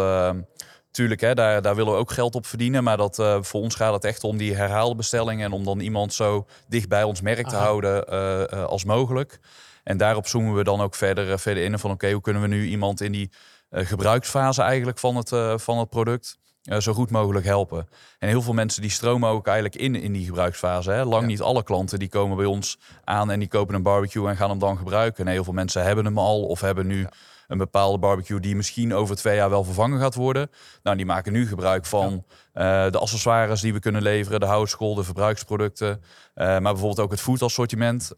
Tuurlijk, 0.97 1.21
hè, 1.21 1.35
daar, 1.35 1.63
daar 1.63 1.75
willen 1.75 1.93
we 1.93 1.99
ook 1.99 2.11
geld 2.11 2.35
op 2.35 2.47
verdienen. 2.47 2.85
Maar 2.85 2.97
dat, 2.97 3.19
uh, 3.19 3.43
voor 3.43 3.61
ons 3.61 3.75
gaat 3.75 3.93
het 3.93 4.05
echt 4.05 4.25
om 4.25 4.37
die 4.37 4.55
herhaalde 4.55 4.95
bestellingen. 4.95 5.45
En 5.45 5.53
om 5.53 5.65
dan 5.65 5.81
iemand 5.81 6.15
zo 6.15 6.47
dicht 6.69 6.89
bij 6.89 7.03
ons 7.03 7.21
merk 7.21 7.49
te 7.49 7.57
houden 7.57 8.05
uh, 8.15 8.65
als 8.65 8.85
mogelijk. 8.85 9.41
En 9.85 9.97
daarop 9.97 10.27
zoomen 10.27 10.55
we 10.55 10.65
dan 10.65 10.81
ook 10.81 10.95
verder, 10.95 11.39
verder 11.39 11.65
in. 11.65 11.79
Van 11.79 11.91
oké, 11.91 11.99
okay, 11.99 12.13
hoe 12.13 12.23
kunnen 12.23 12.43
we 12.43 12.49
nu 12.49 12.67
iemand 12.67 13.01
in 13.01 13.13
die 13.13 13.31
gebruiksfase 13.71 14.63
eigenlijk 14.63 14.99
van 14.99 15.17
het, 15.17 15.29
van 15.63 15.79
het 15.79 15.89
product... 15.89 16.39
Uh, 16.65 16.79
zo 16.79 16.93
goed 16.93 17.11
mogelijk 17.11 17.47
helpen. 17.47 17.89
En 18.19 18.29
heel 18.29 18.43
veel 18.43 18.53
mensen 18.53 18.83
die 18.83 18.91
stromen 18.91 19.29
ook 19.29 19.47
eigenlijk 19.47 19.77
in 19.77 19.95
in 19.95 20.13
die 20.13 20.25
gebruiksfase. 20.25 20.91
Hè. 20.91 21.05
Lang 21.05 21.23
ja. 21.23 21.29
niet 21.29 21.41
alle 21.41 21.63
klanten 21.63 21.99
die 21.99 22.09
komen 22.09 22.37
bij 22.37 22.47
ons 22.47 22.79
aan 23.05 23.31
en 23.31 23.39
die 23.39 23.49
kopen 23.49 23.75
een 23.75 23.83
barbecue 23.83 24.29
en 24.29 24.37
gaan 24.37 24.51
hem 24.51 24.59
dan 24.59 24.77
gebruiken. 24.77 25.25
Nee, 25.25 25.35
heel 25.35 25.45
veel 25.45 25.53
mensen 25.53 25.83
hebben 25.83 26.05
hem 26.05 26.19
al 26.19 26.43
of 26.43 26.61
hebben 26.61 26.87
nu 26.87 27.01
ja. 27.01 27.11
Een 27.49 27.59
bepaalde 27.59 27.99
barbecue 27.99 28.41
die 28.41 28.57
misschien 28.57 28.95
over 28.95 29.17
twee 29.17 29.37
jaar 29.37 29.51
wel 29.51 29.65
vervangen 29.65 30.01
gaat 30.01 30.15
worden. 30.15 30.51
Nou, 30.83 30.97
die 30.97 31.07
maken 31.07 31.33
nu 31.33 31.47
gebruik 31.47 31.87
van 31.87 32.25
ja. 32.55 32.85
uh, 32.87 32.93
de 32.93 32.99
accessoires 32.99 33.61
die 33.61 33.73
we 33.73 33.79
kunnen 33.79 34.03
leveren, 34.03 34.41
de 34.41 34.47
houtskool, 34.47 34.95
de 34.95 35.05
verbruiksproducten. 35.05 35.89
Uh, 35.89 36.47
maar 36.47 36.61
bijvoorbeeld 36.61 37.01
ook 37.01 37.11
het 37.11 37.21
foodassortiment 37.21 38.13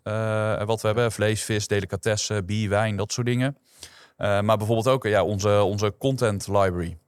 wat 0.64 0.80
we 0.80 0.86
hebben. 0.86 1.12
Vlees, 1.12 1.42
vis, 1.42 1.66
delicatessen, 1.66 2.46
bier, 2.46 2.68
wijn, 2.68 2.96
dat 2.96 3.12
soort 3.12 3.26
dingen. 3.26 3.56
maar 4.16 4.56
bijvoorbeeld 4.56 4.88
ook 4.88 5.04
ja, 5.04 5.24
onze, 5.24 5.62
onze 5.62 5.94
content 5.98 6.46
library. 6.46 6.98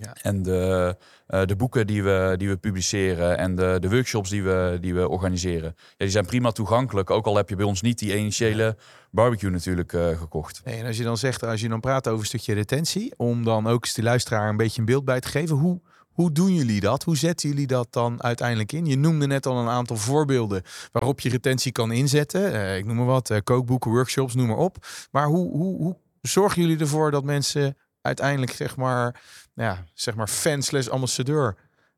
Ja. 0.00 0.16
En 0.22 0.42
de, 0.42 0.96
uh, 1.28 1.44
de 1.44 1.56
boeken 1.56 1.86
die 1.86 2.02
we, 2.02 2.34
die 2.36 2.48
we 2.48 2.56
publiceren 2.56 3.38
en 3.38 3.54
de, 3.54 3.76
de 3.80 3.90
workshops 3.90 4.30
die 4.30 4.42
we, 4.42 4.78
die 4.80 4.94
we 4.94 5.08
organiseren. 5.08 5.74
Ja, 5.76 5.94
die 5.96 6.08
zijn 6.08 6.26
prima 6.26 6.50
toegankelijk. 6.50 7.10
Ook 7.10 7.26
al 7.26 7.36
heb 7.36 7.48
je 7.48 7.56
bij 7.56 7.66
ons 7.66 7.80
niet 7.80 7.98
die 7.98 8.16
initiële 8.16 8.76
barbecue 9.10 9.50
natuurlijk 9.50 9.92
uh, 9.92 10.18
gekocht. 10.18 10.60
Nee, 10.64 10.78
en 10.78 10.86
als 10.86 10.96
je 10.96 11.02
dan 11.02 11.16
zegt, 11.16 11.42
als 11.42 11.60
je 11.60 11.68
dan 11.68 11.80
praat 11.80 12.08
over 12.08 12.20
een 12.20 12.26
stukje 12.26 12.54
retentie, 12.54 13.12
om 13.16 13.44
dan 13.44 13.66
ook 13.66 13.84
eens 13.84 13.94
de 13.94 14.02
luisteraar 14.02 14.48
een 14.48 14.56
beetje 14.56 14.80
een 14.80 14.86
beeld 14.86 15.04
bij 15.04 15.20
te 15.20 15.28
geven. 15.28 15.56
Hoe, 15.56 15.80
hoe 16.12 16.32
doen 16.32 16.54
jullie 16.54 16.80
dat? 16.80 17.02
Hoe 17.02 17.16
zetten 17.16 17.48
jullie 17.48 17.66
dat 17.66 17.86
dan 17.90 18.22
uiteindelijk 18.22 18.72
in? 18.72 18.86
Je 18.86 18.96
noemde 18.96 19.26
net 19.26 19.46
al 19.46 19.58
een 19.58 19.68
aantal 19.68 19.96
voorbeelden 19.96 20.62
waarop 20.92 21.20
je 21.20 21.28
retentie 21.28 21.72
kan 21.72 21.92
inzetten. 21.92 22.52
Uh, 22.52 22.76
ik 22.76 22.84
noem 22.84 22.96
maar 22.96 23.06
wat, 23.06 23.40
kookboeken, 23.44 23.90
workshops, 23.90 24.34
noem 24.34 24.46
maar 24.46 24.56
op. 24.56 24.76
Maar 25.10 25.26
hoe, 25.26 25.50
hoe, 25.50 25.76
hoe 25.76 25.96
zorgen 26.22 26.62
jullie 26.62 26.78
ervoor 26.78 27.10
dat 27.10 27.24
mensen 27.24 27.76
uiteindelijk 28.02 28.52
zeg 28.52 28.76
maar, 28.76 29.22
ja, 29.54 29.84
zeg 29.94 30.14
maar 30.14 30.28
fan 30.28 30.62
slash 30.62 30.88
ambassadeur 30.88 31.56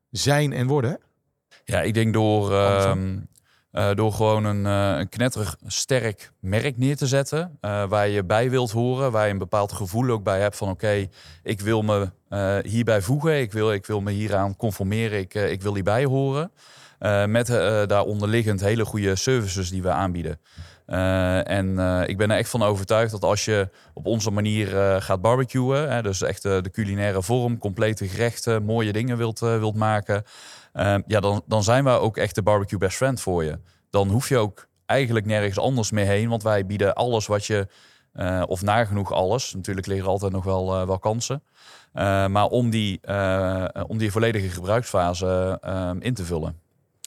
zijn 0.09 0.53
en 0.53 0.67
worden? 0.67 0.99
Ja, 1.63 1.81
ik 1.81 1.93
denk 1.93 2.13
door, 2.13 2.51
uh, 2.51 2.93
uh, 3.71 3.93
door 3.93 4.13
gewoon 4.13 4.45
een, 4.45 4.65
uh, 4.65 4.99
een 4.99 5.09
knetterig 5.09 5.57
sterk 5.65 6.31
merk 6.39 6.77
neer 6.77 6.97
te 6.97 7.07
zetten. 7.07 7.57
Uh, 7.61 7.87
waar 7.87 8.07
je 8.07 8.23
bij 8.23 8.49
wilt 8.49 8.71
horen, 8.71 9.11
waar 9.11 9.25
je 9.25 9.31
een 9.31 9.37
bepaald 9.37 9.71
gevoel 9.71 10.09
ook 10.09 10.23
bij 10.23 10.39
hebt 10.39 10.57
van 10.57 10.69
oké, 10.69 10.85
okay, 10.85 11.09
ik 11.43 11.61
wil 11.61 11.81
me 11.81 12.11
hierbij 12.63 13.01
voegen, 13.01 13.39
ik 13.39 13.51
wil, 13.51 13.73
ik 13.73 13.85
wil 13.85 14.01
me 14.01 14.11
hieraan 14.11 14.55
conformeren, 14.55 15.19
ik, 15.19 15.33
ik 15.33 15.61
wil 15.61 15.73
hierbij 15.73 16.05
horen. 16.05 16.51
met 17.27 17.47
daaronder 17.87 18.27
liggend 18.27 18.61
hele 18.61 18.85
goede 18.85 19.15
services 19.15 19.69
die 19.69 19.81
we 19.81 19.89
aanbieden. 19.89 20.39
Uh, 20.87 21.49
en 21.49 21.67
uh, 21.67 22.01
ik 22.05 22.17
ben 22.17 22.31
er 22.31 22.37
echt 22.37 22.49
van 22.49 22.63
overtuigd 22.63 23.11
dat 23.11 23.23
als 23.23 23.45
je 23.45 23.69
op 23.93 24.05
onze 24.05 24.31
manier 24.31 24.73
uh, 24.73 24.95
gaat 25.01 25.21
barbecuen, 25.21 25.91
hè, 25.91 26.01
dus 26.01 26.21
echt 26.21 26.41
de 26.41 26.69
culinaire 26.71 27.23
vorm, 27.23 27.57
complete 27.57 28.07
gerechten, 28.07 28.63
mooie 28.63 28.93
dingen 28.93 29.17
wilt, 29.17 29.39
wilt 29.39 29.75
maken, 29.75 30.23
ja, 31.07 31.19
dan, 31.19 31.43
dan 31.47 31.63
zijn 31.63 31.83
wij 31.83 31.97
ook 31.97 32.17
echt 32.17 32.35
de 32.35 32.41
barbecue 32.41 32.79
best 32.79 32.97
friend 32.97 33.21
voor 33.21 33.43
je. 33.43 33.59
Dan 33.89 34.09
hoef 34.09 34.29
je 34.29 34.37
ook 34.37 34.67
eigenlijk 34.85 35.25
nergens 35.25 35.59
anders 35.59 35.91
meer 35.91 36.05
heen, 36.05 36.29
want 36.29 36.43
wij 36.43 36.65
bieden 36.65 36.93
alles 36.93 37.27
wat 37.27 37.45
je, 37.45 37.67
of 38.47 38.61
nagenoeg 38.61 39.11
alles, 39.11 39.53
natuurlijk 39.53 39.87
liggen 39.87 40.05
er 40.05 40.11
altijd 40.11 40.31
nog 40.31 40.43
wel, 40.43 40.85
wel 40.87 40.99
kansen, 40.99 41.43
maar 42.27 42.47
om 42.47 42.69
die, 42.69 42.99
om 43.87 43.97
die 43.97 44.11
volledige 44.11 44.49
gebruiksfase 44.49 45.59
in 45.99 46.13
te 46.13 46.25
vullen. 46.25 46.62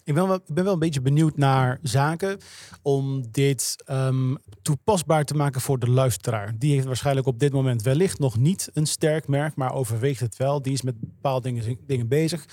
Ik 0.07 0.15
ben, 0.15 0.29
wel, 0.29 0.41
ben 0.47 0.65
wel 0.65 0.73
een 0.73 0.79
beetje 0.79 1.01
benieuwd 1.01 1.37
naar 1.37 1.79
zaken 1.83 2.39
om 2.83 3.25
dit 3.31 3.85
um, 3.91 4.39
toepasbaar 4.63 5.25
te 5.25 5.35
maken 5.35 5.61
voor 5.61 5.79
de 5.79 5.91
luisteraar. 5.91 6.55
Die 6.59 6.73
heeft 6.73 6.87
waarschijnlijk 6.87 7.27
op 7.27 7.39
dit 7.39 7.53
moment 7.53 7.83
wellicht 7.83 8.19
nog 8.19 8.39
niet 8.39 8.71
een 8.73 8.87
sterk 8.87 9.29
merk, 9.29 9.57
maar 9.57 9.75
overweegt 9.75 10.21
het 10.21 10.37
wel. 10.37 10.63
Die 10.63 10.73
is 10.73 10.83
met 10.83 11.01
bepaalde 11.01 11.53
dingen, 11.53 11.79
dingen 11.87 12.09
bezig. 12.09 12.45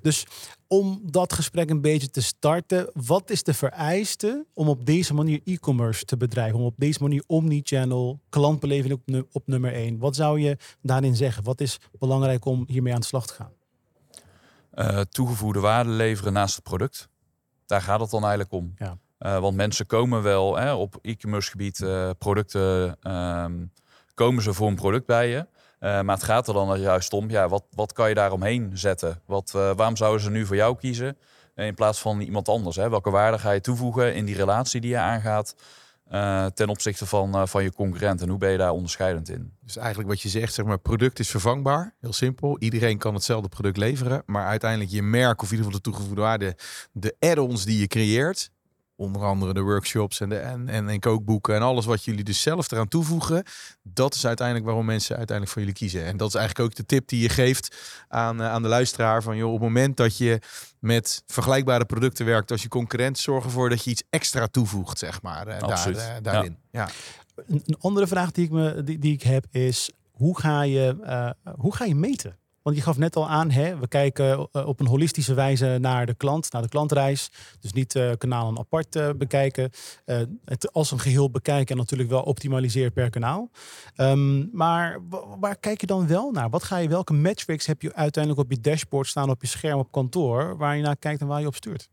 Dus 0.00 0.26
om 0.66 1.00
dat 1.04 1.32
gesprek 1.32 1.70
een 1.70 1.80
beetje 1.80 2.10
te 2.10 2.22
starten, 2.22 2.90
wat 2.92 3.30
is 3.30 3.42
de 3.42 3.54
vereiste 3.54 4.46
om 4.54 4.68
op 4.68 4.86
deze 4.86 5.14
manier 5.14 5.40
e-commerce 5.44 6.04
te 6.04 6.16
bedrijven? 6.16 6.58
Om 6.58 6.64
op 6.64 6.74
deze 6.76 7.02
manier 7.02 7.24
omnichannel, 7.26 8.20
klantbeleving 8.28 8.92
op, 8.92 9.24
op 9.32 9.46
nummer 9.46 9.72
1. 9.72 9.98
Wat 9.98 10.16
zou 10.16 10.40
je 10.40 10.56
daarin 10.82 11.16
zeggen? 11.16 11.44
Wat 11.44 11.60
is 11.60 11.78
belangrijk 11.98 12.44
om 12.44 12.64
hiermee 12.66 12.94
aan 12.94 13.00
de 13.00 13.06
slag 13.06 13.26
te 13.26 13.34
gaan? 13.34 13.57
Uh, 14.78 15.00
toegevoegde 15.00 15.60
waarde 15.60 15.90
leveren 15.90 16.32
naast 16.32 16.54
het 16.54 16.64
product. 16.64 17.08
Daar 17.66 17.82
gaat 17.82 18.00
het 18.00 18.10
dan 18.10 18.20
eigenlijk 18.20 18.52
om. 18.52 18.74
Ja. 18.76 18.96
Uh, 19.18 19.38
want 19.38 19.56
mensen 19.56 19.86
komen 19.86 20.22
wel 20.22 20.56
hè, 20.56 20.72
op 20.72 20.98
e-commerce 21.02 21.50
gebied, 21.50 21.78
uh, 21.78 22.10
producten, 22.18 22.96
um, 23.12 23.72
komen 24.14 24.42
ze 24.42 24.52
voor 24.52 24.68
een 24.68 24.74
product 24.74 25.06
bij 25.06 25.28
je. 25.28 25.46
maar 25.80 26.14
het 26.14 26.22
gaat 26.22 26.48
er 26.48 26.54
dan 26.54 26.80
juist 26.80 27.12
om, 27.12 27.30
ja, 27.30 27.48
wat, 27.48 27.64
wat 27.70 27.92
kan 27.92 28.08
je 28.08 28.14
daaromheen 28.14 28.70
zetten? 28.74 29.20
Wat, 29.26 29.50
waarom 29.50 29.96
zouden 29.96 30.20
ze 30.20 30.30
nu 30.30 30.46
voor 30.46 30.56
jou 30.56 30.76
kiezen 30.76 31.16
in 31.54 31.74
plaats 31.74 32.00
van 32.00 32.20
iemand 32.20 32.48
anders? 32.48 32.76
Hè? 32.76 32.90
Welke 32.90 33.10
waarde 33.10 33.38
ga 33.38 33.50
je 33.50 33.60
toevoegen 33.60 34.14
in 34.14 34.24
die 34.24 34.36
relatie 34.36 34.80
die 34.80 34.90
je 34.90 34.98
aangaat? 34.98 35.54
Uh, 36.12 36.46
ten 36.46 36.68
opzichte 36.68 37.06
van, 37.06 37.36
uh, 37.36 37.46
van 37.46 37.62
je 37.62 37.72
concurrent. 37.72 38.22
En 38.22 38.28
hoe 38.28 38.38
ben 38.38 38.50
je 38.50 38.58
daar 38.58 38.70
onderscheidend 38.70 39.28
in? 39.28 39.52
Dus 39.64 39.76
eigenlijk 39.76 40.08
wat 40.08 40.20
je 40.20 40.28
zegt, 40.28 40.54
zeg 40.54 40.64
maar, 40.64 40.78
product 40.78 41.18
is 41.18 41.30
vervangbaar. 41.30 41.94
Heel 42.00 42.12
simpel. 42.12 42.58
Iedereen 42.58 42.98
kan 42.98 43.14
hetzelfde 43.14 43.48
product 43.48 43.76
leveren. 43.76 44.22
Maar 44.26 44.46
uiteindelijk 44.46 44.90
je 44.90 45.02
merk, 45.02 45.42
of 45.42 45.50
in 45.50 45.56
ieder 45.56 45.64
geval 45.64 45.82
de 45.82 45.90
toegevoegde 45.90 46.20
waarde, 46.20 46.56
de 46.92 47.16
add-ons 47.18 47.64
die 47.64 47.80
je 47.80 47.86
creëert. 47.86 48.50
Onder 49.00 49.22
andere 49.22 49.54
de 49.54 49.60
workshops 49.60 50.20
en, 50.20 50.28
de, 50.28 50.36
en, 50.36 50.68
en, 50.68 50.88
en 50.88 51.00
kookboeken 51.00 51.54
en 51.54 51.62
alles 51.62 51.86
wat 51.86 52.04
jullie 52.04 52.24
dus 52.24 52.42
zelf 52.42 52.70
eraan 52.70 52.88
toevoegen. 52.88 53.44
Dat 53.82 54.14
is 54.14 54.26
uiteindelijk 54.26 54.66
waarom 54.66 54.86
mensen 54.86 55.16
uiteindelijk 55.16 55.56
voor 55.56 55.66
jullie 55.66 55.78
kiezen. 55.78 56.04
En 56.04 56.16
dat 56.16 56.28
is 56.28 56.34
eigenlijk 56.34 56.68
ook 56.68 56.76
de 56.76 56.86
tip 56.86 57.08
die 57.08 57.20
je 57.20 57.28
geeft 57.28 57.76
aan, 58.08 58.40
uh, 58.40 58.50
aan 58.50 58.62
de 58.62 58.68
luisteraar. 58.68 59.22
Van 59.22 59.36
joh, 59.36 59.52
op 59.52 59.54
het 59.54 59.62
moment 59.62 59.96
dat 59.96 60.16
je 60.16 60.40
met 60.78 61.22
vergelijkbare 61.26 61.84
producten 61.84 62.26
werkt 62.26 62.50
als 62.50 62.62
je 62.62 62.68
concurrent, 62.68 63.18
zorg 63.18 63.44
ervoor 63.44 63.68
dat 63.68 63.84
je 63.84 63.90
iets 63.90 64.02
extra 64.10 64.46
toevoegt, 64.46 64.98
zeg 64.98 65.22
maar. 65.22 65.48
Uh, 65.48 65.58
daar, 65.58 65.90
uh, 65.90 66.06
daarin. 66.22 66.56
Ja. 66.70 66.88
ja. 67.36 67.44
Een 67.46 67.76
andere 67.80 68.06
vraag 68.06 68.30
die 68.30 68.44
ik, 68.44 68.50
me, 68.50 68.82
die, 68.82 68.98
die 68.98 69.12
ik 69.12 69.22
heb 69.22 69.46
is, 69.50 69.90
hoe 70.10 70.40
ga 70.40 70.62
je, 70.62 70.96
hoe 71.56 71.74
ga 71.74 71.84
je 71.84 71.94
meten? 71.94 72.38
Want 72.68 72.80
je 72.80 72.86
gaf 72.86 72.98
net 72.98 73.16
al 73.16 73.28
aan, 73.28 73.50
hè, 73.50 73.78
we 73.78 73.88
kijken 73.88 74.48
eh, 74.52 74.66
op 74.66 74.80
een 74.80 74.86
holistische 74.86 75.34
wijze 75.34 75.78
naar 75.80 76.06
de 76.06 76.14
klant, 76.14 76.52
naar 76.52 76.62
de 76.62 76.68
klantreis. 76.68 77.30
Dus 77.60 77.72
niet 77.72 77.94
uh, 77.94 78.10
kanalen 78.18 78.58
apart 78.58 78.96
uh, 78.96 79.10
bekijken. 79.16 79.70
het 80.44 80.72
als 80.72 80.90
een 80.90 81.00
geheel 81.00 81.30
bekijken 81.30 81.66
en 81.66 81.76
natuurlijk 81.76 82.10
wel 82.10 82.22
optimaliseren 82.22 82.92
per 82.92 83.10
kanaal. 83.10 83.50
Um, 83.96 84.50
maar 84.52 84.98
waar 85.40 85.56
kijk 85.56 85.80
je 85.80 85.86
dan 85.86 86.06
wel 86.06 86.30
naar? 86.30 86.50
Wat 86.50 86.62
ga 86.62 86.76
je, 86.76 86.88
welke 86.88 87.12
metrics 87.12 87.66
heb 87.66 87.82
je 87.82 87.94
uiteindelijk 87.94 88.44
op 88.44 88.50
je 88.50 88.60
dashboard 88.60 89.06
staan 89.06 89.30
op 89.30 89.40
je 89.40 89.48
scherm 89.48 89.78
op 89.78 89.92
kantoor, 89.92 90.56
waar 90.56 90.76
je 90.76 90.82
naar 90.82 90.96
kijkt 90.96 91.20
en 91.20 91.26
waar 91.26 91.40
je 91.40 91.46
op 91.46 91.54
stuurt? 91.54 91.88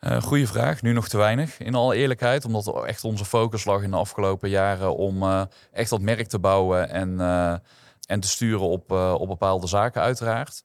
Uh, 0.00 0.22
goeie 0.22 0.46
vraag. 0.46 0.82
Nu 0.82 0.92
nog 0.92 1.08
te 1.08 1.16
weinig, 1.16 1.58
in 1.58 1.74
alle 1.74 1.96
eerlijkheid. 1.96 2.44
Omdat 2.44 2.84
echt 2.84 3.04
onze 3.04 3.24
focus 3.24 3.64
lag 3.64 3.82
in 3.82 3.90
de 3.90 3.96
afgelopen 3.96 4.48
jaren 4.48 4.96
om 4.96 5.48
echt 5.72 5.90
dat 5.90 6.00
merk 6.00 6.28
te 6.28 6.38
bouwen 6.38 6.90
en, 6.90 7.18
en 8.06 8.20
te 8.20 8.28
sturen 8.28 8.68
op, 8.68 8.90
op 8.90 9.28
bepaalde 9.28 9.66
zaken, 9.66 10.02
uiteraard. 10.02 10.64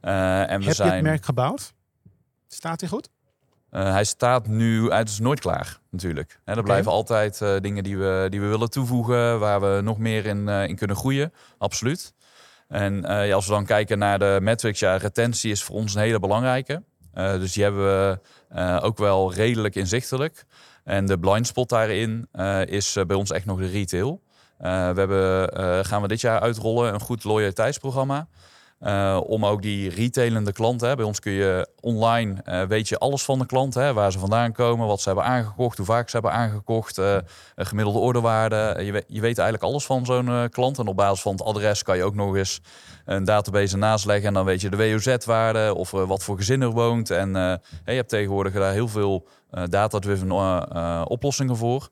en 0.00 0.60
we 0.60 0.64
Heb 0.64 0.74
zijn... 0.74 0.88
je 0.88 0.94
het 0.94 1.02
merk 1.02 1.24
gebouwd? 1.24 1.72
Staat 2.48 2.80
hij 2.80 2.88
goed? 2.88 3.10
hij 3.70 4.04
staat 4.04 4.46
nu, 4.46 4.90
het 4.92 5.08
is 5.08 5.18
nooit 5.18 5.40
klaar 5.40 5.80
natuurlijk. 5.90 6.30
Hè, 6.30 6.38
er 6.44 6.50
okay. 6.52 6.62
blijven 6.62 6.92
altijd 6.92 7.38
dingen 7.62 7.84
die 7.84 7.98
we, 7.98 8.26
die 8.28 8.40
we 8.40 8.46
willen 8.46 8.70
toevoegen, 8.70 9.38
waar 9.38 9.60
we 9.60 9.80
nog 9.82 9.98
meer 9.98 10.26
in, 10.26 10.48
in 10.48 10.76
kunnen 10.76 10.96
groeien. 10.96 11.32
Absoluut. 11.58 12.14
En 12.68 13.00
ja, 13.02 13.32
als 13.32 13.46
we 13.46 13.52
dan 13.52 13.64
kijken 13.64 13.98
naar 13.98 14.18
de 14.18 14.38
metrics, 14.42 14.78
ja, 14.78 14.96
retentie 14.96 15.50
is 15.50 15.62
voor 15.62 15.76
ons 15.76 15.94
een 15.94 16.00
hele 16.00 16.18
belangrijke. 16.18 16.82
Dus 17.14 17.52
die 17.52 17.62
hebben 17.62 17.82
we 17.84 18.80
ook 18.80 18.98
wel 18.98 19.32
redelijk 19.32 19.74
inzichtelijk. 19.74 20.44
En 20.84 21.06
de 21.06 21.18
blind 21.18 21.46
spot 21.46 21.68
daarin 21.68 22.28
is 22.64 22.98
bij 23.06 23.16
ons 23.16 23.30
echt 23.30 23.44
nog 23.44 23.58
de 23.58 23.66
retail. 23.66 24.22
We 24.60 24.94
hebben, 24.96 25.86
gaan 25.86 26.02
we 26.02 26.08
dit 26.08 26.20
jaar 26.20 26.40
uitrollen 26.40 26.94
een 26.94 27.00
goed 27.00 27.24
loyaliteitsprogramma. 27.24 28.26
Uh, 28.86 29.20
om 29.26 29.46
ook 29.46 29.62
die 29.62 29.90
retailende 29.90 30.52
klanten. 30.52 30.88
Hè. 30.88 30.96
Bij 30.96 31.04
ons 31.04 31.20
kun 31.20 31.32
je 31.32 31.68
online 31.80 32.66
weet 32.68 32.88
je 32.88 32.98
alles 32.98 33.22
van 33.22 33.38
de 33.38 33.46
klant. 33.46 33.74
Waar 33.74 34.12
ze 34.12 34.18
vandaan 34.18 34.52
komen, 34.52 34.86
wat 34.86 35.00
ze 35.00 35.08
hebben 35.08 35.24
aangekocht, 35.24 35.76
hoe 35.76 35.86
vaak 35.86 36.08
ze 36.08 36.12
hebben 36.12 36.32
aangekocht, 36.32 37.00
gemiddelde 37.56 37.98
orderwaarde. 37.98 38.74
Je, 38.78 39.04
je 39.06 39.20
weet 39.20 39.38
eigenlijk 39.38 39.62
alles 39.62 39.86
van 39.86 40.06
zo'n 40.06 40.48
klant. 40.50 40.78
En 40.78 40.86
op 40.86 40.96
basis 40.96 41.20
van 41.20 41.32
het 41.32 41.42
adres 41.42 41.82
kan 41.82 41.96
je 41.96 42.04
ook 42.04 42.14
nog 42.14 42.36
eens 42.36 42.60
een 43.04 43.24
database 43.24 43.76
naast 43.76 44.04
leggen. 44.04 44.26
En 44.26 44.34
dan 44.34 44.44
weet 44.44 44.60
je 44.60 44.70
de 44.70 44.76
WOZ-waarde 44.76 45.74
of 45.74 45.90
wat 45.90 46.22
voor 46.22 46.36
gezin 46.36 46.62
er 46.62 46.70
woont. 46.70 47.10
En 47.10 47.32
je 47.32 47.60
hebt 47.84 48.08
tegenwoordig 48.08 48.52
daar 48.52 48.72
heel 48.72 48.88
veel 48.88 49.26
data-driven 49.68 51.08
oplossingen 51.08 51.56
voor. 51.56 51.88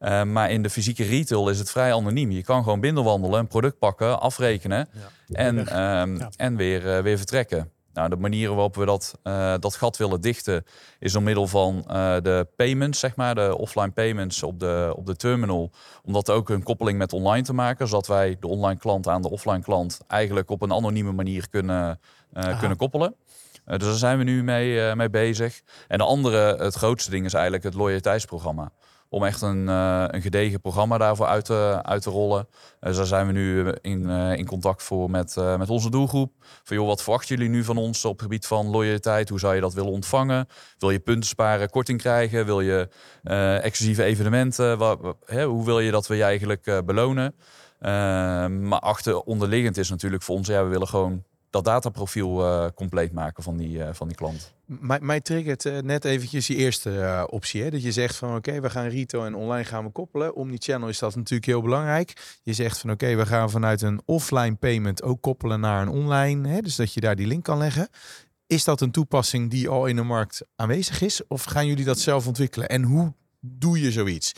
Uh, 0.00 0.22
maar 0.22 0.50
in 0.50 0.62
de 0.62 0.70
fysieke 0.70 1.04
retail 1.04 1.48
is 1.48 1.58
het 1.58 1.70
vrij 1.70 1.94
anoniem. 1.94 2.30
Je 2.30 2.42
kan 2.42 2.62
gewoon 2.62 2.80
binnenwandelen, 2.80 3.38
een 3.38 3.46
product 3.46 3.78
pakken, 3.78 4.20
afrekenen 4.20 4.88
en, 5.28 5.82
um, 5.82 6.20
en 6.36 6.56
weer, 6.56 6.96
uh, 6.96 7.02
weer 7.02 7.16
vertrekken. 7.16 7.70
Nou, 7.92 8.10
de 8.10 8.16
manieren 8.16 8.54
waarop 8.54 8.76
we 8.76 8.84
dat, 8.84 9.18
uh, 9.24 9.54
dat 9.60 9.74
gat 9.74 9.96
willen 9.96 10.20
dichten 10.20 10.64
is 10.98 11.12
door 11.12 11.22
middel 11.22 11.46
van 11.46 11.84
de 12.22 12.46
payments, 12.56 12.98
zeg 12.98 13.16
maar, 13.16 13.34
de 13.34 13.56
offline 13.56 13.90
payments 13.90 14.42
op 14.42 14.60
de, 14.60 14.92
op 14.96 15.06
de 15.06 15.16
terminal. 15.16 15.70
Om 16.04 16.12
dat 16.12 16.30
ook 16.30 16.48
een 16.48 16.62
koppeling 16.62 16.98
met 16.98 17.12
online 17.12 17.44
te 17.44 17.52
maken, 17.52 17.88
zodat 17.88 18.06
wij 18.06 18.36
de 18.40 18.46
online 18.46 18.78
klant 18.80 19.08
aan 19.08 19.22
de 19.22 19.30
offline 19.30 19.62
klant 19.62 20.00
eigenlijk 20.06 20.50
op 20.50 20.62
een 20.62 20.72
anonieme 20.72 21.12
manier 21.12 21.48
kunnen, 21.48 22.00
kunnen 22.58 22.76
koppelen. 22.76 23.14
dus 23.64 23.78
daar 23.78 23.92
zijn 23.92 24.18
we 24.18 24.24
nu 24.24 24.42
mee, 24.42 24.94
mee 24.94 25.10
bezig. 25.10 25.62
En 25.88 25.98
de 25.98 26.04
andere, 26.04 26.56
het 26.56 26.74
grootste 26.74 27.10
ding 27.10 27.24
is 27.24 27.34
eigenlijk 27.34 27.64
het 27.64 27.74
loyaliteitsprogramma 27.74 28.72
om 29.08 29.24
echt 29.24 29.42
een, 29.42 29.68
uh, 29.68 30.04
een 30.06 30.22
gedegen 30.22 30.60
programma 30.60 30.98
daarvoor 30.98 31.26
uit 31.26 31.44
te, 31.44 31.78
uit 31.82 32.02
te 32.02 32.10
rollen. 32.10 32.48
Dus 32.80 32.96
daar 32.96 33.06
zijn 33.06 33.26
we 33.26 33.32
nu 33.32 33.72
in, 33.80 34.02
uh, 34.02 34.36
in 34.36 34.46
contact 34.46 34.82
voor 34.82 35.10
met, 35.10 35.36
met 35.58 35.70
onze 35.70 35.90
doelgroep. 35.90 36.32
Van 36.64 36.76
joh, 36.76 36.86
wat 36.86 37.02
verwachten 37.02 37.36
jullie 37.36 37.50
nu 37.50 37.64
van 37.64 37.76
ons 37.76 38.04
op 38.04 38.12
het 38.12 38.22
gebied 38.22 38.46
van 38.46 38.66
loyaliteit? 38.70 39.28
Hoe 39.28 39.38
zou 39.38 39.54
je 39.54 39.60
dat 39.60 39.74
willen 39.74 39.92
ontvangen? 39.92 40.48
Wil 40.78 40.90
je 40.90 40.98
punten 40.98 41.28
sparen, 41.28 41.70
korting 41.70 41.98
krijgen? 41.98 42.44
Wil 42.44 42.60
je 42.60 42.88
exclusieve 43.62 44.02
evenementen? 44.02 44.78
Hè, 45.24 45.44
hoe 45.44 45.64
wil 45.64 45.80
je 45.80 45.90
dat 45.90 46.06
we 46.06 46.16
je 46.16 46.22
eigenlijk 46.22 46.82
belonen? 46.84 47.34
maar 48.68 48.80
achter 48.80 49.20
onderliggend 49.20 49.76
is 49.76 49.90
natuurlijk 49.90 50.22
voor 50.22 50.36
ons, 50.36 50.48
ja, 50.48 50.62
we 50.62 50.68
willen 50.68 50.88
gewoon 50.88 51.24
dat 51.50 51.64
dataprofiel 51.64 52.44
uh, 52.44 52.66
compleet 52.74 53.12
maken 53.12 53.42
van 53.42 53.56
die, 53.56 53.78
uh, 53.78 53.88
van 53.92 54.08
die 54.08 54.16
klant. 54.16 54.54
Mij, 54.64 55.00
mij 55.00 55.20
triggert 55.20 55.64
uh, 55.64 55.78
net 55.78 56.04
eventjes 56.04 56.46
die 56.46 56.56
eerste 56.56 57.26
optie. 57.30 57.62
Hè? 57.62 57.70
Dat 57.70 57.82
je 57.82 57.92
zegt 57.92 58.16
van 58.16 58.36
oké, 58.36 58.60
we 58.60 58.70
gaan 58.70 58.88
retail 58.88 59.24
en 59.24 59.34
online 59.34 59.64
gaan 59.64 59.84
we 59.84 59.90
koppelen. 59.90 60.34
Om 60.34 60.50
die 60.50 60.62
channel 60.62 60.88
is 60.88 60.98
dat 60.98 61.16
natuurlijk 61.16 61.46
heel 61.46 61.62
belangrijk. 61.62 62.38
Je 62.42 62.52
zegt 62.52 62.78
van 62.78 62.90
oké, 62.90 63.14
we 63.14 63.26
gaan 63.26 63.50
vanuit 63.50 63.82
een 63.82 64.00
offline 64.04 64.54
payment 64.54 65.02
ook 65.02 65.20
koppelen 65.20 65.60
naar 65.60 65.82
een 65.82 65.88
online. 65.88 66.48
Hè? 66.48 66.60
Dus 66.60 66.76
dat 66.76 66.92
je 66.94 67.00
daar 67.00 67.16
die 67.16 67.26
link 67.26 67.44
kan 67.44 67.58
leggen. 67.58 67.88
Is 68.46 68.64
dat 68.64 68.80
een 68.80 68.90
toepassing 68.90 69.50
die 69.50 69.68
al 69.68 69.86
in 69.86 69.96
de 69.96 70.02
markt 70.02 70.44
aanwezig 70.56 71.00
is? 71.00 71.26
Of 71.26 71.44
gaan 71.44 71.66
jullie 71.66 71.84
dat 71.84 71.98
zelf 71.98 72.26
ontwikkelen? 72.26 72.68
En 72.68 72.82
hoe 72.82 73.12
doe 73.40 73.80
je 73.80 73.92
zoiets? 73.92 74.32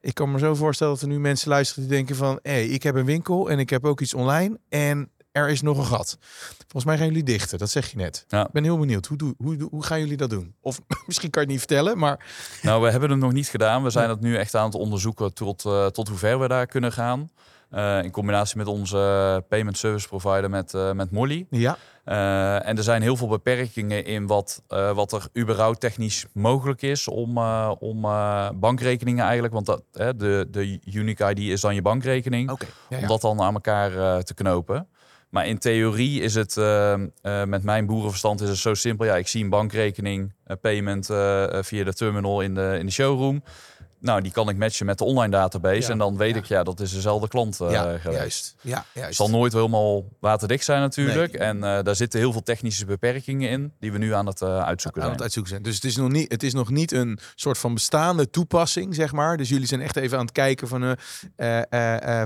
Ik 0.00 0.14
kan 0.14 0.30
me 0.30 0.38
zo 0.38 0.54
voorstellen 0.54 0.92
dat 0.92 1.02
er 1.02 1.08
nu 1.08 1.18
mensen 1.18 1.48
luisteren 1.48 1.88
die 1.88 1.96
denken 1.96 2.16
van... 2.16 2.38
hé, 2.42 2.50
hey, 2.50 2.66
ik 2.66 2.82
heb 2.82 2.94
een 2.94 3.04
winkel 3.04 3.50
en 3.50 3.58
ik 3.58 3.70
heb 3.70 3.84
ook 3.84 4.00
iets 4.00 4.14
online... 4.14 4.60
en 4.68 5.10
er 5.36 5.48
is 5.48 5.62
nog 5.62 5.78
een 5.78 5.84
gat. 5.84 6.18
Volgens 6.58 6.84
mij 6.84 6.96
gaan 6.96 7.06
jullie 7.06 7.22
dichten, 7.22 7.58
dat 7.58 7.70
zeg 7.70 7.90
je 7.90 7.96
net. 7.96 8.24
Ja. 8.28 8.46
Ik 8.46 8.52
ben 8.52 8.64
heel 8.64 8.78
benieuwd, 8.78 9.06
hoe, 9.06 9.34
hoe, 9.36 9.68
hoe 9.70 9.84
gaan 9.84 10.00
jullie 10.00 10.16
dat 10.16 10.30
doen? 10.30 10.54
Of 10.60 10.80
misschien 11.06 11.30
kan 11.30 11.42
je 11.42 11.48
het 11.48 11.56
niet 11.56 11.66
vertellen, 11.66 11.98
maar... 11.98 12.26
Nou, 12.62 12.82
we 12.82 12.90
hebben 12.90 13.10
het 13.10 13.18
nog 13.18 13.32
niet 13.32 13.48
gedaan. 13.48 13.82
We 13.82 13.90
zijn 13.90 14.08
het 14.08 14.20
nu 14.20 14.36
echt 14.36 14.54
aan 14.54 14.64
het 14.64 14.74
onderzoeken 14.74 15.34
tot, 15.34 15.64
uh, 15.64 15.86
tot 15.86 16.08
hoe 16.08 16.18
ver 16.18 16.38
we 16.38 16.48
daar 16.48 16.66
kunnen 16.66 16.92
gaan. 16.92 17.30
Uh, 17.72 18.02
in 18.02 18.10
combinatie 18.10 18.56
met 18.56 18.66
onze 18.66 19.44
payment 19.48 19.78
service 19.78 20.08
provider 20.08 20.50
met, 20.50 20.72
uh, 20.72 20.92
met 20.92 21.10
Molly. 21.10 21.46
Ja. 21.50 21.76
Uh, 22.04 22.68
en 22.68 22.76
er 22.76 22.82
zijn 22.82 23.02
heel 23.02 23.16
veel 23.16 23.28
beperkingen 23.28 24.04
in 24.04 24.26
wat, 24.26 24.62
wat 24.68 25.12
er 25.12 25.28
überhaupt 25.38 25.80
technisch 25.80 26.26
mogelijk 26.32 26.82
is 26.82 27.08
om, 27.08 27.38
om 27.78 28.00
bankrekeningen 28.54 29.24
eigenlijk. 29.24 29.54
Want 29.54 29.66
dat, 29.66 29.82
de, 29.92 30.46
de 30.50 30.80
unique 30.84 31.30
ID 31.30 31.38
is 31.38 31.60
dan 31.60 31.74
je 31.74 31.82
bankrekening. 31.82 32.50
Okay. 32.50 32.68
Ja, 32.88 32.96
ja. 32.96 33.02
Om 33.02 33.08
dat 33.08 33.20
dan 33.20 33.40
aan 33.40 33.54
elkaar 33.54 34.22
te 34.22 34.34
knopen. 34.34 34.88
Maar 35.36 35.46
in 35.46 35.58
theorie 35.58 36.20
is 36.20 36.34
het, 36.34 36.56
uh, 36.56 36.94
uh, 37.22 37.44
met 37.44 37.62
mijn 37.62 37.86
boerenverstand 37.86 38.40
is 38.40 38.48
het 38.48 38.58
zo 38.58 38.74
simpel. 38.74 39.06
Ja, 39.06 39.16
ik 39.16 39.28
zie 39.28 39.44
een 39.44 39.50
bankrekening, 39.50 40.32
uh, 40.46 40.56
payment 40.60 41.06
via 41.66 41.84
de 41.84 41.94
terminal 41.94 42.40
in 42.40 42.54
de, 42.54 42.76
in 42.78 42.86
de 42.86 42.92
showroom. 42.92 43.42
Nou, 43.98 44.22
die 44.22 44.32
kan 44.32 44.48
ik 44.48 44.56
matchen 44.56 44.86
met 44.86 44.98
de 44.98 45.04
online 45.04 45.30
database. 45.30 45.92
en 45.92 45.98
dan 45.98 46.16
weet 46.16 46.36
ik, 46.36 46.44
ja, 46.44 46.62
dat 46.62 46.80
is 46.80 46.92
dezelfde 46.92 47.28
klant 47.28 47.60
uh, 47.62 47.70
ja, 47.70 47.98
geweest. 47.98 48.18
Juist. 48.18 48.54
Ja, 48.60 48.84
juist. 48.94 49.16
Zal 49.16 49.30
nooit 49.30 49.52
helemaal 49.52 50.04
waterdicht 50.20 50.64
zijn 50.64 50.80
natuurlijk. 50.80 51.34
En 51.34 51.56
uh, 51.56 51.62
daar 51.62 51.96
zitten 51.96 52.20
heel 52.20 52.32
veel 52.32 52.42
technische 52.42 52.84
beperkingen 52.84 53.50
in 53.50 53.72
die 53.80 53.92
we 53.92 53.98
nu 53.98 54.14
aan 54.14 54.26
het 54.26 54.40
uh, 54.40 54.58
uitzoeken 54.62 55.00
zijn. 55.00 55.04
Aan 55.04 55.12
het 55.12 55.22
uitzoeken 55.22 55.50
zijn. 55.50 55.62
Dus 55.62 55.74
het 55.74 55.84
is, 55.84 55.96
nog 55.96 56.10
niet, 56.10 56.32
het 56.32 56.42
is 56.42 56.52
nog 56.52 56.70
niet 56.70 56.92
een 56.92 57.18
soort 57.34 57.58
van 57.58 57.74
bestaande 57.74 58.30
toepassing, 58.30 58.94
zeg 58.94 59.12
maar. 59.12 59.36
Dus 59.36 59.48
jullie 59.48 59.66
zijn 59.66 59.80
echt 59.80 59.96
even 59.96 60.18
aan 60.18 60.24
het 60.24 60.34
kijken 60.34 60.68
van, 60.68 60.96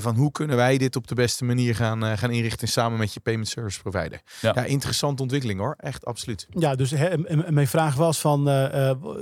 van 0.02 0.14
hoe 0.14 0.32
kunnen 0.32 0.56
wij 0.56 0.78
dit 0.78 0.96
op 0.96 1.06
de 1.06 1.14
beste 1.14 1.44
manier 1.44 1.74
gaan, 1.74 2.18
gaan 2.18 2.30
inrichten 2.30 2.68
samen 2.68 2.98
met 2.98 3.14
je 3.14 3.20
payment 3.20 3.48
service 3.48 3.80
provider. 3.80 4.20
Ja, 4.40 4.52
ja 4.54 4.64
interessante 4.64 5.22
ontwikkeling 5.22 5.60
hoor. 5.60 5.74
Echt 5.78 6.04
absoluut. 6.04 6.46
Ja, 6.50 6.74
dus 6.74 6.90
hè, 6.90 7.16
mijn 7.50 7.68
vraag 7.68 7.94
was 7.94 8.20
van 8.20 8.44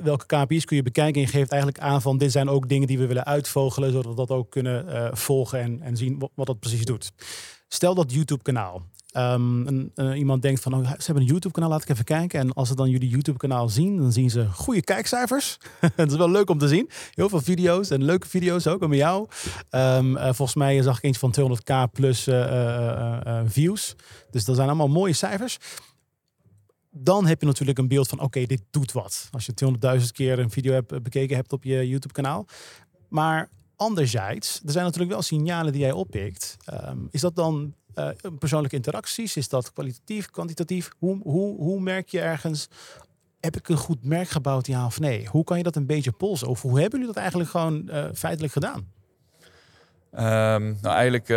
welke 0.02 0.26
KPI's 0.26 0.64
kun 0.64 0.76
je 0.76 0.82
bekijken 0.82 1.14
en 1.14 1.20
je 1.20 1.26
geeft 1.26 1.50
eigenlijk 1.50 1.82
aan 1.82 2.02
van 2.02 2.18
dit 2.18 2.32
zijn 2.32 2.37
ook 2.46 2.68
dingen 2.68 2.86
die 2.86 2.98
we 2.98 3.06
willen 3.06 3.24
uitvogelen, 3.24 3.92
zodat 3.92 4.10
we 4.10 4.14
dat 4.14 4.30
ook 4.30 4.50
kunnen 4.50 4.86
uh, 4.88 5.08
volgen 5.12 5.60
en, 5.60 5.80
en 5.82 5.96
zien 5.96 6.22
wat, 6.34 6.46
dat 6.46 6.60
precies 6.60 6.84
doet. 6.84 7.12
Stel 7.68 7.94
dat 7.94 8.12
YouTube-kanaal. 8.12 8.82
Um, 9.16 9.66
een, 9.66 9.92
uh, 9.94 10.18
iemand 10.18 10.42
denkt 10.42 10.60
van, 10.60 10.74
oh, 10.74 10.80
ze 10.80 11.04
hebben 11.04 11.22
een 11.22 11.28
YouTube-kanaal, 11.28 11.70
laat 11.70 11.82
ik 11.82 11.88
even 11.88 12.04
kijken. 12.04 12.40
En 12.40 12.52
als 12.52 12.68
ze 12.68 12.74
dan 12.74 12.90
jullie 12.90 13.08
YouTube-kanaal 13.08 13.68
zien, 13.68 13.96
dan 13.96 14.12
zien 14.12 14.30
ze 14.30 14.46
goede 14.52 14.82
kijkcijfers. 14.82 15.58
Het 15.96 16.10
is 16.10 16.16
wel 16.16 16.30
leuk 16.30 16.50
om 16.50 16.58
te 16.58 16.68
zien. 16.68 16.90
Heel 17.14 17.28
veel 17.28 17.40
video's 17.40 17.90
en 17.90 18.04
leuke 18.04 18.28
video's 18.28 18.66
ook, 18.66 18.86
met 18.88 18.98
jou. 18.98 19.26
Um, 19.70 20.16
uh, 20.16 20.22
volgens 20.24 20.54
mij 20.54 20.82
zag 20.82 20.96
ik 20.96 21.02
eens 21.02 21.18
van 21.18 21.34
200k 21.40 21.92
plus 21.92 22.28
views. 23.46 23.94
Dus 24.30 24.44
dat 24.44 24.56
zijn 24.56 24.68
allemaal 24.68 24.88
mooie 24.88 25.12
cijfers 25.12 25.58
dan 26.90 27.26
heb 27.26 27.40
je 27.40 27.46
natuurlijk 27.46 27.78
een 27.78 27.88
beeld 27.88 28.08
van 28.08 28.20
oké, 28.20 28.44
dit 28.44 28.62
doet 28.70 28.92
wat. 28.92 29.28
Als 29.30 29.46
je 29.46 29.52
200.000 30.00 30.06
keer 30.12 30.38
een 30.38 30.50
video 30.50 30.72
hebt, 30.72 30.92
eh, 30.92 31.00
bekeken 31.00 31.36
hebt 31.36 31.52
op 31.52 31.64
je 31.64 31.88
YouTube 31.88 32.14
kanaal. 32.14 32.46
Maar 33.08 33.48
anderzijds, 33.76 34.60
er 34.64 34.72
zijn 34.72 34.84
natuurlijk 34.84 35.12
wel 35.12 35.22
signalen 35.22 35.72
die 35.72 35.80
jij 35.80 35.92
oppikt. 35.92 36.56
Um, 36.72 37.08
is 37.10 37.20
dat 37.20 37.36
dan 37.36 37.74
uh, 37.94 38.08
persoonlijke 38.38 38.76
interacties? 38.76 39.36
Is 39.36 39.48
dat 39.48 39.72
kwalitatief, 39.72 40.30
kwantitatief? 40.30 40.90
Hoe, 40.98 41.20
hoe, 41.22 41.56
hoe 41.56 41.80
merk 41.80 42.08
je 42.08 42.20
ergens, 42.20 42.68
heb 43.40 43.56
ik 43.56 43.68
een 43.68 43.76
goed 43.76 44.04
merk 44.04 44.28
gebouwd, 44.28 44.66
ja 44.66 44.86
of 44.86 45.00
nee? 45.00 45.26
Hoe 45.26 45.44
kan 45.44 45.56
je 45.56 45.62
dat 45.62 45.76
een 45.76 45.86
beetje 45.86 46.12
polsen? 46.12 46.48
Of 46.48 46.62
hoe 46.62 46.80
hebben 46.80 46.98
jullie 46.98 47.14
dat 47.14 47.16
eigenlijk 47.16 47.50
gewoon 47.50 47.88
uh, 47.90 48.04
feitelijk 48.14 48.52
gedaan? 48.52 48.92
Um, 50.12 50.78
nou, 50.82 50.94
eigenlijk, 50.94 51.28
uh, 51.28 51.36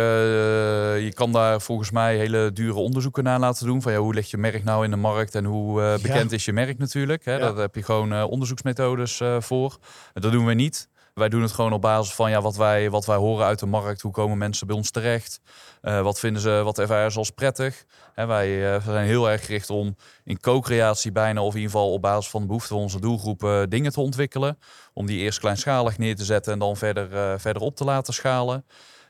je 1.04 1.12
kan 1.14 1.32
daar 1.32 1.60
volgens 1.60 1.90
mij 1.90 2.16
hele 2.16 2.52
dure 2.52 2.78
onderzoeken 2.78 3.24
naar 3.24 3.38
laten 3.38 3.66
doen. 3.66 3.82
Van 3.82 3.92
ja, 3.92 3.98
hoe 3.98 4.14
ligt 4.14 4.30
je 4.30 4.36
merk 4.36 4.64
nou 4.64 4.84
in 4.84 4.90
de 4.90 4.96
markt 4.96 5.34
en 5.34 5.44
hoe 5.44 5.80
uh, 5.80 5.92
bekend 5.92 6.30
ja. 6.30 6.36
is 6.36 6.44
je 6.44 6.52
merk 6.52 6.78
natuurlijk. 6.78 7.24
Hè? 7.24 7.32
Ja. 7.32 7.38
Daar 7.38 7.56
heb 7.56 7.74
je 7.74 7.82
gewoon 7.82 8.12
uh, 8.12 8.24
onderzoeksmethodes 8.28 9.20
voor. 9.38 9.78
Dat 10.12 10.32
doen 10.32 10.46
we 10.46 10.54
niet. 10.54 10.88
Wij 11.14 11.28
doen 11.28 11.42
het 11.42 11.52
gewoon 11.52 11.72
op 11.72 11.80
basis 11.80 12.14
van 12.14 12.30
ja, 12.30 12.40
wat, 12.40 12.56
wij, 12.56 12.90
wat 12.90 13.06
wij 13.06 13.16
horen 13.16 13.46
uit 13.46 13.58
de 13.58 13.66
markt. 13.66 14.00
Hoe 14.00 14.12
komen 14.12 14.38
mensen 14.38 14.66
bij 14.66 14.76
ons 14.76 14.90
terecht? 14.90 15.40
Uh, 15.82 16.00
wat 16.02 16.18
vinden 16.18 16.42
ze, 16.42 16.60
wat 16.64 16.78
ervaren 16.78 17.12
ze 17.12 17.18
als 17.18 17.30
prettig? 17.30 17.84
Wij 18.14 18.74
uh, 18.74 18.84
zijn 18.86 19.06
heel 19.06 19.30
erg 19.30 19.44
gericht 19.44 19.70
om 19.70 19.96
in 20.24 20.40
co-creatie 20.40 21.12
bijna, 21.12 21.42
of 21.42 21.54
in 21.54 21.60
ieder 21.60 21.72
geval 21.72 21.92
op 21.92 22.02
basis 22.02 22.30
van 22.30 22.40
de 22.40 22.46
behoeften 22.46 22.74
van 22.74 22.82
onze 22.82 23.00
doelgroepen, 23.00 23.70
dingen 23.70 23.92
te 23.92 24.00
ontwikkelen. 24.00 24.58
Om 24.92 25.06
die 25.06 25.18
eerst 25.18 25.38
kleinschalig 25.38 25.98
neer 25.98 26.16
te 26.16 26.24
zetten 26.24 26.52
en 26.52 26.58
dan 26.58 26.76
verder, 26.76 27.40
verder 27.40 27.62
op 27.62 27.76
te 27.76 27.84
laten 27.84 28.14
schalen. 28.14 28.64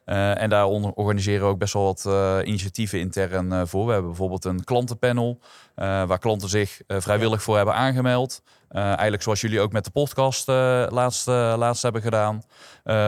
En 0.04 0.50
daar 0.50 0.66
organiseren 0.94 1.46
we 1.46 1.52
ook 1.52 1.58
best 1.58 1.72
wel 1.72 1.84
wat 1.84 2.08
initiatieven 2.44 3.00
intern 3.00 3.68
voor. 3.68 3.86
We 3.86 3.92
hebben 3.92 4.10
bijvoorbeeld 4.10 4.44
een 4.44 4.64
klantenpanel 4.64 5.38
waar 5.74 6.18
klanten 6.18 6.48
zich 6.48 6.80
vrijwillig 6.86 7.42
voor 7.42 7.56
hebben 7.56 7.74
aangemeld. 7.74 8.42
Eigenlijk 8.72 9.22
zoals 9.22 9.40
jullie 9.40 9.60
ook 9.60 9.72
met 9.72 9.84
de 9.84 9.90
podcast 9.90 10.46
laatst, 10.92 11.26
laatst 11.26 11.82
hebben 11.82 12.02
gedaan. 12.02 12.42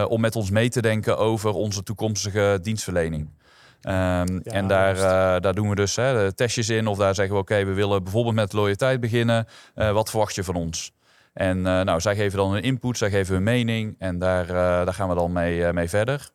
om 0.09 0.21
met 0.21 0.37
ons 0.37 0.51
mee 0.51 0.69
te 0.69 0.83
denken 0.83 1.19
over 1.19 1.53
onze 1.53 1.83
toekomstige 1.83 2.59
dienstverlening. 2.63 3.23
Um, 3.23 3.93
ja, 3.93 4.41
en 4.45 4.69
daar, 4.69 4.97
daar 5.41 5.55
doen 5.55 5.69
we 5.69 5.75
dus 5.75 5.97
hè, 5.97 6.33
testjes 6.33 6.69
in. 6.69 6.87
Of 6.87 6.99
daar 6.99 7.15
zeggen 7.15 7.35
we 7.35 7.41
oké, 7.41 7.65
we 7.65 7.73
willen 7.73 8.03
bijvoorbeeld 8.03 8.35
met 8.35 8.53
loyaliteit 8.53 9.01
beginnen. 9.01 9.47
wat 9.75 10.11
verwacht 10.11 10.35
je 10.35 10.45
van 10.45 10.55
ons? 10.55 10.93
En 11.33 11.63
nou, 11.63 12.01
zij 12.01 12.17
geven 12.17 12.39
dan 12.39 12.55
een 12.55 12.63
input, 12.63 12.99
zij 12.99 13.11
geven 13.11 13.35
hun 13.35 13.43
mening. 13.43 13.97
En 13.99 14.19
daar, 14.19 14.47
daar 14.85 14.95
gaan 14.95 15.09
we 15.09 15.15
dan 15.15 15.33
mee, 15.33 15.73
mee 15.73 15.89
verder. 15.89 16.33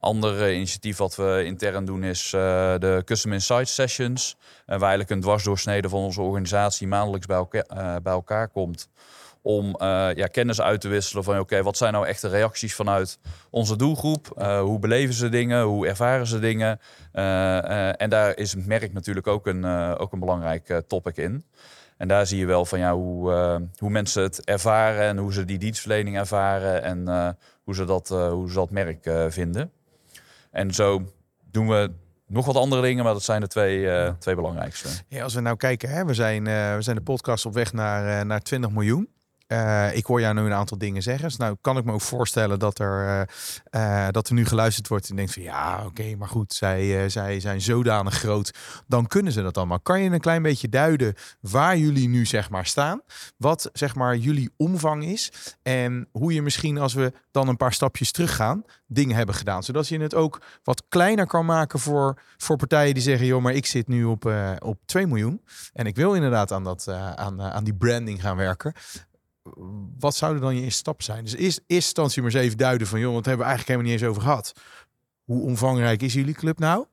Ander 0.00 0.52
initiatief 0.54 0.96
wat 0.96 1.16
we 1.16 1.42
intern 1.44 1.84
doen 1.84 2.04
is 2.04 2.32
uh, 2.32 2.40
de 2.78 3.02
Custom 3.04 3.32
Insights 3.32 3.74
Sessions. 3.74 4.36
Uh, 4.38 4.44
waar 4.66 4.80
eigenlijk 4.80 5.10
een 5.10 5.20
dwarsdoorsnede 5.20 5.88
van 5.88 6.00
onze 6.00 6.20
organisatie 6.20 6.86
maandelijks 6.86 7.26
bij 7.26 7.36
elkaar, 7.36 7.66
uh, 7.76 7.96
bij 8.02 8.12
elkaar 8.12 8.48
komt. 8.48 8.88
Om 9.42 9.76
ja, 10.14 10.26
kennis 10.26 10.60
uit 10.60 10.80
te 10.80 10.88
wisselen 10.88 11.24
van 11.24 11.38
oké, 11.38 11.62
wat 11.62 11.76
zijn 11.76 11.92
nou 11.92 12.06
echte 12.06 12.28
reacties 12.28 12.74
vanuit 12.74 13.18
onze 13.50 13.76
doelgroep? 13.76 14.26
hoe 14.60 14.78
beleven 14.78 15.14
ze 15.14 15.28
dingen? 15.28 15.62
Hoe 15.62 15.86
ervaren 15.86 16.26
ze 16.26 16.38
dingen? 16.38 16.80
en 17.98 18.10
daar 18.10 18.36
is 18.36 18.52
het 18.52 18.66
merk 18.66 18.92
natuurlijk 18.92 19.26
ook 19.26 19.46
een, 19.46 19.64
ook 19.96 20.12
een 20.12 20.20
belangrijk 20.20 20.82
topic 20.86 21.16
in. 21.16 21.44
En 21.96 22.08
daar 22.08 22.26
zie 22.26 22.38
je 22.38 22.46
wel 22.46 22.64
van 22.64 22.78
ja, 22.78 22.94
hoe, 22.94 23.30
hoe 23.78 23.90
mensen 23.90 24.22
het 24.22 24.44
ervaren 24.44 25.02
en 25.02 25.18
hoe 25.18 25.32
ze 25.32 25.44
die 25.44 25.58
dienstverlening 25.58 26.16
ervaren 26.16 26.82
en 26.82 27.36
hoe, 27.64 27.74
ze 27.74 27.84
dat, 27.84 28.08
hoe 28.08 28.48
ze 28.48 28.54
dat 28.54 28.70
merk 28.70 29.10
vinden. 29.28 29.70
En 30.56 30.74
zo 30.74 31.02
doen 31.50 31.68
we 31.68 31.90
nog 32.26 32.46
wat 32.46 32.56
andere 32.56 32.82
dingen, 32.82 33.04
maar 33.04 33.12
dat 33.12 33.22
zijn 33.22 33.40
de 33.40 33.46
twee, 33.46 33.78
uh, 33.78 34.10
twee 34.18 34.34
belangrijkste. 34.34 34.88
Ja, 35.08 35.22
als 35.22 35.34
we 35.34 35.40
nou 35.40 35.56
kijken, 35.56 35.88
hè, 35.88 36.04
we, 36.04 36.14
zijn, 36.14 36.46
uh, 36.46 36.74
we 36.74 36.82
zijn 36.82 36.96
de 36.96 37.02
podcast 37.02 37.46
op 37.46 37.54
weg 37.54 37.72
naar, 37.72 38.20
uh, 38.20 38.26
naar 38.26 38.40
20 38.40 38.70
miljoen. 38.70 39.08
Uh, 39.48 39.96
ik 39.96 40.06
hoor 40.06 40.20
jou 40.20 40.34
nu 40.34 40.40
een 40.40 40.52
aantal 40.52 40.78
dingen 40.78 41.02
zeggen. 41.02 41.28
Dus 41.28 41.36
nou 41.36 41.56
kan 41.60 41.76
ik 41.76 41.84
me 41.84 41.92
ook 41.92 42.00
voorstellen 42.00 42.58
dat 42.58 42.78
er, 42.78 43.26
uh, 43.70 44.08
dat 44.10 44.28
er 44.28 44.34
nu 44.34 44.46
geluisterd 44.46 44.88
wordt 44.88 45.10
en 45.10 45.16
denkt 45.16 45.32
van 45.32 45.42
ja, 45.42 45.82
oké, 45.84 46.16
maar 46.16 46.28
goed, 46.28 46.52
zij, 46.52 47.08
zij 47.08 47.40
zijn 47.40 47.60
zodanig 47.60 48.14
groot. 48.14 48.50
Dan 48.86 49.06
kunnen 49.06 49.32
ze 49.32 49.42
dat 49.42 49.56
allemaal. 49.56 49.80
Kan 49.80 50.00
je 50.00 50.10
een 50.10 50.20
klein 50.20 50.42
beetje 50.42 50.68
duiden 50.68 51.14
waar 51.40 51.76
jullie 51.76 52.08
nu 52.08 52.26
zeg 52.26 52.50
maar 52.50 52.66
staan? 52.66 53.00
Wat 53.36 53.70
zeg 53.72 53.94
maar 53.94 54.16
jullie 54.16 54.50
omvang 54.56 55.04
is? 55.04 55.32
En 55.62 56.08
hoe 56.12 56.32
je 56.32 56.42
misschien 56.42 56.78
als 56.78 56.94
we 56.94 57.12
dan 57.30 57.48
een 57.48 57.56
paar 57.56 57.72
stapjes 57.72 58.12
teruggaan, 58.12 58.64
dingen 58.86 59.16
hebben 59.16 59.34
gedaan. 59.34 59.62
Zodat 59.62 59.88
je 59.88 60.00
het 60.00 60.14
ook 60.14 60.40
wat 60.62 60.82
kleiner 60.88 61.26
kan 61.26 61.46
maken 61.46 61.78
voor, 61.78 62.22
voor 62.36 62.56
partijen 62.56 62.94
die 62.94 63.02
zeggen, 63.02 63.26
joh, 63.26 63.42
maar 63.42 63.54
ik 63.54 63.66
zit 63.66 63.88
nu 63.88 64.04
op, 64.04 64.32
op 64.58 64.78
2 64.84 65.06
miljoen. 65.06 65.42
En 65.72 65.86
ik 65.86 65.96
wil 65.96 66.14
inderdaad 66.14 66.52
aan, 66.52 66.64
dat, 66.64 66.88
aan, 67.16 67.42
aan 67.42 67.64
die 67.64 67.74
branding 67.74 68.20
gaan 68.20 68.36
werken 68.36 68.74
wat 69.98 70.16
zouden 70.16 70.42
dan 70.42 70.54
je 70.54 70.62
eerste 70.62 70.78
stappen 70.78 71.04
zijn? 71.04 71.24
Dus 71.24 71.32
eerst, 71.32 71.42
eerste 71.42 71.74
instantie 71.74 72.22
maar 72.22 72.34
eens 72.34 72.40
even 72.40 72.58
duiden 72.58 72.86
van, 72.86 73.00
joh, 73.00 73.14
wat 73.14 73.24
hebben 73.24 73.46
we 73.46 73.52
eigenlijk 73.52 73.68
helemaal 73.68 73.92
niet 73.92 74.02
eens 74.02 74.10
over 74.10 74.22
gehad. 74.22 74.52
Hoe 75.24 75.42
omvangrijk 75.42 76.02
is 76.02 76.12
jullie 76.12 76.34
club 76.34 76.58
nou? 76.58 76.86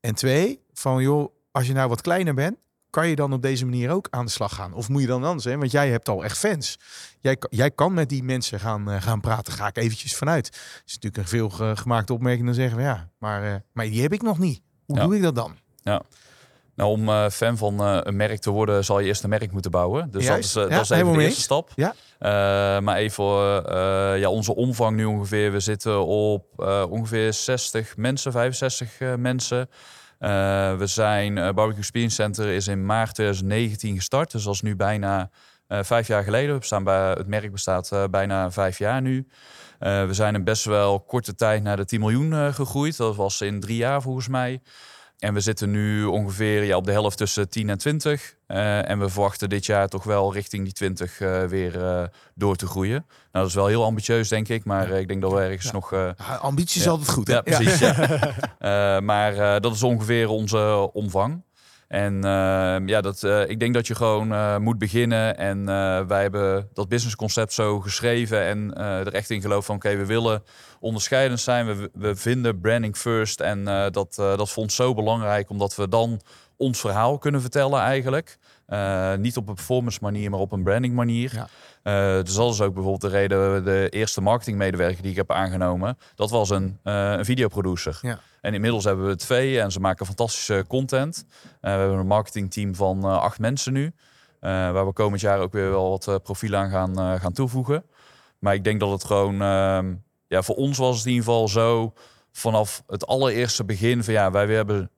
En 0.00 0.14
twee, 0.14 0.62
van 0.72 1.02
joh, 1.02 1.32
als 1.50 1.66
je 1.66 1.72
nou 1.72 1.88
wat 1.88 2.00
kleiner 2.00 2.34
bent, 2.34 2.56
kan 2.90 3.08
je 3.08 3.16
dan 3.16 3.32
op 3.32 3.42
deze 3.42 3.64
manier 3.64 3.90
ook 3.90 4.06
aan 4.10 4.24
de 4.24 4.30
slag 4.30 4.54
gaan? 4.54 4.72
Of 4.72 4.88
moet 4.88 5.00
je 5.00 5.06
dan 5.06 5.24
anders? 5.24 5.44
Hè? 5.44 5.56
Want 5.56 5.70
jij 5.70 5.90
hebt 5.90 6.08
al 6.08 6.24
echt 6.24 6.38
fans. 6.38 6.78
Jij, 7.20 7.36
jij 7.50 7.70
kan 7.70 7.94
met 7.94 8.08
die 8.08 8.22
mensen 8.22 8.60
gaan, 8.60 8.90
uh, 8.90 9.02
gaan 9.02 9.20
praten. 9.20 9.52
Ga 9.52 9.66
ik 9.66 9.76
eventjes 9.76 10.16
vanuit. 10.16 10.46
Het 10.46 10.82
is 10.86 10.94
natuurlijk 10.94 11.22
een 11.22 11.28
veel 11.28 11.76
gemaakte 11.76 12.12
opmerking. 12.12 12.46
Dan 12.46 12.54
zeggen 12.54 12.76
we 12.76 12.82
ja, 12.82 13.10
maar, 13.18 13.44
uh, 13.44 13.54
maar 13.72 13.84
die 13.84 14.02
heb 14.02 14.12
ik 14.12 14.22
nog 14.22 14.38
niet. 14.38 14.60
Hoe 14.84 14.96
ja. 14.96 15.04
doe 15.04 15.16
ik 15.16 15.22
dat 15.22 15.34
dan? 15.34 15.56
Ja. 15.82 16.02
Nou, 16.78 16.90
om 16.90 17.08
uh, 17.08 17.28
fan 17.28 17.56
van 17.56 17.80
uh, 17.80 17.98
een 18.02 18.16
merk 18.16 18.40
te 18.40 18.50
worden, 18.50 18.84
zal 18.84 19.00
je 19.00 19.06
eerst 19.06 19.22
een 19.22 19.28
merk 19.28 19.52
moeten 19.52 19.70
bouwen. 19.70 20.08
Dus 20.10 20.24
Juist. 20.24 20.54
dat 20.54 20.62
is, 20.62 20.70
uh, 20.70 20.70
ja, 20.70 20.76
dat 20.76 20.90
is 20.90 21.02
even 21.02 21.12
de 21.12 21.22
eerste 21.22 21.40
stap. 21.40 21.70
Ja. 21.74 21.94
maar 22.80 22.96
even 22.96 23.24
ja, 24.18 24.28
onze 24.28 24.54
omvang 24.54 24.96
nu 24.96 25.04
ongeveer. 25.04 25.52
We 25.52 25.60
zitten 25.60 26.06
op 26.06 26.44
ongeveer 26.90 27.32
60 27.32 27.96
mensen, 27.96 28.32
65 28.32 28.98
mensen. 29.16 29.68
we 30.78 30.84
zijn, 30.84 31.34
Barbecue 31.34 31.78
Experience 31.78 32.14
Center 32.14 32.48
is 32.48 32.68
in 32.68 32.86
maart 32.86 33.14
2019 33.14 33.96
gestart. 33.96 34.30
Dus 34.30 34.44
dat 34.44 34.54
is 34.54 34.62
nu 34.62 34.76
bijna 34.76 35.30
vijf 35.68 36.06
jaar 36.06 36.22
geleden. 36.22 36.58
We 36.58 36.64
staan 36.64 36.84
bij, 36.84 37.10
het 37.10 37.26
merk 37.26 37.52
bestaat 37.52 37.90
bijna 38.10 38.50
vijf 38.50 38.78
jaar 38.78 39.02
nu. 39.02 39.26
we 39.78 40.08
zijn 40.10 40.34
in 40.34 40.44
best 40.44 40.64
wel 40.64 41.00
korte 41.00 41.34
tijd 41.34 41.62
naar 41.62 41.76
de 41.76 41.84
10 41.84 42.00
miljoen 42.00 42.54
gegroeid. 42.54 42.96
Dat 42.96 43.16
was 43.16 43.40
in 43.40 43.60
drie 43.60 43.76
jaar 43.76 44.02
volgens 44.02 44.28
mij. 44.28 44.60
En 45.18 45.34
we 45.34 45.40
zitten 45.40 45.70
nu 45.70 46.04
ongeveer 46.04 46.64
ja, 46.64 46.76
op 46.76 46.84
de 46.84 46.92
helft 46.92 47.16
tussen 47.16 47.48
10 47.48 47.68
en 47.68 47.78
20. 47.78 48.36
Uh, 48.48 48.90
en 48.90 48.98
we 48.98 49.08
verwachten 49.08 49.48
dit 49.48 49.66
jaar 49.66 49.88
toch 49.88 50.04
wel 50.04 50.32
richting 50.32 50.64
die 50.64 50.72
20 50.72 51.20
uh, 51.20 51.44
weer 51.44 51.76
uh, 51.76 52.02
door 52.34 52.56
te 52.56 52.66
groeien. 52.66 53.06
Nou, 53.08 53.08
dat 53.32 53.46
is 53.46 53.54
wel 53.54 53.66
heel 53.66 53.84
ambitieus, 53.84 54.28
denk 54.28 54.48
ik. 54.48 54.64
Maar 54.64 54.90
ik 54.90 55.08
denk 55.08 55.22
dat 55.22 55.32
we 55.32 55.40
ergens 55.40 55.64
ja. 55.64 55.72
nog... 55.72 55.92
Ambitie 56.40 56.78
is 56.78 56.84
ja. 56.84 56.90
altijd 56.90 57.08
goed, 57.08 57.28
hè? 57.28 57.34
Ja, 57.34 57.40
precies. 57.40 57.78
Ja. 57.78 59.00
maar 59.00 59.60
dat 59.60 59.74
is 59.74 59.82
ongeveer 59.82 60.28
onze 60.28 60.90
omvang. 60.92 61.42
En 61.88 62.14
uh, 62.14 62.76
ja, 62.86 63.00
dat, 63.00 63.22
uh, 63.22 63.48
ik 63.48 63.60
denk 63.60 63.74
dat 63.74 63.86
je 63.86 63.94
gewoon 63.94 64.32
uh, 64.32 64.58
moet 64.58 64.78
beginnen. 64.78 65.36
En 65.36 65.64
wij 66.06 66.22
hebben 66.22 66.68
dat 66.72 66.88
businessconcept 66.88 67.52
zo 67.52 67.80
geschreven 67.80 68.42
en 68.42 68.74
er 68.74 69.12
echt 69.14 69.30
in 69.30 69.40
geloof 69.40 69.64
van 69.64 69.74
oké, 69.74 69.96
we 69.96 70.06
willen 70.06 70.42
onderscheidend 70.80 71.40
zijn. 71.40 71.66
We, 71.66 71.90
we 71.92 72.16
vinden 72.16 72.60
branding 72.60 72.96
first. 72.96 73.40
En 73.40 73.64
dat, 73.92 74.14
dat 74.14 74.50
vond 74.50 74.72
zo 74.72 74.94
belangrijk, 74.94 75.50
omdat 75.50 75.76
we 75.76 75.88
dan 75.88 76.20
ons 76.56 76.80
verhaal 76.80 77.18
kunnen 77.18 77.40
vertellen 77.40 77.80
eigenlijk. 77.80 78.38
Niet 79.18 79.36
op 79.36 79.48
een 79.48 79.54
performance 79.54 79.98
manier, 80.02 80.30
maar 80.30 80.40
op 80.40 80.52
een 80.52 80.62
branding 80.62 80.94
manier. 80.94 81.32
Ja. 81.34 81.48
Uh, 81.88 82.24
dus 82.24 82.34
dat 82.34 82.52
is 82.52 82.60
ook 82.60 82.74
bijvoorbeeld 82.74 83.12
de 83.12 83.18
reden, 83.18 83.64
de 83.64 83.88
eerste 83.88 84.20
marketingmedewerker 84.20 85.02
die 85.02 85.10
ik 85.10 85.16
heb 85.16 85.30
aangenomen, 85.30 85.98
dat 86.14 86.30
was 86.30 86.50
een, 86.50 86.78
uh, 86.84 87.12
een 87.12 87.24
videoproducer. 87.24 87.98
Ja. 88.02 88.18
En 88.40 88.54
inmiddels 88.54 88.84
hebben 88.84 89.06
we 89.06 89.16
twee 89.16 89.60
en 89.60 89.72
ze 89.72 89.80
maken 89.80 90.06
fantastische 90.06 90.64
content. 90.68 91.24
We 91.60 91.68
hebben 91.68 91.98
een 91.98 92.06
marketingteam 92.06 92.74
van 92.74 93.04
acht 93.04 93.38
mensen 93.38 93.72
nu, 93.72 93.92
waar 94.40 94.86
we 94.86 94.92
komend 94.92 95.20
jaar 95.20 95.38
ook 95.38 95.52
weer 95.52 95.70
wel 95.70 95.88
wat 95.90 96.22
profielen 96.22 96.60
aan 96.60 96.70
gaan, 96.70 97.20
gaan 97.20 97.32
toevoegen. 97.32 97.84
Maar 98.38 98.54
ik 98.54 98.64
denk 98.64 98.80
dat 98.80 98.90
het 98.90 99.04
gewoon, 99.04 99.42
ehm, 99.42 99.94
ja, 100.26 100.42
voor 100.42 100.54
ons 100.54 100.78
was 100.78 100.96
het 100.96 101.06
in 101.06 101.12
ieder 101.12 101.24
geval 101.24 101.48
zo, 101.48 101.92
vanaf 102.32 102.82
het 102.86 103.06
allereerste 103.06 103.64
begin 103.64 104.04
van 104.04 104.14
ja, 104.14 104.30
wij 104.30 104.46
hebben 104.46 104.90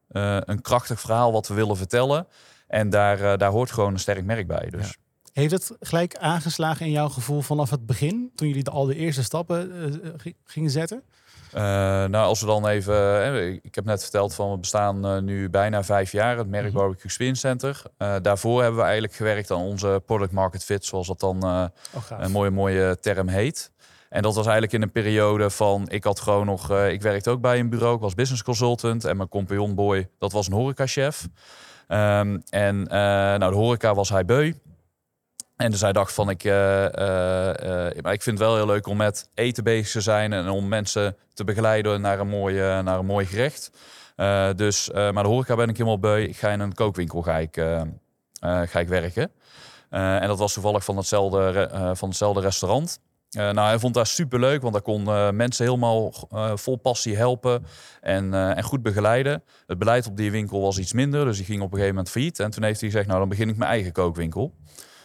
een 0.45 0.61
krachtig 0.63 1.01
verhaal 1.01 1.33
wat 1.33 1.49
we 1.49 1.55
willen 1.55 1.77
vertellen. 1.77 2.27
En 2.71 2.91
daar, 2.91 3.39
daar 3.39 3.51
hoort 3.51 3.71
gewoon 3.71 3.93
een 3.93 3.99
sterk 3.99 4.25
merk 4.25 4.47
bij. 4.47 4.71
Dus. 4.71 4.87
Ja. 4.87 4.93
Heeft 5.33 5.53
het 5.53 5.77
gelijk 5.81 6.17
aangeslagen 6.17 6.87
in 6.87 6.93
jouw 6.93 7.09
gevoel 7.09 7.41
vanaf 7.41 7.71
het 7.71 7.87
begin, 7.87 8.31
toen 8.35 8.49
jullie 8.49 8.63
de, 8.63 8.71
al 8.71 8.85
de 8.85 8.97
eerste 8.97 9.23
stappen 9.23 9.73
uh, 10.25 10.33
gingen 10.45 10.71
zetten? 10.71 11.03
Uh, 11.55 11.61
nou, 11.61 12.15
als 12.15 12.41
we 12.41 12.47
dan 12.47 12.67
even. 12.67 12.95
Uh, 12.95 13.49
ik 13.63 13.75
heb 13.75 13.85
net 13.85 14.03
verteld 14.03 14.35
van 14.35 14.51
we 14.51 14.59
bestaan 14.59 15.25
nu 15.25 15.51
bijna 15.51 15.85
vijf 15.85 16.13
jaar, 16.13 16.39
het 16.39 16.49
merk 16.49 16.65
mm 16.65 16.71
-hmm. 16.71 16.79
Barbecue 16.79 17.11
Spin 17.11 17.37
Center. 17.37 17.83
daarvoor 17.97 18.61
hebben 18.61 18.79
we 18.79 18.85
eigenlijk 18.85 19.15
gewerkt 19.15 19.51
aan 19.51 19.61
onze 19.61 20.03
product 20.07 20.33
market 20.33 20.65
fit, 20.65 20.85
zoals 20.85 21.07
dat 21.07 21.21
dan 21.21 21.45
oh, 21.45 21.65
een 22.09 22.31
mooie, 22.31 22.51
mooie 22.51 22.99
term 23.01 23.29
heet. 23.29 23.71
En 24.09 24.23
dat 24.23 24.35
was 24.35 24.45
eigenlijk 24.45 24.75
in 24.75 24.83
een 24.83 24.93
periode 24.93 25.51
van, 25.51 25.89
ik 25.89 26.05
had 26.05 26.21
gewoon 26.21 26.47
nog, 26.47 26.73
ik 26.73 27.03
werkte 27.03 27.31
ook 27.31 27.41
bij 27.41 27.59
een 27.59 27.71
bureau, 27.71 27.95
ik 27.95 28.01
was 28.01 28.15
business 28.15 28.43
consultant 28.43 29.05
en 29.05 29.17
mijn 29.17 29.29
compagnon 29.29 29.75
boy, 29.75 30.09
dat 30.19 30.33
was 30.33 30.47
een 30.47 30.53
horecachef. 30.53 31.29
Um, 31.93 32.43
en 32.49 32.83
nou, 32.83 33.39
de 33.39 33.57
horeca 33.57 33.95
was 33.95 34.09
hij 34.09 34.25
beu. 34.25 34.53
En 35.57 35.71
dus 35.71 35.81
hij 35.81 35.93
dacht 35.93 36.13
van 36.13 36.31
ik, 36.31 36.45
uh, 36.45 36.53
uh, 36.53 36.89
maar 38.03 38.13
ik 38.13 38.23
vind 38.23 38.39
het 38.39 38.39
wel 38.39 38.57
heel 38.57 38.67
leuk 38.67 38.87
om 38.87 38.97
met 38.97 39.29
eten 39.35 39.65
bezig 39.65 39.91
te 39.91 40.01
zijn 40.01 40.33
en 40.33 40.49
om 40.49 40.69
mensen 40.69 41.17
te 41.35 41.45
begeleiden 41.45 42.01
naar 42.01 42.21
een 42.21 42.29
mooi, 42.29 42.57
naar 42.83 42.99
een 42.99 43.07
mooi 43.07 43.27
gerecht. 43.27 43.71
dus, 44.57 44.91
maar 44.91 45.23
de 45.23 45.29
horeca 45.29 45.57
ben 45.57 45.69
ik 45.69 45.77
helemaal 45.77 45.99
beu. 45.99 46.23
Ik 46.23 46.37
ga 46.37 46.51
in 46.51 46.61
een 46.61 46.75
kookwinkel 46.75 47.23
ga 47.23 47.39
ik, 47.39 47.55
ga 48.41 48.79
ik 48.79 48.89
werken. 48.89 49.31
en 49.91 50.29
dat 50.29 50.39
was 50.39 50.53
toevallig 50.53 50.85
van 50.85 50.97
hetzelfde, 50.97 51.71
van 51.95 52.09
hetzelfde 52.09 52.41
restaurant. 52.41 53.01
Nou, 53.31 53.61
hij 53.61 53.79
vond 53.79 53.95
dat 53.95 54.09
super 54.09 54.41
leuk, 54.41 54.63
want 54.63 54.75
hij 54.75 54.83
kon 54.83 55.03
mensen 55.37 55.65
helemaal 55.65 56.13
vol 56.55 56.77
passie 56.77 57.17
helpen 57.17 57.67
en, 58.01 58.35
en 58.35 58.63
goed 58.63 58.83
begeleiden. 58.83 59.43
Het 59.67 59.79
beleid 59.79 60.07
op 60.07 60.17
die 60.17 60.31
winkel 60.31 60.61
was 60.61 60.79
iets 60.79 60.93
minder, 60.93 61.25
dus 61.25 61.37
die 61.37 61.47
ging 61.47 61.59
op 61.59 61.67
een 61.67 61.79
gegeven 61.79 61.95
moment 61.95 62.13
failliet. 62.13 62.41
En 62.41 62.51
toen 62.51 62.63
heeft 62.63 62.81
hij 62.81 62.89
gezegd, 62.89 63.07
nou 63.07 63.19
dan 63.19 63.29
begin 63.29 63.49
ik 63.49 63.57
mijn 63.57 63.71
eigen 63.71 63.93
kookwinkel. 63.93 64.55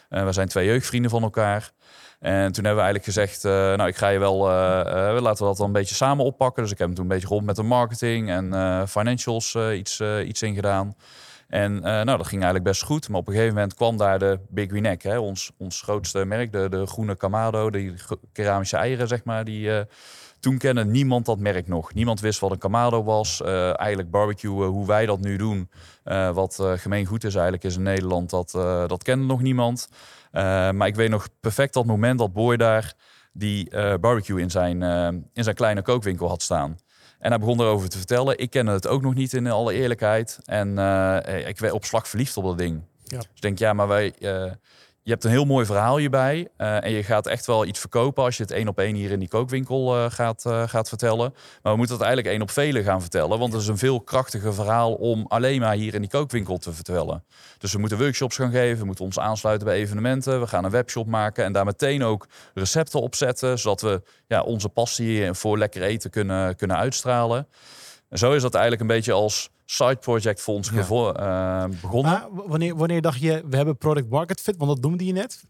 we 0.10 0.32
zijn 0.32 0.48
twee 0.48 0.66
jeugdvrienden 0.66 1.12
van 1.12 1.24
elkaar. 1.24 1.72
En 2.20 2.52
toen 2.52 2.66
hebben 2.66 2.84
we 2.84 2.92
eigenlijk 2.92 3.06
gezegd, 3.06 3.44
nou 3.78 3.88
ik 3.88 3.96
ga 3.96 4.08
je 4.08 4.20
wel, 4.20 4.38
laten 5.22 5.44
we 5.44 5.50
dat 5.50 5.58
dan 5.58 5.66
een 5.66 5.72
beetje 5.72 5.96
samen 5.96 6.26
oppakken. 6.26 6.64
Dus 6.64 6.72
ik 6.72 6.78
heb 6.78 6.88
hem 6.88 6.96
toen 6.96 7.06
een 7.06 7.12
beetje 7.12 7.28
rond 7.28 7.46
met 7.46 7.56
de 7.56 7.64
marketing 7.64 8.30
en 8.30 8.88
financials 8.88 9.56
iets, 9.56 10.02
iets 10.26 10.42
in 10.42 10.56
gedaan. 10.56 10.96
En 11.48 11.80
nou, 11.80 12.06
dat 12.06 12.28
ging 12.28 12.44
eigenlijk 12.44 12.64
best 12.64 12.84
goed. 12.84 13.10
Maar 13.10 13.20
op 13.20 13.28
een 13.28 13.34
gegeven 13.34 13.56
moment 13.56 13.74
kwam 13.74 13.98
daar 13.98 14.20
de 14.20 14.40
Big 14.50 14.70
Green 14.70 14.86
Egg, 14.86 15.04
hè, 15.04 15.18
ons, 15.18 15.52
ons 15.58 15.82
grootste 15.82 16.26
merk, 16.26 16.52
de, 16.52 16.70
de 16.70 16.86
groene 16.86 17.16
Kamado, 17.16 17.70
die 17.70 17.94
keramische 18.32 18.78
eieren, 18.78 19.08
zeg 19.08 19.24
maar, 19.24 19.44
die 19.44 19.86
toen 20.46 20.58
kende 20.58 20.86
niemand 20.86 21.26
dat 21.26 21.40
merk 21.40 21.68
nog. 21.68 21.94
Niemand 21.94 22.20
wist 22.20 22.40
wat 22.40 22.52
een 22.52 22.58
Kamado 22.58 23.04
was. 23.04 23.42
Uh, 23.42 23.80
eigenlijk 23.80 24.12
barbecue, 24.12 24.66
hoe 24.66 24.88
wij 24.88 25.06
dat 25.06 25.20
nu 25.20 25.38
doen, 25.38 25.70
wat 26.34 26.64
gemeengoed 26.76 27.24
is 27.24 27.34
eigenlijk 27.34 27.64
is 27.64 27.76
in 27.76 27.84
Nederland, 27.84 28.30
dat, 28.30 28.52
dat 28.88 29.04
kende 29.04 29.26
nog 29.26 29.42
niemand. 29.42 29.90
maar 30.32 30.88
ik 30.88 30.96
weet 30.96 31.10
nog 31.10 31.28
perfect 31.40 31.74
dat 31.74 31.86
moment 31.86 32.20
dat 32.20 32.34
Boy 32.34 32.58
daar 32.58 32.94
die 33.34 33.70
barbecue 34.00 34.42
in 34.42 34.52
zijn, 34.52 34.82
in 35.34 35.44
zijn 35.44 35.56
kleine 35.56 35.82
kookwinkel 35.82 36.28
had 36.28 36.42
staan. 36.42 36.78
En 37.20 37.30
hij 37.30 37.40
begon 37.40 37.60
erover 37.60 37.90
te 37.90 37.98
vertellen. 37.98 38.38
Ik 38.38 38.50
kende 38.50 38.72
het 38.72 38.88
ook 38.88 39.02
nog 39.02 39.14
niet 39.14 39.34
in 39.34 39.48
alle 39.48 39.74
eerlijkheid. 39.74 40.40
En 40.46 40.70
ik 41.48 41.60
werd 41.60 41.74
op 41.74 41.86
slag 41.86 42.08
verliefd 42.08 42.38
op 42.38 42.44
dat 42.44 42.58
ding. 42.58 42.82
Ja. 43.04 43.18
Dus 43.18 43.28
ik 43.36 43.42
denk, 43.42 43.60
ja, 43.60 43.74
maar 43.74 43.88
wij 43.88 44.14
je 45.06 45.12
hebt 45.12 45.24
een 45.24 45.32
heel 45.32 45.46
mooi 45.46 45.66
verhaal 45.66 45.98
hierbij. 45.98 46.48
Uh, 46.58 46.84
en 46.84 46.92
je 46.92 47.04
gaat 47.04 47.28
echt 47.28 47.46
wel 47.46 47.66
iets 47.66 47.80
verkopen 47.80 48.24
als 48.24 48.38
je 48.38 48.44
het 48.44 48.52
één 48.52 48.68
op 48.68 48.80
één 48.80 48.96
hier 48.96 49.12
in 49.12 49.20
die 49.20 49.28
kookwinkel 49.28 49.98
uh, 49.98 50.06
gaat, 50.10 50.44
uh, 50.48 50.68
gaat 50.68 50.90
vertellen. 50.90 51.34
Maar 51.62 51.72
we 51.72 51.78
moeten 51.78 51.96
het 51.96 52.06
eigenlijk 52.06 52.34
één 52.34 52.42
op 52.42 52.52
vele 52.52 52.84
gaan 52.84 53.02
vertellen. 53.02 53.40
Want 53.40 53.54
het 53.54 53.62
is 53.62 53.68
een 53.68 53.78
veel 53.78 54.02
krachtiger 54.02 54.54
verhaal 54.54 54.94
om 54.94 55.26
alleen 55.28 55.60
maar 55.60 55.76
hier 55.76 55.94
in 55.94 56.02
die 56.02 56.10
kookwinkel 56.10 56.58
te 56.58 56.74
vertellen. 56.74 57.24
Dus 57.58 57.74
we 57.74 57.80
moeten 57.80 57.98
workshops 57.98 58.36
gaan 58.36 58.52
geven. 58.52 58.80
We 58.80 58.86
moeten 58.86 59.06
ons 59.06 59.20
aansluiten 59.20 59.68
bij 59.68 59.78
evenementen. 59.78 60.40
We 60.40 60.48
gaan 60.48 60.64
een 60.64 60.72
webshop 60.72 61.08
maken 61.08 61.44
en 61.44 61.54
daar 61.54 61.66
meteen 61.66 62.04
ook 62.04 62.28
recepten 62.54 63.02
op 63.02 63.16
zetten. 63.16 63.60
Zodat 63.60 63.82
we 63.82 64.02
ja, 64.28 64.42
onze 64.42 64.70
passie 64.70 65.34
voor 65.34 65.58
lekker 65.58 65.82
eten 65.82 66.10
kunnen, 66.10 66.56
kunnen 66.56 66.78
uitstralen. 66.78 67.48
En 68.10 68.18
zo 68.18 68.34
is 68.34 68.42
dat 68.42 68.54
eigenlijk 68.54 68.82
een 68.82 68.96
beetje 68.96 69.14
als 69.14 69.50
side 69.66 69.96
project 69.96 70.42
fonds 70.42 70.70
ja. 70.70 70.76
uh, 70.76 71.80
begonnen. 71.82 72.12
Maar 72.12 72.28
wanneer, 72.48 72.76
wanneer 72.76 73.02
dacht 73.02 73.20
je, 73.20 73.44
we 73.50 73.56
hebben 73.56 73.78
product 73.78 74.10
market 74.10 74.42
fit? 74.42 74.58
Want 74.58 74.70
dat 74.70 74.82
noemde 74.82 75.06
je 75.06 75.14
net. 75.14 75.44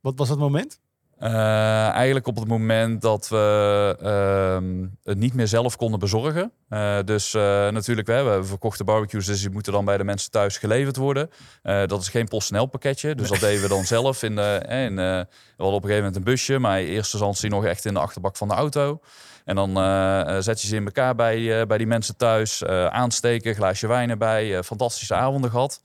Wat 0.00 0.12
was 0.16 0.28
dat 0.28 0.38
moment? 0.38 0.78
Uh, 1.20 1.88
eigenlijk 1.88 2.26
op 2.26 2.36
het 2.36 2.48
moment 2.48 3.02
dat 3.02 3.28
we 3.28 3.96
uh, 4.02 4.88
het 5.04 5.18
niet 5.18 5.34
meer 5.34 5.48
zelf 5.48 5.76
konden 5.76 5.98
bezorgen. 5.98 6.52
Uh, 6.68 6.98
dus 7.04 7.32
natuurlijk, 7.32 8.06
we 8.06 8.12
hebben 8.12 8.46
verkochte 8.46 8.84
barbecues, 8.84 9.26
dus 9.26 9.40
die 9.40 9.50
moeten 9.50 9.72
dan 9.72 9.84
bij 9.84 9.96
de 9.96 10.04
mensen 10.04 10.30
thuis 10.30 10.58
geleverd 10.58 10.96
worden. 10.96 11.30
dat 11.62 12.00
is 12.00 12.08
geen 12.08 12.28
PostNL 12.28 12.66
pakketje, 12.66 13.14
dus 13.14 13.28
dat 13.28 13.40
deden 13.40 13.62
we 13.62 13.68
dan 13.68 13.84
zelf. 13.84 14.22
In 14.22 14.36
de, 14.36 14.64
in, 14.68 14.96
we 14.96 15.26
hadden 15.56 15.76
op 15.76 15.82
een 15.82 15.88
gegeven 15.88 15.96
moment 15.96 16.16
een 16.16 16.24
busje, 16.24 16.58
maar 16.58 16.80
in 16.80 16.86
eerste 16.86 17.16
instantie 17.16 17.50
nog 17.50 17.64
echt 17.64 17.84
in 17.84 17.94
de 17.94 18.00
achterbak 18.00 18.36
van 18.36 18.48
de 18.48 18.54
auto. 18.54 19.00
En 19.46 19.54
dan 19.54 19.78
uh, 19.78 20.36
zet 20.38 20.60
je 20.60 20.68
ze 20.68 20.76
in 20.76 20.84
elkaar 20.84 21.14
bij, 21.14 21.38
uh, 21.38 21.66
bij 21.66 21.78
die 21.78 21.86
mensen 21.86 22.16
thuis. 22.16 22.62
Uh, 22.62 22.86
aansteken, 22.86 23.54
glaasje 23.54 23.86
wijn 23.86 24.10
erbij. 24.10 24.62
fantastische 24.62 25.14
avonden 25.14 25.50
gehad. 25.50 25.82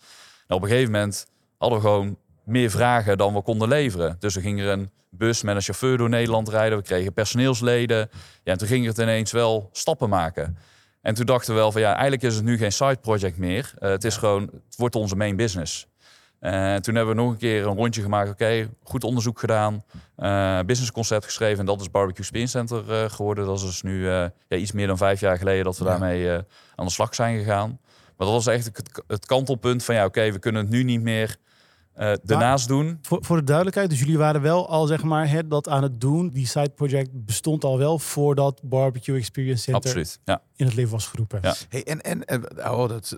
En 0.48 0.56
op 0.56 0.62
een 0.62 0.70
gegeven 0.70 0.92
moment 0.92 1.28
hadden 1.58 1.80
we 1.80 1.86
gewoon 1.86 2.18
meer 2.44 2.70
vragen 2.70 3.18
dan 3.18 3.34
we 3.34 3.42
konden 3.42 3.68
leveren. 3.68 4.16
Dus 4.20 4.36
er 4.36 4.42
ging 4.42 4.60
er 4.60 4.68
een 4.68 4.92
bus 5.10 5.42
met 5.42 5.56
een 5.56 5.62
chauffeur 5.62 5.98
door 5.98 6.10
Nederland 6.10 6.50
rijden. 6.50 6.78
We 6.78 6.84
kregen 6.84 7.14
personeelsleden. 7.14 8.10
Ja, 8.44 8.52
en 8.52 8.58
toen 8.58 8.68
ging 8.68 8.86
het 8.86 8.98
ineens 8.98 9.32
wel 9.32 9.70
stappen 9.72 10.10
maken. 10.10 10.58
En 11.02 11.14
toen 11.14 11.26
dachten 11.26 11.54
we 11.54 11.60
wel 11.60 11.72
van 11.72 11.82
ja, 11.82 11.92
eigenlijk 11.92 12.24
is 12.24 12.36
het 12.36 12.44
nu 12.44 12.58
geen 12.58 12.72
side 12.72 12.98
project 13.02 13.38
meer. 13.38 13.74
het 13.80 14.04
is 14.04 14.18
gewoon, 14.18 14.42
het 14.42 14.76
wordt 14.78 14.96
onze 14.96 15.16
main 15.16 15.36
business. 15.36 15.88
Uh, 16.42 16.76
toen 16.76 16.96
hebben 16.96 17.16
we 17.16 17.22
nog 17.22 17.32
een 17.32 17.38
keer 17.38 17.68
een 17.68 17.76
rondje 17.76 18.02
gemaakt. 18.02 18.30
Oké, 18.30 18.70
goed 18.84 19.04
onderzoek 19.04 19.40
gedaan. 19.40 19.84
Uh, 20.22 20.60
businessconcept 20.66 21.26
geschreven. 21.26 21.60
En 21.60 21.66
dat 21.66 21.82
is 21.82 21.92
Barbecue 21.92 22.26
Spin 22.26 22.48
Center 22.48 22.84
uh, 22.90 23.10
geworden. 23.10 23.46
Dat 23.46 23.58
is 23.58 23.64
dus 23.64 23.82
nu 23.82 24.08
ja, 24.08 24.32
iets 24.50 24.72
meer 24.72 24.88
dan 24.88 24.98
vijf 24.98 25.20
jaar 25.20 25.38
geleden 25.38 25.64
dat 25.64 25.78
we 25.78 25.84
daarmee 25.84 26.32
aan 26.76 26.86
de 26.86 26.92
slag 26.92 27.16
zijn 27.16 27.38
gegaan. 27.38 27.80
Maar 28.18 28.28
dat 28.28 28.36
was 28.36 28.48
echt 28.48 28.66
het, 28.66 29.04
het 29.08 29.26
kantelpunt 29.26 29.84
van 29.84 29.96
ja, 29.96 30.06
oké, 30.06 30.32
we 30.32 30.40
kunnen 30.40 30.62
het 30.62 30.72
nu 30.72 30.84
niet 30.84 31.02
meer 31.02 31.36
daarnaast 32.24 32.68
doen. 32.68 33.00
Voor, 33.02 33.26
voor 33.26 33.38
de 33.38 33.44
duidelijkheid, 33.44 33.90
dus 33.90 34.00
jullie 34.00 34.18
waren 34.18 34.42
wel 34.42 34.70
al 34.70 34.88
zeg 34.88 35.04
maar 35.04 35.30
het, 35.30 35.50
dat 35.50 35.68
aan 35.68 35.84
het 35.84 36.02
doen. 36.02 36.30
Die 36.30 36.48
side 36.48 36.70
project 36.70 37.10
bestond 37.26 37.64
al 37.64 37.78
wel 37.78 38.00
voordat 38.00 38.62
Barbecue 38.64 39.18
Experience 39.18 39.64
Center 39.64 39.84
Absoluut, 39.84 40.20
ja. 40.26 40.42
in 40.56 40.66
het 40.66 40.76
leven 40.76 40.92
was 40.92 41.08
geroepen. 41.08 41.40
Ja. 41.42 41.56
Hey, 41.70 41.84
en, 41.84 42.02
en 42.02 42.44
oh, 42.58 42.90
dat, 42.90 43.16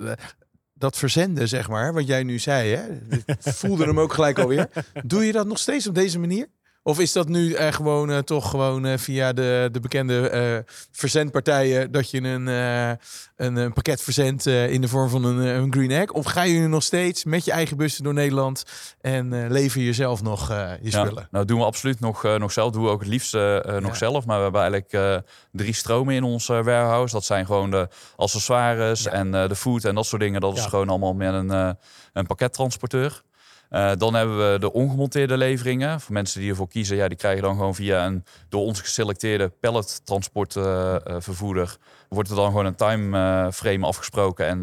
dat 0.73 0.97
verzenden, 0.97 1.47
zeg 1.47 1.69
maar, 1.69 1.93
wat 1.93 2.07
jij 2.07 2.23
nu 2.23 2.39
zei, 2.39 2.75
hè? 2.75 2.83
Ik 3.09 3.37
voelde 3.59 3.85
hem 3.85 3.99
ook 3.99 4.13
gelijk 4.13 4.39
alweer. 4.39 4.69
Doe 5.05 5.25
je 5.25 5.31
dat 5.31 5.47
nog 5.47 5.57
steeds 5.57 5.87
op 5.87 5.95
deze 5.95 6.19
manier? 6.19 6.47
Of 6.85 6.99
is 6.99 7.11
dat 7.11 7.27
nu 7.27 7.49
uh, 7.49 7.71
gewoon 7.71 8.09
uh, 8.09 8.17
toch 8.17 8.49
gewoon 8.49 8.85
uh, 8.85 8.97
via 8.97 9.33
de, 9.33 9.69
de 9.71 9.79
bekende 9.79 10.65
verzendpartijen 10.91 11.91
dat 11.91 12.09
je 12.09 12.21
een, 12.21 12.45
een, 12.45 13.55
een, 13.55 13.73
pakket 13.73 14.01
verzendt 14.01 14.45
in 14.45 14.81
de 14.81 14.87
vorm 14.87 15.09
van 15.09 15.23
een, 15.23 15.37
een 15.37 15.73
green 15.73 15.91
egg? 15.91 16.11
Of 16.11 16.25
ga 16.25 16.43
je 16.43 16.59
nu 16.59 16.67
nog 16.67 16.83
steeds 16.83 17.23
met 17.23 17.45
je 17.45 17.51
eigen 17.51 17.77
bussen 17.77 18.03
door 18.03 18.13
Nederland 18.13 18.63
en 19.01 19.51
lever 19.51 19.81
je 19.81 19.93
zelf 19.93 20.21
nog 20.21 20.47
je 20.81 20.91
spullen? 20.91 21.13
Ja, 21.15 21.27
nou 21.31 21.45
doen 21.45 21.59
we 21.59 21.65
absoluut 21.65 21.99
nog, 21.99 22.23
nog 22.23 22.51
zelf. 22.51 22.71
Doen 22.71 22.83
we 22.83 22.89
ook 22.89 22.99
het 22.99 23.09
liefst 23.09 23.33
nog 23.79 23.95
zelf. 23.95 24.25
Maar 24.25 24.37
we 24.37 24.43
hebben 24.43 24.61
eigenlijk 24.61 25.23
drie 25.51 25.73
stromen 25.73 26.15
in 26.15 26.23
ons 26.23 26.47
warehouse. 26.47 27.13
Dat 27.13 27.25
zijn 27.25 27.45
gewoon 27.45 27.71
de 27.71 27.87
accessoires 28.15 29.05
en 29.05 29.31
de 29.31 29.55
food 29.55 29.83
en 29.83 29.95
dat 29.95 30.05
soort 30.05 30.21
dingen. 30.21 30.41
Dat 30.41 30.57
is 30.57 30.65
gewoon 30.65 30.89
allemaal 30.89 31.13
met 31.13 31.33
een, 31.33 31.77
een 32.13 32.25
pakkettransporteur. 32.25 33.23
Uh, 33.73 33.91
dan 33.97 34.13
hebben 34.13 34.51
we 34.51 34.59
de 34.59 34.73
ongemonteerde 34.73 35.37
leveringen. 35.37 36.01
Voor 36.01 36.13
mensen 36.13 36.39
die 36.39 36.49
ervoor 36.49 36.67
kiezen, 36.67 36.95
ja, 36.95 37.07
die 37.07 37.17
krijgen 37.17 37.43
dan 37.43 37.55
gewoon 37.55 37.75
via 37.75 38.05
een 38.05 38.23
door 38.49 38.61
ons 38.61 38.81
geselecteerde 38.81 39.49
pallettransportvervoerder. 39.49 41.63
Uh, 41.63 41.69
uh, 41.69 41.75
wordt 42.09 42.29
er 42.29 42.35
dan 42.35 42.45
gewoon 42.45 42.65
een 42.65 42.75
timeframe 42.75 43.85
afgesproken. 43.85 44.45
En 44.45 44.61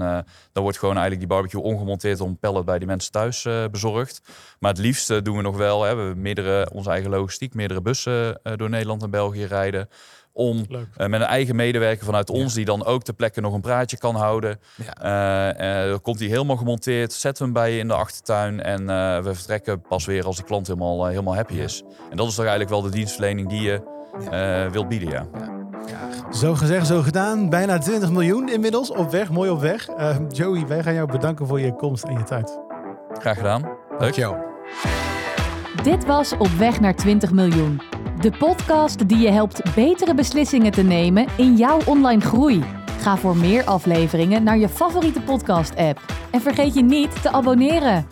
dan 0.53 0.63
wordt 0.63 0.79
gewoon 0.79 0.97
eigenlijk 0.97 1.29
die 1.29 1.37
barbecue 1.37 1.63
ongemonteerd 1.63 2.21
om 2.21 2.39
pallet 2.39 2.65
bij 2.65 2.79
die 2.79 2.87
mensen 2.87 3.13
thuis 3.13 3.49
bezorgd. 3.71 4.21
Maar 4.59 4.71
het 4.71 4.81
liefste 4.81 5.23
doen 5.23 5.37
we 5.37 5.43
nog 5.43 5.57
wel. 5.57 5.83
Hè, 5.83 5.95
we 5.95 6.15
meerdere, 6.17 6.71
onze 6.73 6.91
eigen 6.91 7.11
logistiek, 7.11 7.55
meerdere 7.55 7.83
bussen 7.83 8.41
door 8.57 8.69
Nederland 8.69 9.03
en 9.03 9.11
België 9.11 9.45
rijden 9.45 9.89
om 10.33 10.57
uh, 10.71 10.83
met 10.97 11.21
een 11.21 11.27
eigen 11.27 11.57
medewerker 11.57 12.05
vanuit 12.05 12.31
ons, 12.31 12.55
die 12.55 12.65
dan 12.65 12.85
ook 12.85 13.03
ter 13.03 13.15
plekke 13.15 13.41
nog 13.41 13.55
een 13.55 13.61
praatje 13.61 13.99
kan 13.99 14.15
houden. 14.15 14.61
Ja. 14.75 15.89
Uh, 15.89 15.97
komt 16.03 16.19
hij 16.19 16.29
helemaal 16.29 16.57
gemonteerd, 16.57 17.13
zetten 17.13 17.47
we 17.47 17.51
hem 17.53 17.63
bij 17.63 17.73
je 17.73 17.79
in 17.79 17.89
de 17.89 17.95
achtertuin 17.95 18.63
en 18.63 18.87
we 19.25 19.35
vertrekken 19.35 19.81
pas 19.81 20.07
weer 20.07 20.25
als 20.25 20.37
de 20.37 20.43
klant 20.43 20.67
helemaal, 20.67 21.07
helemaal 21.07 21.35
happy 21.35 21.55
is. 21.55 21.83
En 22.11 22.17
dat 22.17 22.27
is 22.27 22.35
toch 22.35 22.45
eigenlijk 22.45 22.71
wel 22.71 22.83
de 22.83 22.91
dienstverlening 22.91 23.49
die 23.49 23.61
je 23.61 24.69
wilt 24.71 24.89
bieden, 24.89 25.09
ja. 25.09 25.27
ja. 25.87 26.33
Zo 26.33 26.55
gezegd, 26.55 26.87
zo 26.87 27.03
gedaan. 27.03 27.49
Bijna 27.49 27.79
20 27.79 28.11
miljoen 28.11 28.49
inmiddels 28.49 28.91
op 28.91 29.11
weg, 29.11 29.31
mooi 29.31 29.51
op 29.51 29.61
weg. 29.61 29.89
Joey, 30.29 30.67
wij 30.67 30.83
gaan 30.83 30.95
jou 30.95 31.11
bedanken 31.11 31.47
voor 31.47 31.61
je 31.61 31.75
komst 31.75 32.05
en 32.05 32.13
je 32.13 32.25
tijd. 32.25 32.59
Graag 33.13 33.37
gedaan. 33.37 33.69
Leuk. 33.99 34.15
jou. 34.15 34.37
Dit 35.83 36.07
was 36.07 36.33
Op 36.33 36.49
weg 36.49 36.81
naar 36.81 36.95
20 36.95 37.33
miljoen. 37.33 37.90
De 38.21 38.31
podcast 38.39 39.09
die 39.09 39.19
je 39.19 39.31
helpt 39.31 39.75
betere 39.75 40.15
beslissingen 40.15 40.73
te 40.73 40.83
nemen 40.83 41.27
in 41.37 41.57
jouw 41.57 41.79
online 41.87 42.21
groei. 42.21 42.63
Ga 42.99 43.17
voor 43.17 43.37
meer 43.37 43.65
afleveringen 43.65 44.43
naar 44.43 44.59
je 44.59 44.69
favoriete 44.69 45.21
podcast-app. 45.21 46.01
En 46.31 46.41
vergeet 46.41 46.75
je 46.75 46.83
niet 46.83 47.23
te 47.23 47.33
abonneren. 47.33 48.07